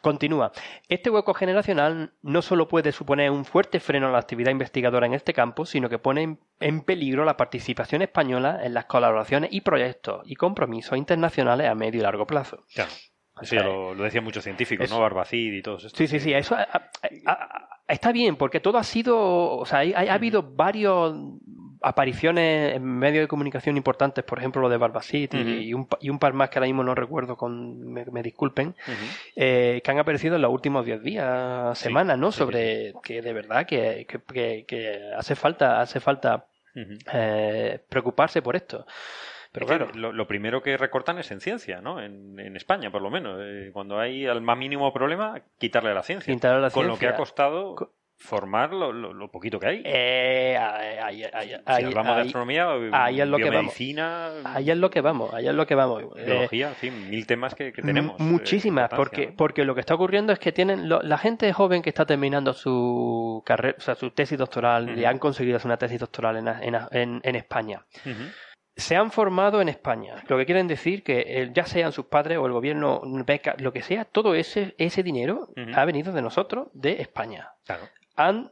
[0.00, 0.52] Continúa.
[0.88, 5.12] Este hueco generacional no solo puede suponer un fuerte freno a la actividad investigadora en
[5.12, 10.22] este campo, sino que pone en, peligro la participación española en las colaboraciones y proyectos
[10.24, 12.64] y compromisos internacionales a medio y largo plazo.
[13.42, 15.00] Sí, lo, decían muchos científicos, ¿no?
[15.00, 15.98] Barbacid y todos estos.
[15.98, 16.32] Sí, sí, sí.
[16.32, 16.56] Eso
[17.86, 19.56] está bien, porque todo ha sido.
[19.56, 21.14] O sea, ha, habido varios
[21.80, 26.18] apariciones en medios de comunicación importantes, por ejemplo lo de Barbacid y, un, y, un,
[26.18, 28.74] par más que ahora mismo no recuerdo, con, me, disculpen,
[29.36, 32.32] eh, que han aparecido en los últimos 10 días, semanas, ¿no?
[32.32, 36.46] Sobre que de verdad que, que, que, hace falta, hace falta
[37.12, 38.86] eh, preocuparse por esto.
[39.52, 39.90] Pero claro.
[39.94, 42.02] Lo, primero que recortan es en ciencia, ¿no?
[42.02, 43.40] En, España, por lo menos.
[43.42, 46.32] Eh, cuando hay el más mínimo problema, quitarle la ciencia.
[46.32, 47.74] Quitarle la Con lo que ha costado
[48.18, 49.82] formar lo, lo, poquito que hay.
[49.84, 53.36] Eh, ahí, si hablamos de astronomía, ahí es lo.
[53.38, 53.74] Que vamos.
[54.44, 56.04] Ahí es lo que vamos, ahí es lo que vamos.
[56.14, 58.18] Biología, en fin, mil temas que, tenemos.
[58.18, 62.04] Muchísimas, porque, porque lo que está ocurriendo es que tienen la gente joven que está
[62.04, 66.36] terminando su carrera, o sea, su tesis doctoral, y han conseguido hacer una tesis doctoral
[66.36, 67.84] en, en, en España
[68.78, 70.22] se han formado en España.
[70.28, 73.72] Lo que quieren decir que eh, ya sean sus padres o el gobierno, beca, lo
[73.72, 77.52] que sea, todo ese, ese dinero ha venido de nosotros, de España.
[78.16, 78.50] Han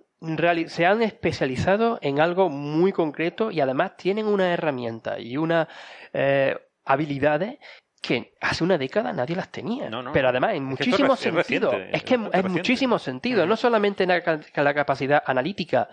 [0.69, 5.69] se han especializado en algo muy concreto y además tienen una herramienta y una
[6.15, 7.59] eh, habilidades
[8.01, 9.91] que hace una década nadie las tenía.
[10.13, 11.75] Pero además, en muchísimos sentidos.
[11.93, 13.47] Es, que en muchísimos sentidos.
[13.49, 15.89] No solamente en la, capacidad analítica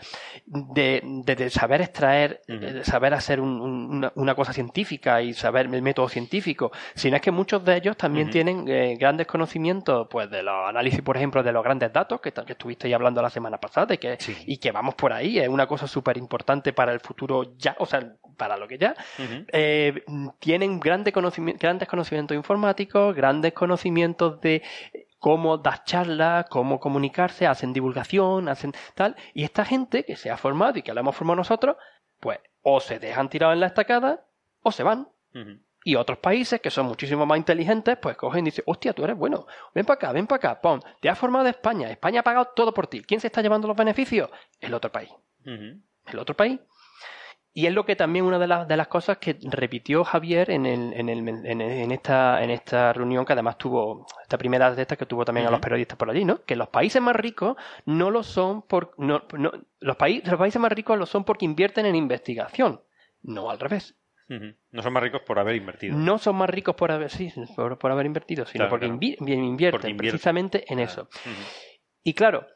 [0.46, 6.72] de, de, saber extraer, de saber hacer una, cosa científica y saber el método científico,
[6.96, 11.02] sino es que muchos de ellos también tienen eh, grandes conocimientos pues de los análisis,
[11.02, 14.18] por ejemplo, de los grandes datos que, que estuvisteis hablando la semana pasada y que,
[14.46, 15.40] y que vamos por ahí.
[15.40, 18.14] Es una cosa súper importante para el futuro ya, o sea,
[18.44, 18.94] para lo que ya.
[19.54, 20.04] Eh,
[20.40, 24.62] tienen grandes conocimientos, grandes conocimientos informáticos, grandes conocimientos de
[25.18, 29.16] cómo dar charlas, cómo comunicarse, hacen divulgación, hacen tal.
[29.34, 31.78] Y esta gente que se ha formado y que la hemos formado nosotros,
[32.20, 34.26] pues o se dejan tirados en la estacada
[34.62, 35.08] o se van.
[35.86, 39.16] Y otros países que son muchísimo más inteligentes, pues cogen y dicen, hostia, tú eres
[39.16, 42.24] bueno, ven para acá, ven para acá, pon, te has formado de España, España ha
[42.24, 43.04] pagado todo por ti.
[43.04, 44.30] ¿Quién se está llevando los beneficios?
[44.60, 45.12] El otro país.
[45.46, 46.60] El otro país.
[47.56, 50.66] Y es lo que también una de, las, de las cosas que repitió Javier en,
[50.66, 54.98] el, en, el, en, esta, en esta reunión, que además tuvo, esta primera de estas
[54.98, 56.44] que tuvo también a los periodistas por allí, ¿no?
[56.46, 57.56] Que los países más ricos
[57.86, 58.96] no lo son por.
[58.98, 62.82] No, no, los, países los países más ricos lo son porque invierten en investigación,
[63.22, 63.96] no al revés.
[64.72, 65.96] No son más ricos por haber invertido.
[65.96, 70.80] No son más ricos por haber, sí, por, haber invertido, sino porque, invierten precisamente en
[70.80, 71.08] eso.
[72.04, 72.48] Y claro,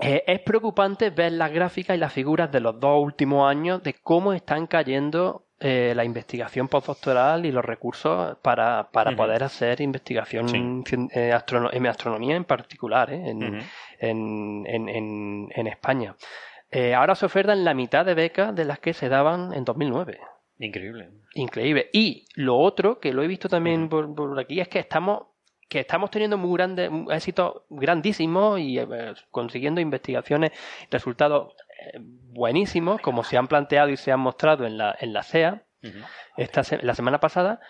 [0.00, 3.94] eh, es preocupante ver las gráficas y las figuras de los dos últimos años de
[3.94, 10.48] cómo están cayendo eh, la investigación postdoctoral y los recursos para, para poder hacer investigación
[10.54, 13.28] en, astronomía en particular ¿eh?
[13.28, 13.66] en,
[13.98, 16.14] en, en, España.
[16.94, 20.20] ahora se ofertan la mitad de becas de las que se daban en 2009.
[20.60, 21.08] Increíble.
[21.34, 21.90] Increíble.
[21.92, 25.27] Y lo otro que lo he visto también por, por aquí es que estamos
[25.68, 30.52] que estamos teniendo muy grandes éxitos grandísimos y eh, consiguiendo investigaciones,
[30.90, 35.22] resultados eh, buenísimos, como se han planteado y se han mostrado en la, en la
[35.22, 35.64] CEA
[36.36, 37.60] esta la semana pasada,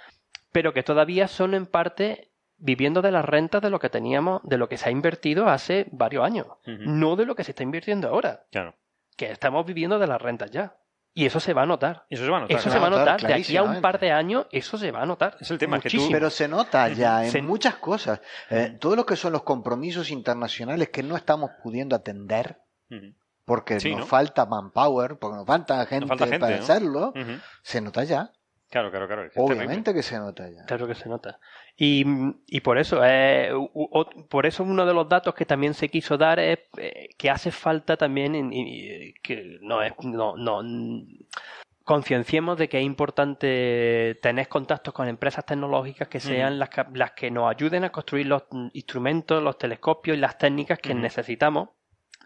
[0.50, 4.58] pero que todavía son en parte viviendo de las rentas de lo que teníamos, de
[4.58, 8.08] lo que se ha invertido hace varios años, no de lo que se está invirtiendo
[8.08, 8.46] ahora.
[8.50, 8.74] Claro.
[9.16, 10.76] Que estamos viviendo de las rentas ya.
[11.18, 12.04] Y eso se va a notar.
[12.08, 12.56] Eso se va a notar.
[12.56, 13.20] Eso se va a notar.
[13.20, 15.36] De aquí a un par de años, eso se va a notar.
[15.40, 18.20] Es el tema que Pero se nota ya en muchas cosas.
[18.50, 22.60] Eh, todo lo que son los compromisos internacionales que no estamos pudiendo atender.
[23.44, 27.12] Porque nos falta manpower, porque nos falta gente, para hacerlo,
[27.62, 28.30] se nota ya.
[28.70, 29.30] Claro, claro, claro.
[29.36, 30.64] Obviamente que se nota ya.
[30.66, 31.40] Claro que se nota.
[31.76, 32.04] Y,
[32.46, 33.50] y por eso, eh,
[34.28, 37.50] por eso uno de los datos que también se quiso dar es eh, que hace
[37.50, 38.50] falta también
[39.22, 40.62] que no es, no, no,
[41.84, 47.12] concienciemos de que es importante tener contactos con empresas tecnológicas que sean las, que, las
[47.12, 48.42] que nos ayuden a construir los
[48.74, 51.70] instrumentos, los telescopios y las técnicas que necesitamos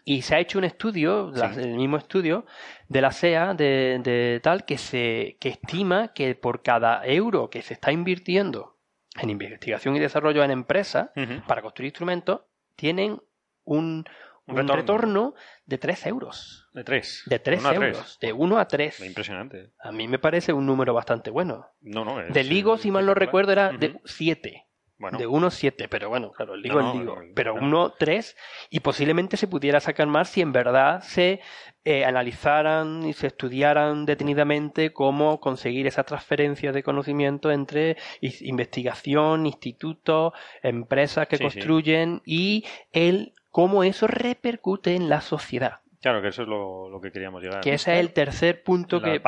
[0.05, 2.45] y se ha hecho un estudio, el mismo estudio,
[2.89, 7.73] de la SEA, de, tal, que se que estima que por cada euro que se
[7.73, 8.77] está invirtiendo
[9.17, 11.09] en investigación y desarrollo en empresas
[11.47, 12.41] para construir instrumentos,
[12.75, 13.21] tienen
[13.63, 14.05] un,
[14.45, 15.35] retorno.
[15.65, 16.69] de 3 euros.
[16.73, 17.23] De 3.
[17.27, 18.17] De 3 euros.
[18.19, 18.99] De 1 a 3.
[19.05, 19.71] Impresionante.
[19.79, 21.67] A mí me parece un número bastante bueno.
[21.79, 22.21] No, no.
[22.21, 24.67] de LIGO, si mal no recuerdo, era de 7.
[24.99, 27.19] De 1,7, pero bueno, claro, el el digo.
[27.35, 28.35] pero 1,3
[28.69, 31.41] y posiblemente se pudiera sacar más si en verdad se
[31.83, 40.31] eh, analizaran y se estudiaran detenidamente cómo conseguir esa transferencia de conocimiento entre investigación, institutos,
[40.61, 42.63] empresas que construyen y
[42.93, 45.81] el cómo eso repercute en la sociedad.
[46.01, 47.61] Claro, que eso es lo, que queríamos llegar.
[47.61, 49.21] Que ese es el tercer punto que,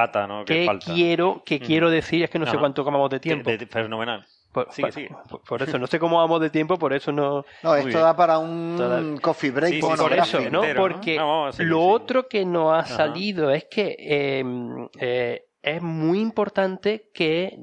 [0.46, 3.50] que, quiero, que quiero decir, es que no sé cuánto acabamos de tiempo.
[3.70, 4.26] fenomenal.
[4.56, 7.46] Por, por, eso, no sé cómo vamos de tiempo, por eso no.
[7.62, 9.82] No, esto da para un coffee break.
[9.82, 10.62] por eso, ¿no?
[10.76, 11.20] Porque
[11.60, 17.60] lo otro que nos ha salido es que em, eh, es muy importante que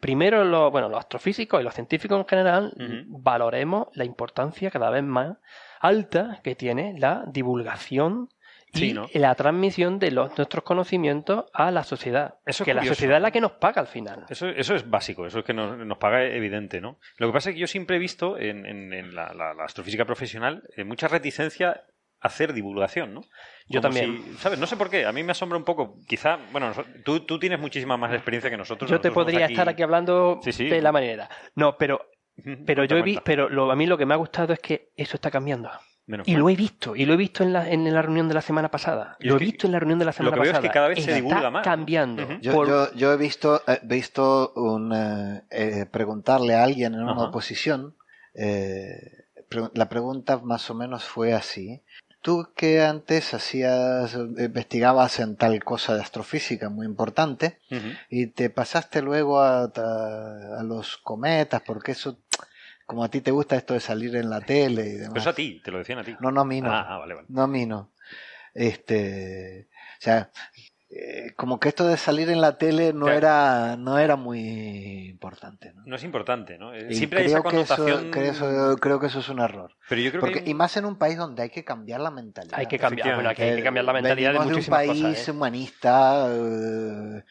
[0.00, 2.74] primero los, bueno, los astrofísicos y los científicos en general
[3.06, 5.36] valoremos la importancia cada vez más
[5.80, 8.28] alta que tiene la divulgación
[8.74, 12.36] y la transmisión de los, nuestros conocimientos a la sociedad.
[12.46, 14.24] Eso que la sociedad es la que nos paga al final.
[14.28, 16.98] Eso, eso es básico, eso es que nos, nos paga evidente, ¿no?
[17.18, 19.32] Lo que pasa es que yo siempre he visto en, en, la,
[19.64, 21.84] astrofísica profesional eh, mucha reticencia
[22.20, 23.22] a hacer divulgación, ¿no?
[23.66, 24.36] Yo también.
[24.38, 24.58] ¿Sabes?
[24.58, 25.04] No sé por qué.
[25.04, 25.96] A mí me asombra un poco.
[26.06, 26.72] Quizá, bueno,
[27.04, 28.90] tú, tú tienes muchísima más experiencia que nosotros.
[28.90, 31.28] Yo te podría estar aquí hablando de la manera.
[31.56, 32.06] No, pero,
[32.64, 35.16] pero yo he visto, pero a mí lo que me ha gustado es que eso
[35.16, 35.70] está cambiando
[36.24, 38.42] y lo he visto, y lo he visto en la, en la reunión de la
[38.42, 39.16] semana pasada.
[39.20, 40.46] lo he visto en la reunión de la semana pasada.
[40.46, 41.64] Lo que veo es que cada vez se divulga más.
[41.64, 42.28] cambiando.
[42.40, 47.94] yo, yo, he visto, he visto un, eh, eh, preguntarle a alguien en una oposición.
[48.34, 49.22] Eh,
[49.74, 51.82] la pregunta más o menos fue así.
[52.20, 57.58] Tú que antes hacías, investigabas en tal cosa de astrofísica muy importante
[58.08, 62.18] y te pasaste luego a, a, los cometas, porque eso
[62.92, 65.12] como a ti te gusta esto de salir en la tele y demás.
[65.14, 66.14] Pero eso a ti, te lo decían a ti.
[66.20, 66.70] No, no a mí no.
[66.70, 67.26] Ah, ah vale, vale.
[67.30, 67.94] No a mí no.
[68.52, 70.30] Este, o sea,
[70.94, 75.72] eh, como que esto de salir en la tele no era no era muy importante.
[75.74, 76.74] No, no es importante, ¿no?
[76.74, 78.10] Eh, siempre hay esa connotación.
[78.10, 79.74] Que eso, creo que eso es un error.
[79.88, 82.58] Pero yo creo Porque, Y más en un país donde hay que cambiar la mentalidad.
[82.58, 85.30] Hay que cambiar, bueno, hay que cambiar la mentalidad de muchísimas de un país ¿eh?
[85.30, 87.22] humanista, de,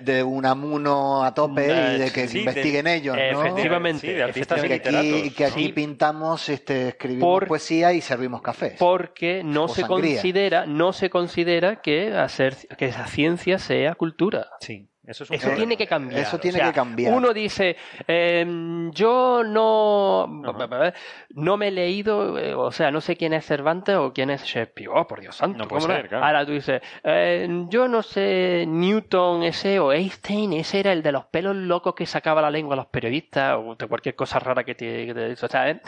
[0.00, 3.46] de, un amuno a tope y de que investiguen ellos, ¿no?
[3.46, 8.76] Efectivamente, de artistas que aquí, que aquí pintamos, este, escribimos poesía y servimos café.
[8.78, 12.43] Porque no se considera, no se considera que hacer
[12.76, 14.48] que esa ciencia sea cultura.
[14.60, 14.88] Sí.
[15.06, 16.22] Eso, tiene que cambiar.
[16.22, 17.12] Eso tiene que cambiar.
[17.12, 17.76] Uno dice,
[18.06, 23.96] em, yo no, no me he leído, eh, o sea, no sé quién es Cervantes
[23.96, 24.88] o quién es Shakespeare.
[24.88, 25.66] Oh, por Dios santo.
[25.66, 31.02] No Ahora tú dices, em, yo no sé Newton ese o Einstein, ese era el
[31.02, 34.38] de los pelos locos que sacaba la lengua a los periodistas o de cualquier cosa
[34.38, 35.12] rara que te...
[35.32, 35.80] o sea, es,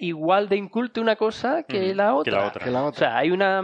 [0.00, 2.50] igual de inculte una cosa que, la, otra.
[2.64, 2.88] Que la otra.
[2.88, 3.62] O sea, hay una...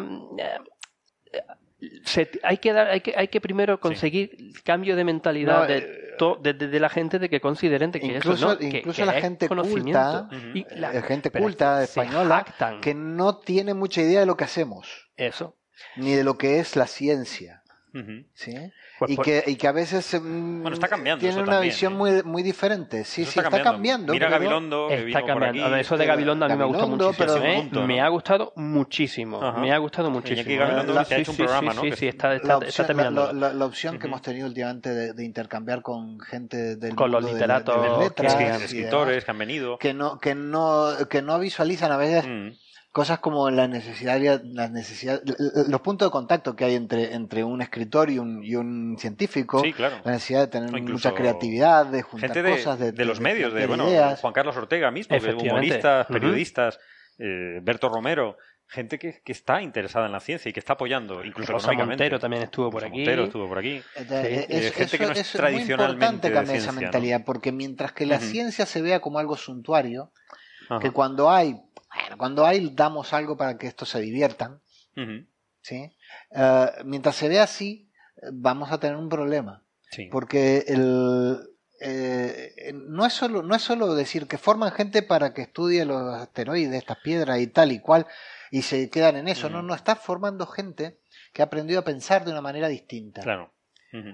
[2.42, 6.88] Hay que dar, hay que, hay que primero conseguir cambio de mentalidad de, eh, la
[6.88, 11.30] gente de que consideren que incluso, eso, incluso la gente culta, y la, eh, gente
[11.30, 12.46] culta española
[12.80, 15.10] que no tiene mucha idea de lo que hacemos.
[15.16, 15.56] Eso.
[15.96, 17.62] Ni de lo que es la ciencia.
[18.34, 18.54] ¿Sí?
[19.06, 21.96] Pues y, que, y que a veces mm, bueno, está cambiando tiene una visión ¿eh?
[21.96, 23.02] muy, muy diferente.
[23.02, 24.12] Sí, sí, está, cambiando.
[24.12, 25.74] Mira Gabilondo, que está cambiando.
[25.76, 27.44] eso de Gabilondo a mí me gusta muchísimo.
[27.44, 27.68] ¿eh?
[27.84, 29.40] Me ha gustado muchísimo.
[29.58, 30.48] Me ha gustado muchísimo.
[30.48, 31.82] Y Gabilondo ha hecho un programa, ¿no?
[31.82, 33.32] Sí, sí, está, está, terminando.
[33.32, 38.62] La, opción que hemos tenido últimamente de, intercambiar con gente del con los literatos, letras,
[38.62, 39.78] escritores que han venido.
[39.78, 42.61] Que no, que no, que no visualizan a veces mm
[42.92, 45.22] cosas como la necesidad, la necesidad,
[45.66, 49.62] los puntos de contacto que hay entre, entre un escritor y un, y un científico,
[49.78, 53.86] la necesidad de tener mucha creatividad, de juntar cosas, de, de, los medios, de, bueno,
[54.20, 56.78] Juan Carlos Ortega mismo, humoristas, periodistas,
[57.18, 58.36] eh, Berto Romero,
[58.68, 62.04] gente que, que, está interesada en la ciencia y que está apoyando, incluso Rosa económicamente.
[62.04, 62.98] Montero también estuvo por aquí.
[62.98, 63.82] Montero estuvo por aquí.
[63.96, 68.18] Es, eh, gente que no es, tradicionalmente muy importante esa mentalidad, porque mientras que la
[68.18, 70.12] ciencia se vea como algo suntuario,
[70.80, 71.56] que cuando hay
[72.00, 74.60] bueno, cuando hay, damos algo para que estos se diviertan.
[75.60, 75.92] ¿sí?
[76.30, 77.90] Eh, mientras se ve así,
[78.32, 79.62] vamos a tener un problema.
[80.10, 81.38] Porque el,
[81.84, 86.14] eh, no, es solo, no es solo decir que forman gente para que estudie los
[86.14, 88.06] asteroides, estas piedras y tal y cual,
[88.50, 89.50] y se quedan en eso.
[89.50, 91.00] No, no, está formando gente
[91.32, 93.22] que ha aprendido a pensar de una manera distinta.
[93.22, 93.52] Claro.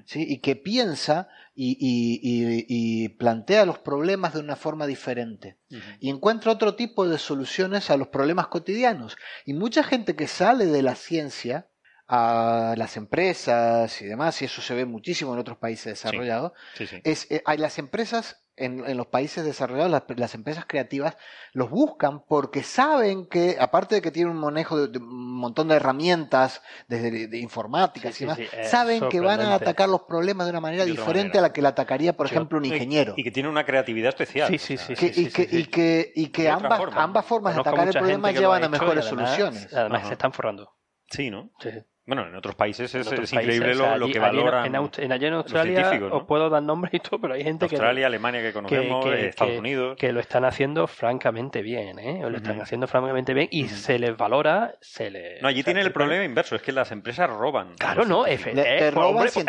[0.07, 0.25] ¿Sí?
[0.29, 5.59] y que piensa y, plantea los problemas de una forma diferente.
[6.01, 9.17] Y encuentra otro tipo de soluciones a los problemas cotidianos.
[9.45, 11.69] Y mucha gente que sale de la ciencia
[12.07, 16.53] a las empresas y demás, y eso se ve muchísimo en otros países desarrollados,
[17.05, 21.17] es eh, hay las empresas en, los países desarrollados, las, empresas creativas
[21.53, 25.77] los buscan porque saben que, aparte de que tienen un manejo de, un montón de
[25.77, 30.61] herramientas, desde de, informática y demás, saben que van a atacar los problemas de una
[30.61, 33.15] manera diferente a la que la atacaría, por ejemplo, un ingeniero.
[33.17, 34.49] Y, que tiene una creatividad especial.
[34.49, 34.93] Sí, sí, sí.
[34.93, 38.69] y, que, y, que, y que ambas, ambas formas de atacar el problema llevan a
[38.69, 39.73] mejores soluciones.
[39.73, 40.75] Además, se están forrando.
[41.11, 41.51] Sí, ¿no?
[41.61, 41.71] Sí.
[42.09, 44.65] Bueno, en otros países es, increíble lo, que valoran.
[44.65, 47.69] En, en, allá en Australia os puedo dar nombres y todo, pero hay gente Australia,
[47.69, 47.77] que.
[47.77, 49.97] Australia, Alemania que conocemos, Estados Unidos.
[49.99, 52.21] Que lo están haciendo francamente bien, ¿eh?
[52.23, 55.43] lo están haciendo francamente bien y se les valora, se les.
[55.43, 57.75] No, allí tiene el problema inverso, es que las empresas roban.
[57.75, 59.41] Claro, no, es, es, roban es, que,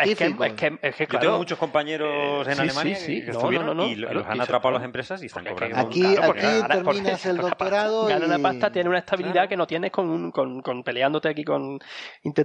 [0.82, 4.84] es, que, Yo tengo muchos compañeros en Alemania que estuvieron y los han atrapado las
[4.84, 5.78] empresas y están cobrando.
[5.78, 8.06] Aquí, aquí terminas el doctorado.
[8.06, 11.78] Gana la pasta, tiene una estabilidad que no tienes con, con, peleándote aquí con.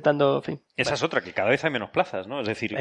[0.05, 0.43] Intentando.
[0.75, 2.41] Esa es otra, que cada vez hay menos plazas, ¿no?
[2.41, 2.75] Es decir,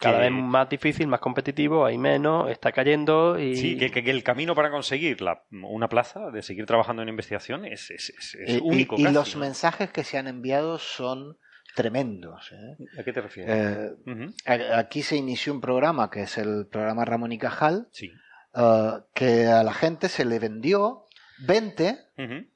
[0.00, 3.56] cada vez más difícil, más competitivo, hay menos, está cayendo y...
[3.56, 7.90] Sí, que, el camino para conseguir la, una plaza, de seguir trabajando en investigación, es,
[7.90, 8.96] es, único.
[8.98, 11.38] Y, los mensajes que se han enviado son
[11.74, 12.52] tremendos.
[12.52, 12.76] ¿eh?
[12.98, 13.92] ¿A qué te refieres?
[14.06, 18.10] Eh, aquí se inició un programa que es el programa Ramón y Cajal, sí.
[18.54, 21.04] Eh, que a la gente se le vendió
[21.46, 21.98] 20,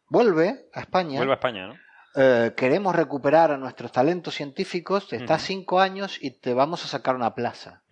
[0.09, 1.19] vuelve a España.
[1.19, 1.75] Vuelve a España, ¿no?
[2.17, 7.15] Eh, queremos recuperar a nuestros talentos científicos, estás cinco años y te vamos a sacar
[7.15, 7.83] una plaza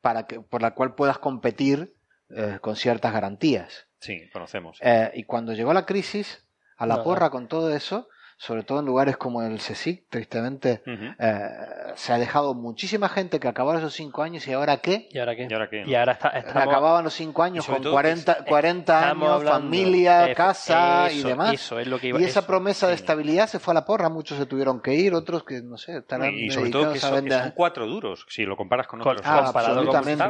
[0.00, 1.94] para que, por la cual puedas competir
[2.30, 3.88] eh, con ciertas garantías.
[3.98, 4.78] Sí, conocemos.
[4.80, 6.46] Eh, y cuando llegó la crisis,
[6.76, 11.48] a la porra con todo eso, sobre todo en lugares como el CSIC, tristemente, eh,
[11.94, 15.08] se ha dejado muchísima gente que acabaron esos cinco años y ahora qué.
[15.10, 15.46] ¿Y ahora qué?
[15.48, 16.28] ¿Y ahora, qué, ¿Y ahora está,
[16.62, 21.54] Acababan los cinco años con 40, 40 años, familia, casa y demás.
[21.54, 24.08] Eso es lo que y esa promesa de estabilidad se fue a la porra.
[24.08, 27.28] Muchos se tuvieron que ir, otros que, no sé, estarán Y sobre todo que son,
[27.54, 29.20] cuatro duros, si lo comparas con otros.
[29.24, 30.24] Ah, absolutamente.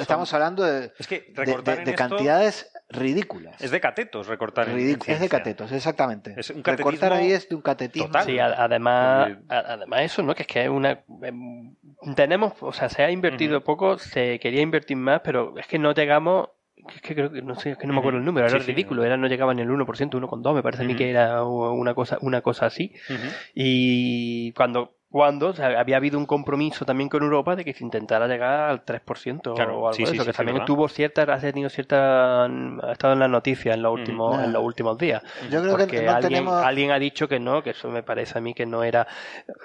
[0.00, 3.60] Estamos hablando de, es que de, cantidades ridículas.
[3.60, 6.34] Es de catetos recortar Es de catetos, exactamente.
[6.62, 8.22] recortar ahí es de un catetismo.
[8.24, 10.34] Sí, además, además eso, ¿no?
[10.34, 11.04] Que es que es una...
[11.22, 11.74] Em,
[12.14, 15.92] tenemos, o sea, se ha invertido poco, se quería invertir más, pero es que no
[15.92, 16.50] llegamos
[16.94, 19.04] es que creo que no sé, es que no me acuerdo el número, era ridículo,
[19.04, 22.18] era no llegaba ni el 1%, 1,2, me parece a mí que era una cosa,
[22.20, 22.94] una cosa así.
[23.54, 28.68] Y cuando cuando había habido un compromiso también con Europa de que se intentara llegar
[28.68, 33.14] al 3% o algo de eso, que también tuvo cierta, ha tenido cierta, ha estado
[33.14, 33.94] en las noticias en los mm.
[33.94, 35.22] últimos, en los últimos días.
[35.50, 36.62] Yo creo que no alguien, tenemos...
[36.62, 39.06] alguien ha dicho que no, que eso me parece a mí que no era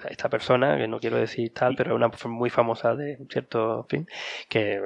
[0.09, 3.85] esta persona, que no quiero decir tal, pero es una muy famosa de un cierto
[3.89, 4.07] fin,
[4.47, 4.79] que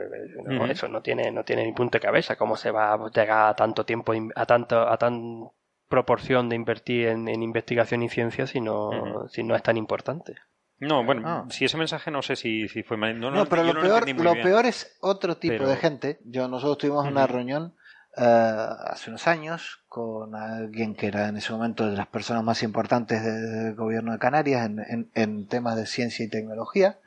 [0.69, 3.53] eso no tiene, no tiene ni punto de cabeza, cómo se va a llegar a
[3.55, 5.49] tanto tiempo, a tanto, a tan
[5.87, 10.35] proporción de invertir en, investigación y ciencia si no, si no es tan importante.
[10.79, 11.45] No, bueno, ah.
[11.49, 13.19] si ese mensaje no sé si, si fue mal.
[13.19, 16.19] No, pero lo, peor, lo, peor es otro tipo de gente.
[16.25, 17.73] Yo Nosotros tuvimos una reunión
[18.15, 22.61] eh, hace unos años con alguien que era en ese momento de las personas más
[22.61, 26.99] importantes del gobierno de Canarias en, en, temas de ciencia y tecnología.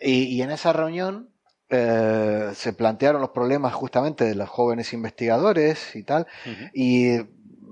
[0.00, 1.30] y, en esa reunión
[1.74, 6.26] eh, se plantearon los problemas justamente de los jóvenes investigadores y tal.
[6.74, 7.16] Y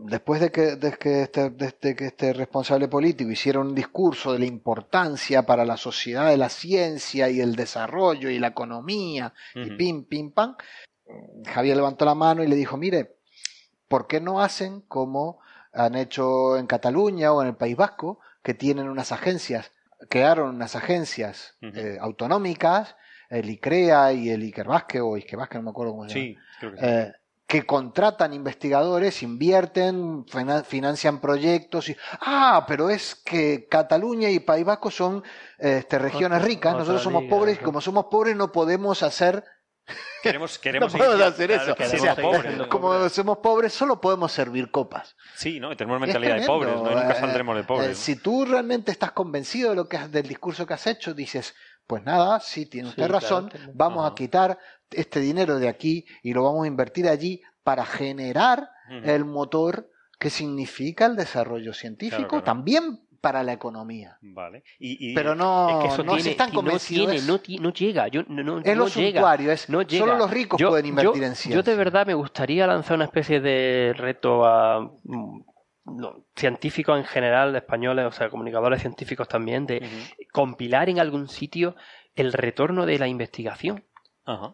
[0.04, 4.46] después de que, de que, este, que este responsable político hiciera un discurso de la
[4.46, 10.04] importancia para la sociedad de la ciencia y el desarrollo y la economía y pim,
[10.04, 10.56] pim, pam,
[11.46, 13.16] Javier levantó la mano y le dijo, mire,
[13.86, 15.40] ¿por qué no hacen como
[15.74, 19.72] han hecho en Cataluña o en el País Vasco, que tienen unas agencias,
[20.08, 22.96] crearon unas agencias eh, autonómicas
[23.30, 26.40] el ICREA y el Iker o Iker no me acuerdo cómo se llama.
[26.58, 27.12] creo que, eh,
[27.46, 30.24] que contratan investigadores, invierten,
[30.64, 35.24] financian proyectos y ah, pero es que Cataluña y País Vasco son
[35.58, 39.42] este, regiones ricas, nosotros somos pobres y como somos pobres no podemos hacer
[40.22, 41.74] Queremos, queremos hacer eso.
[42.68, 45.16] como somos pobres, solo podemos servir copas.
[45.34, 45.76] Sí, ¿no?
[45.76, 46.82] tenemos mentalidad de pobres, ¿no?
[46.84, 47.90] nunca eh, saldremos de pobres.
[47.90, 51.54] Eh, si tú realmente estás convencido de lo que del discurso que has hecho, dices,
[51.90, 54.56] pues nada, sí, tiene usted razón, vamos a quitar
[54.92, 58.70] este dinero de aquí y lo vamos a invertir allí para generar
[59.02, 64.18] el motor que significa el desarrollo científico, también para la economía.
[64.20, 64.62] Vale.
[65.16, 67.24] Pero no, es que no están convencidos.
[67.24, 68.06] No, tiene, no, llega.
[68.06, 71.56] Yo, no, es lo suntuario, es, solo los ricos pueden invertir en ciencia.
[71.56, 74.92] Yo de verdad me gustaría lanzar una especie de reto a
[76.34, 79.82] científicos en general, españoles, o sea, comunicadores científicos también, de
[80.32, 81.76] compilar en algún sitio
[82.14, 83.84] el retorno de la investigación.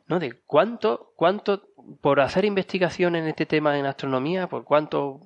[0.06, 0.18] ¿no?
[0.18, 1.68] De cuánto, cuánto,
[2.00, 5.20] por hacer investigación en este tema en astronomía, por cuánto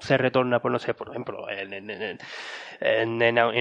[0.00, 2.18] se retorna, por no sé, por ejemplo, en, en, en,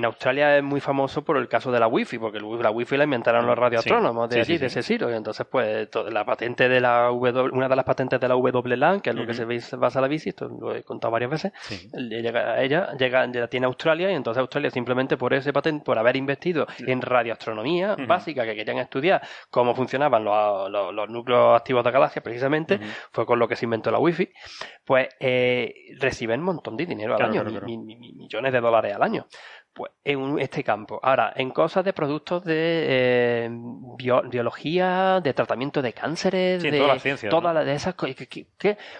[0.05, 3.45] Australia es muy famoso por el caso de la Wi-Fi, porque la Wi-Fi la inventaron
[3.45, 5.09] los radioastrónomos de allí, de ese sitio.
[5.11, 9.01] Y entonces, pues, la patente de la w, una de las patentes de la WLAN,
[9.01, 11.51] que es lo que se basa la bici, esto lo he contado varias veces,
[11.93, 16.15] ella, ella llega, la tiene Australia y entonces Australia simplemente por ese patente, por haber
[16.15, 22.23] investido en radioastronomía básica, que querían estudiar cómo funcionaban los, los, núcleos activos de galaxias,
[22.23, 22.79] precisamente,
[23.11, 24.29] fue con lo que se inventó la Wi-Fi,
[24.85, 29.10] pues eh, reciben un montón de dinero al año, millones de dólares al año
[29.73, 30.99] pues en este campo.
[31.01, 32.55] Ahora, en cosas de productos de
[32.89, 33.49] eh,
[33.97, 38.15] biología, de tratamiento de cánceres, de toda la ciencia, todas de esas cosas.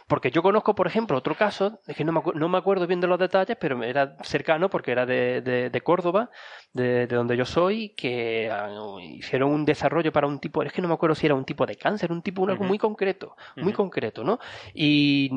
[0.08, 3.02] Porque yo conozco, por ejemplo, otro caso, es que no me, no me acuerdo bien
[3.02, 6.30] de los detalles, pero era cercano porque era de, de, Córdoba,
[6.72, 8.70] de, donde yo soy, que ah,
[9.02, 11.66] hicieron un desarrollo para un tipo, es que no me acuerdo si era un tipo
[11.66, 14.40] de cáncer, un tipo, algo muy concreto, muy concreto, ¿no?
[14.74, 15.30] Y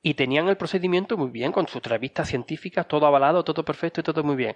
[0.00, 4.04] y tenían el procedimiento muy bien, con sus revistas científicas, todo avalado, todo perfecto y
[4.04, 4.54] todo muy bien.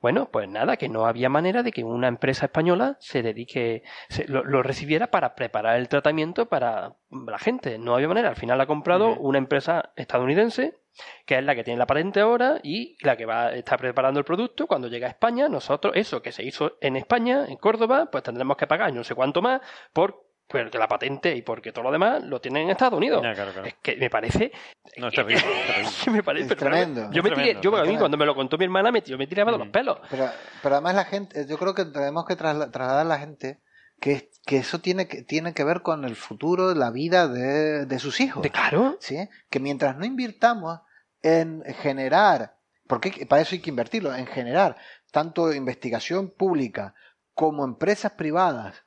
[0.00, 3.82] Bueno, pues nada, que no había manera de que una empresa española se dedique,
[4.28, 7.78] lo, recibiera para preparar el tratamiento para la gente.
[7.78, 8.28] No había manera.
[8.28, 10.78] Al final ha comprado una empresa estadounidense,
[11.26, 14.20] que es la que tiene la patente ahora y la que va a estar preparando
[14.20, 14.68] el producto.
[14.68, 18.56] Cuando llega a España, nosotros, eso que se hizo en España, en Córdoba, pues tendremos
[18.56, 19.60] que pagar no sé cuánto más
[19.92, 23.24] por porque la patente y porque todo lo demás lo tienen en Estados Unidos.
[23.64, 24.52] Es que me parece.
[24.96, 25.40] No, está bien.
[26.12, 27.10] me parece tremendo.
[27.10, 29.26] Yo, me tiré, yo a mí, cuando me lo contó mi hermana, me, yo me
[29.26, 29.98] tiraba de los pelos.
[30.10, 30.30] Pero,
[30.62, 33.60] pero además, la gente, yo creo que tenemos que trasladar a la gente
[34.00, 37.98] que, que eso tiene que, tiene que ver con el futuro, la vida de, de
[37.98, 38.42] sus hijos.
[38.42, 38.96] ¿De claro?
[39.00, 39.28] ¿Sí?
[39.50, 40.80] Que mientras no invirtamos
[41.22, 44.76] en generar, porque para eso hay que invertirlo, en generar
[45.10, 46.94] tanto investigación pública
[47.32, 48.84] como empresas privadas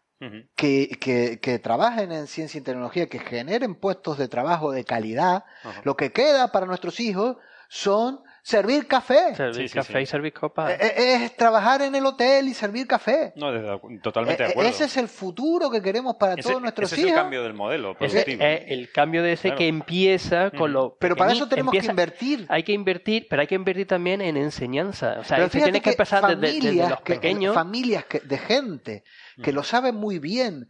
[0.55, 5.45] que, que, que, trabajen en ciencia y tecnología, que generen puestos de trabajo de calidad,
[5.83, 7.37] lo que queda para nuestros hijos
[7.69, 9.35] son servir café.
[9.35, 10.71] Servir café y servir copas.
[10.71, 13.33] Eh, eh, es, trabajar en el hotel y servir café.
[13.35, 13.51] No,
[14.01, 14.69] totalmente de eh, acuerdo.
[14.69, 17.03] Ese es el futuro que queremos para todos nuestros hijos.
[17.03, 18.41] Es el cambio del modelo productivo.
[18.41, 20.95] el cambio de ese que empieza con lo.
[20.97, 22.45] Pero para eso tenemos que invertir.
[22.47, 25.17] Hay que invertir, pero hay que invertir también en enseñanza.
[25.19, 27.53] O sea, se tiene que empezar desde, los pequeños.
[27.53, 29.03] familias de gente
[29.41, 30.69] que lo saben muy bien.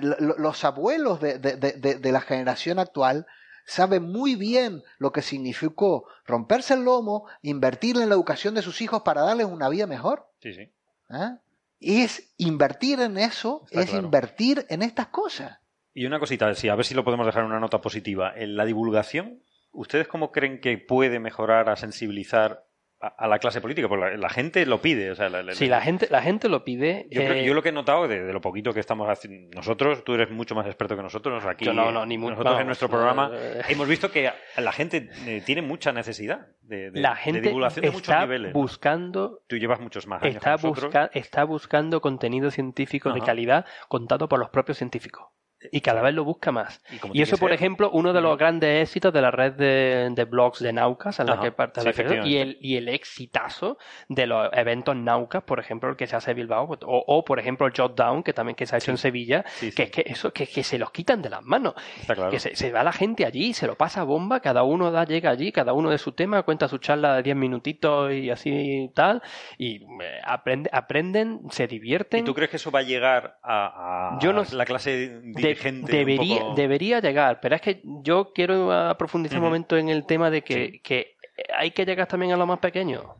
[0.00, 3.26] los abuelos de, de la generación actual
[3.70, 8.80] sabe muy bien lo que significó romperse el lomo, invertir en la educación de sus
[8.80, 10.28] hijos para darles una vida mejor.
[10.40, 10.72] Sí, sí.
[11.10, 11.36] ¿Eh?
[11.80, 15.58] Es invertir en eso, es invertir en estas cosas.
[15.94, 18.32] Y una cosita, sí, a ver si lo podemos dejar en una nota positiva.
[18.36, 19.42] En la divulgación,
[19.72, 22.66] ¿ustedes cómo creen que puede mejorar a sensibilizar
[23.00, 25.10] a, la clase política, porque la, gente lo pide.
[25.10, 27.06] O sea, la, sí, la gente, la gente lo pide.
[27.10, 30.14] Yo, eh, yo lo que he notado de, lo poquito que estamos haciendo nosotros, tú
[30.14, 33.30] eres mucho más experto que nosotros, aquí no, no, ni nosotros en nuestro programa
[33.68, 38.20] hemos visto que la gente eh, tiene mucha necesidad de, la gente divulgación de muchos
[38.20, 38.52] niveles.
[38.52, 39.42] buscando...
[39.46, 44.50] Tú llevas muchos más años está, está buscando contenido científico de calidad contado por los
[44.50, 45.26] propios científicos
[45.72, 46.82] y cada vez lo busca más.
[47.12, 50.72] Y, eso, por ejemplo, uno de los grandes éxitos de la red de, blogs de
[50.72, 53.78] Naucas, en la que parte la y el, y el exitazo
[54.08, 57.66] de los eventos Naucas, por ejemplo, el que se hace en Bilbao, o, por ejemplo
[57.66, 60.32] el Jot Down, que también que se ha hecho en Sevilla, que es que eso,
[60.32, 61.74] que, que se los quitan de las manos.
[62.30, 65.52] Que se, va la gente allí, se lo pasa bomba, cada uno da, llega allí,
[65.52, 69.22] cada uno de su tema, cuenta su charla de 10 minutitos y así y tal,
[69.58, 72.20] y eh, aprende, aprenden, se divierten.
[72.20, 74.18] ¿Y tú crees que eso va a llegar a,
[74.52, 79.88] la clase de debería, debería llegar, pero es que yo quiero profundizar un momento en
[79.88, 81.16] el tema de que, que
[81.56, 83.16] hay que llegar también a lo más pequeño.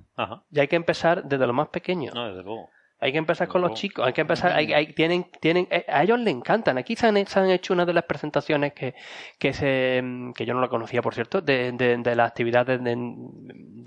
[0.50, 2.12] Y hay que empezar desde lo más pequeño.
[2.14, 2.70] No, desde luego.
[3.00, 6.18] Hay que empezar con los chicos, hay que empezar, hay, tienen, tienen, eh, a ellos
[6.18, 6.76] les encantan.
[6.76, 8.94] Aquí se han, hecho una de las presentaciones que,
[9.38, 10.02] que se,
[10.34, 12.92] que yo no la conocía, por cierto, de, de, las actividades de,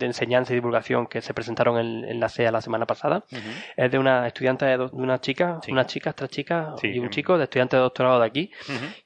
[0.05, 3.23] enseñanza y divulgación que se presentaron en, la SEA la semana pasada.
[3.77, 7.43] Es de una estudiante de, una chica, una chica, tres chicas y un chico de
[7.43, 8.51] estudiante de doctorado de aquí,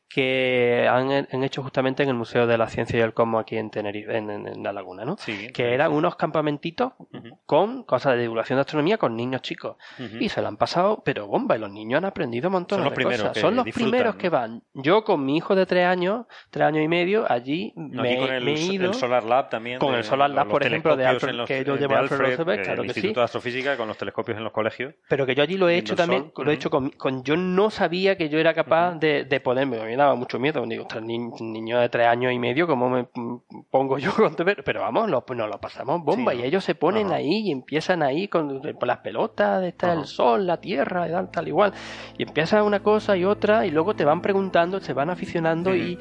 [0.09, 1.11] que han,
[1.43, 4.63] hecho justamente en el Museo de la Ciencia y el Cosmos aquí en Tenerife, en,
[4.63, 5.17] La Laguna, ¿no?
[5.53, 6.93] que eran unos campamentitos
[7.45, 9.75] con cosas de divulgación de astronomía con niños chicos.
[10.19, 13.03] Y se lo han pasado, pero bomba, y los niños han aprendido un montón de
[13.03, 13.37] cosas.
[13.37, 14.63] Son los primeros que van.
[14.73, 18.47] Yo con mi hijo de tres años, tres años y medio, allí me, con el,
[18.47, 18.91] he ido.
[18.91, 19.79] el Solar Lab también.
[19.79, 23.19] Con el Solar Lab, por ejemplo, de Alfred, que yo llevo Alfred, claro el Instituto
[23.19, 24.93] de Astrofísica, con los telescopios en los colegios.
[25.09, 26.91] Pero que yo allí lo he hecho también, lo he hecho con,
[27.23, 30.65] Yo no sabía que yo era capaz de, de poderme, me daba mucho miedo.
[30.65, 33.07] Digo, niño de tres años y medio, ¿cómo me
[33.69, 37.51] pongo yo con Pero vamos, nos lo pasamos bomba y ellos se ponen ahí y
[37.51, 41.73] empiezan ahí con, las pelotas, está el sol, la tierra, y tal, tal igual.
[42.17, 45.97] Y empieza una cosa y otra y luego te van preguntando, se van aficionando y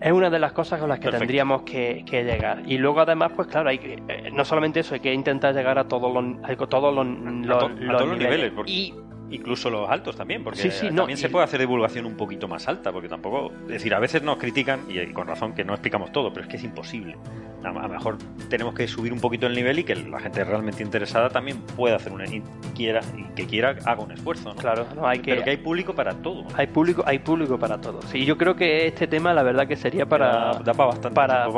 [0.00, 2.62] es una de las cosas con las que tendríamos que, llegar.
[2.66, 5.78] Y luego además, pues claro, hay que, eh, no solamente eso, hay que intentar llegar
[5.78, 8.52] a todos los, a todos los, niveles.
[8.66, 8.94] Y
[9.30, 13.08] incluso los altos también, porque también se puede hacer divulgación un poquito más alta, porque
[13.08, 16.44] tampoco, es decir, a veces nos critican, y con razón que no explicamos todo, pero
[16.44, 17.16] es que es imposible.
[17.64, 18.18] A lo mejor
[18.48, 21.96] tenemos que subir un poquito el nivel y que la gente realmente interesada también pueda
[21.96, 22.42] hacer una y
[22.74, 24.54] quiera y que quiera haga un esfuerzo.
[24.54, 26.44] Claro, no, hay que, pero que hay público para todo.
[26.54, 28.00] Hay público, hay público para todo.
[28.02, 31.14] Sí, yo creo que este tema, la verdad, que sería para da, para bastante.
[31.16, 31.48] Para,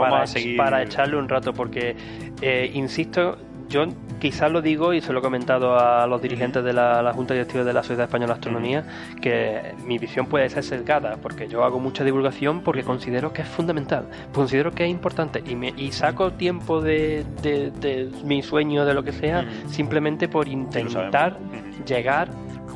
[0.57, 1.95] para, echarle un rato, porque
[2.41, 3.37] eh, insisto,
[3.71, 3.87] yo
[4.19, 7.65] quizás lo digo y se lo he comentado a los dirigentes de la, Junta Directiva
[7.65, 8.85] de la Sociedad Española de Astronomía,
[9.23, 13.49] que mi visión puede ser sesgada, porque yo hago mucha divulgación porque considero que es
[13.49, 18.93] fundamental, considero que es importante y, me, y saco tiempo de, de, mi sueño, de
[18.93, 21.39] lo que sea, simplemente por intentar
[21.87, 22.29] llegar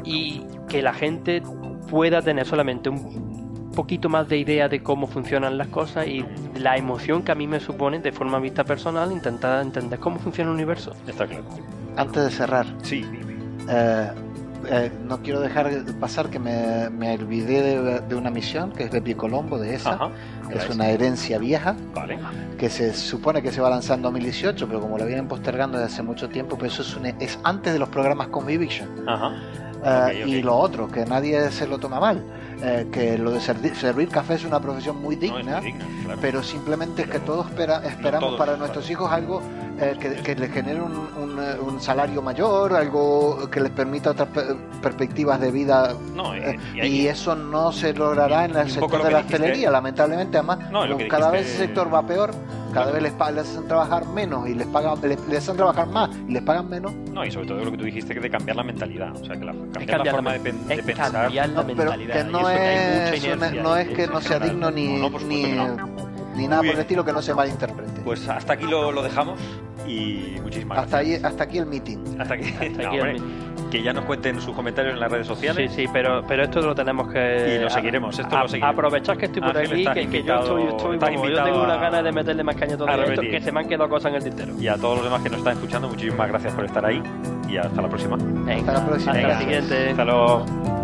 [0.04, 1.42] y que la gente
[1.90, 3.43] pueda tener solamente un
[3.74, 6.24] poquito más de idea de cómo funcionan las cosas y
[6.56, 10.50] la emoción que a mí me supone de forma vista personal intentar entender cómo funciona
[10.50, 10.92] el universo.
[11.06, 11.44] Está claro.
[11.96, 13.04] Antes de cerrar, sí.
[13.68, 14.10] Eh,
[14.70, 15.70] eh, no quiero dejar
[16.00, 19.98] pasar que me, me olvidé de, una misión que es de Picolombo de esa,
[20.48, 21.76] que es una herencia vieja,
[22.58, 25.78] que se supone que se va a lanzar en 2018, pero como la vienen postergando
[25.78, 28.88] desde hace mucho tiempo, pues eso es, un, es antes de los programas Conviviction.
[29.84, 32.24] Eh, y lo otro, que nadie se lo toma mal.
[32.62, 35.60] Eh, que lo de servir, café es una profesión muy digna,
[36.20, 37.46] pero simplemente es que todos
[37.84, 39.42] esperamos para nuestros hijos algo
[39.80, 44.28] eh, que, les genere un, un, salario mayor, algo que les permita otras
[44.80, 45.94] perspectivas de vida.
[46.74, 50.38] y, eso no se logrará en el sector de la hostelería, lamentablemente.
[50.38, 50.58] Además,
[51.08, 52.32] cada vez el sector va peor
[52.74, 56.42] cada vez les, hacen trabajar menos y les pagan les, hacen trabajar más y les
[56.42, 56.92] pagan menos.
[57.12, 59.36] No, y sobre todo lo que tú dijiste que de cambiar la mentalidad, o sea,
[59.36, 61.12] que la, cambiar, la forma de, pensar.
[61.12, 62.14] Cambiar la mentalidad.
[62.14, 64.98] Pero que no, es, no es que no sea digno ni,
[65.28, 65.56] ni,
[66.34, 68.00] ni nada por el estilo que no se malinterprete.
[68.02, 69.38] Pues hasta aquí lo, lo dejamos
[69.86, 71.24] y muchísimas hasta gracias.
[71.24, 71.98] Ahí, hasta aquí el meeting.
[72.18, 75.26] Hasta aquí, hasta aquí el meeting que ya nos cuenten sus comentarios en las redes
[75.26, 75.72] sociales.
[75.72, 77.56] Sí, sí, pero, pero esto lo tenemos que.
[77.56, 78.72] Y lo seguiremos, esto lo seguiremos.
[78.72, 82.12] Aprovechar que estoy por aquí, que, yo estoy, estoy como, yo tengo una ganas de
[82.12, 84.54] meterle más caña todo esto, que se me han quedado cosas en el tintero.
[84.60, 87.02] Y a todos los demás que nos están escuchando, muchísimas gracias por estar ahí
[87.48, 88.14] y hasta la próxima.
[88.14, 89.12] hasta la próxima.
[89.12, 89.90] Hasta la siguiente.
[89.90, 90.83] Hasta luego.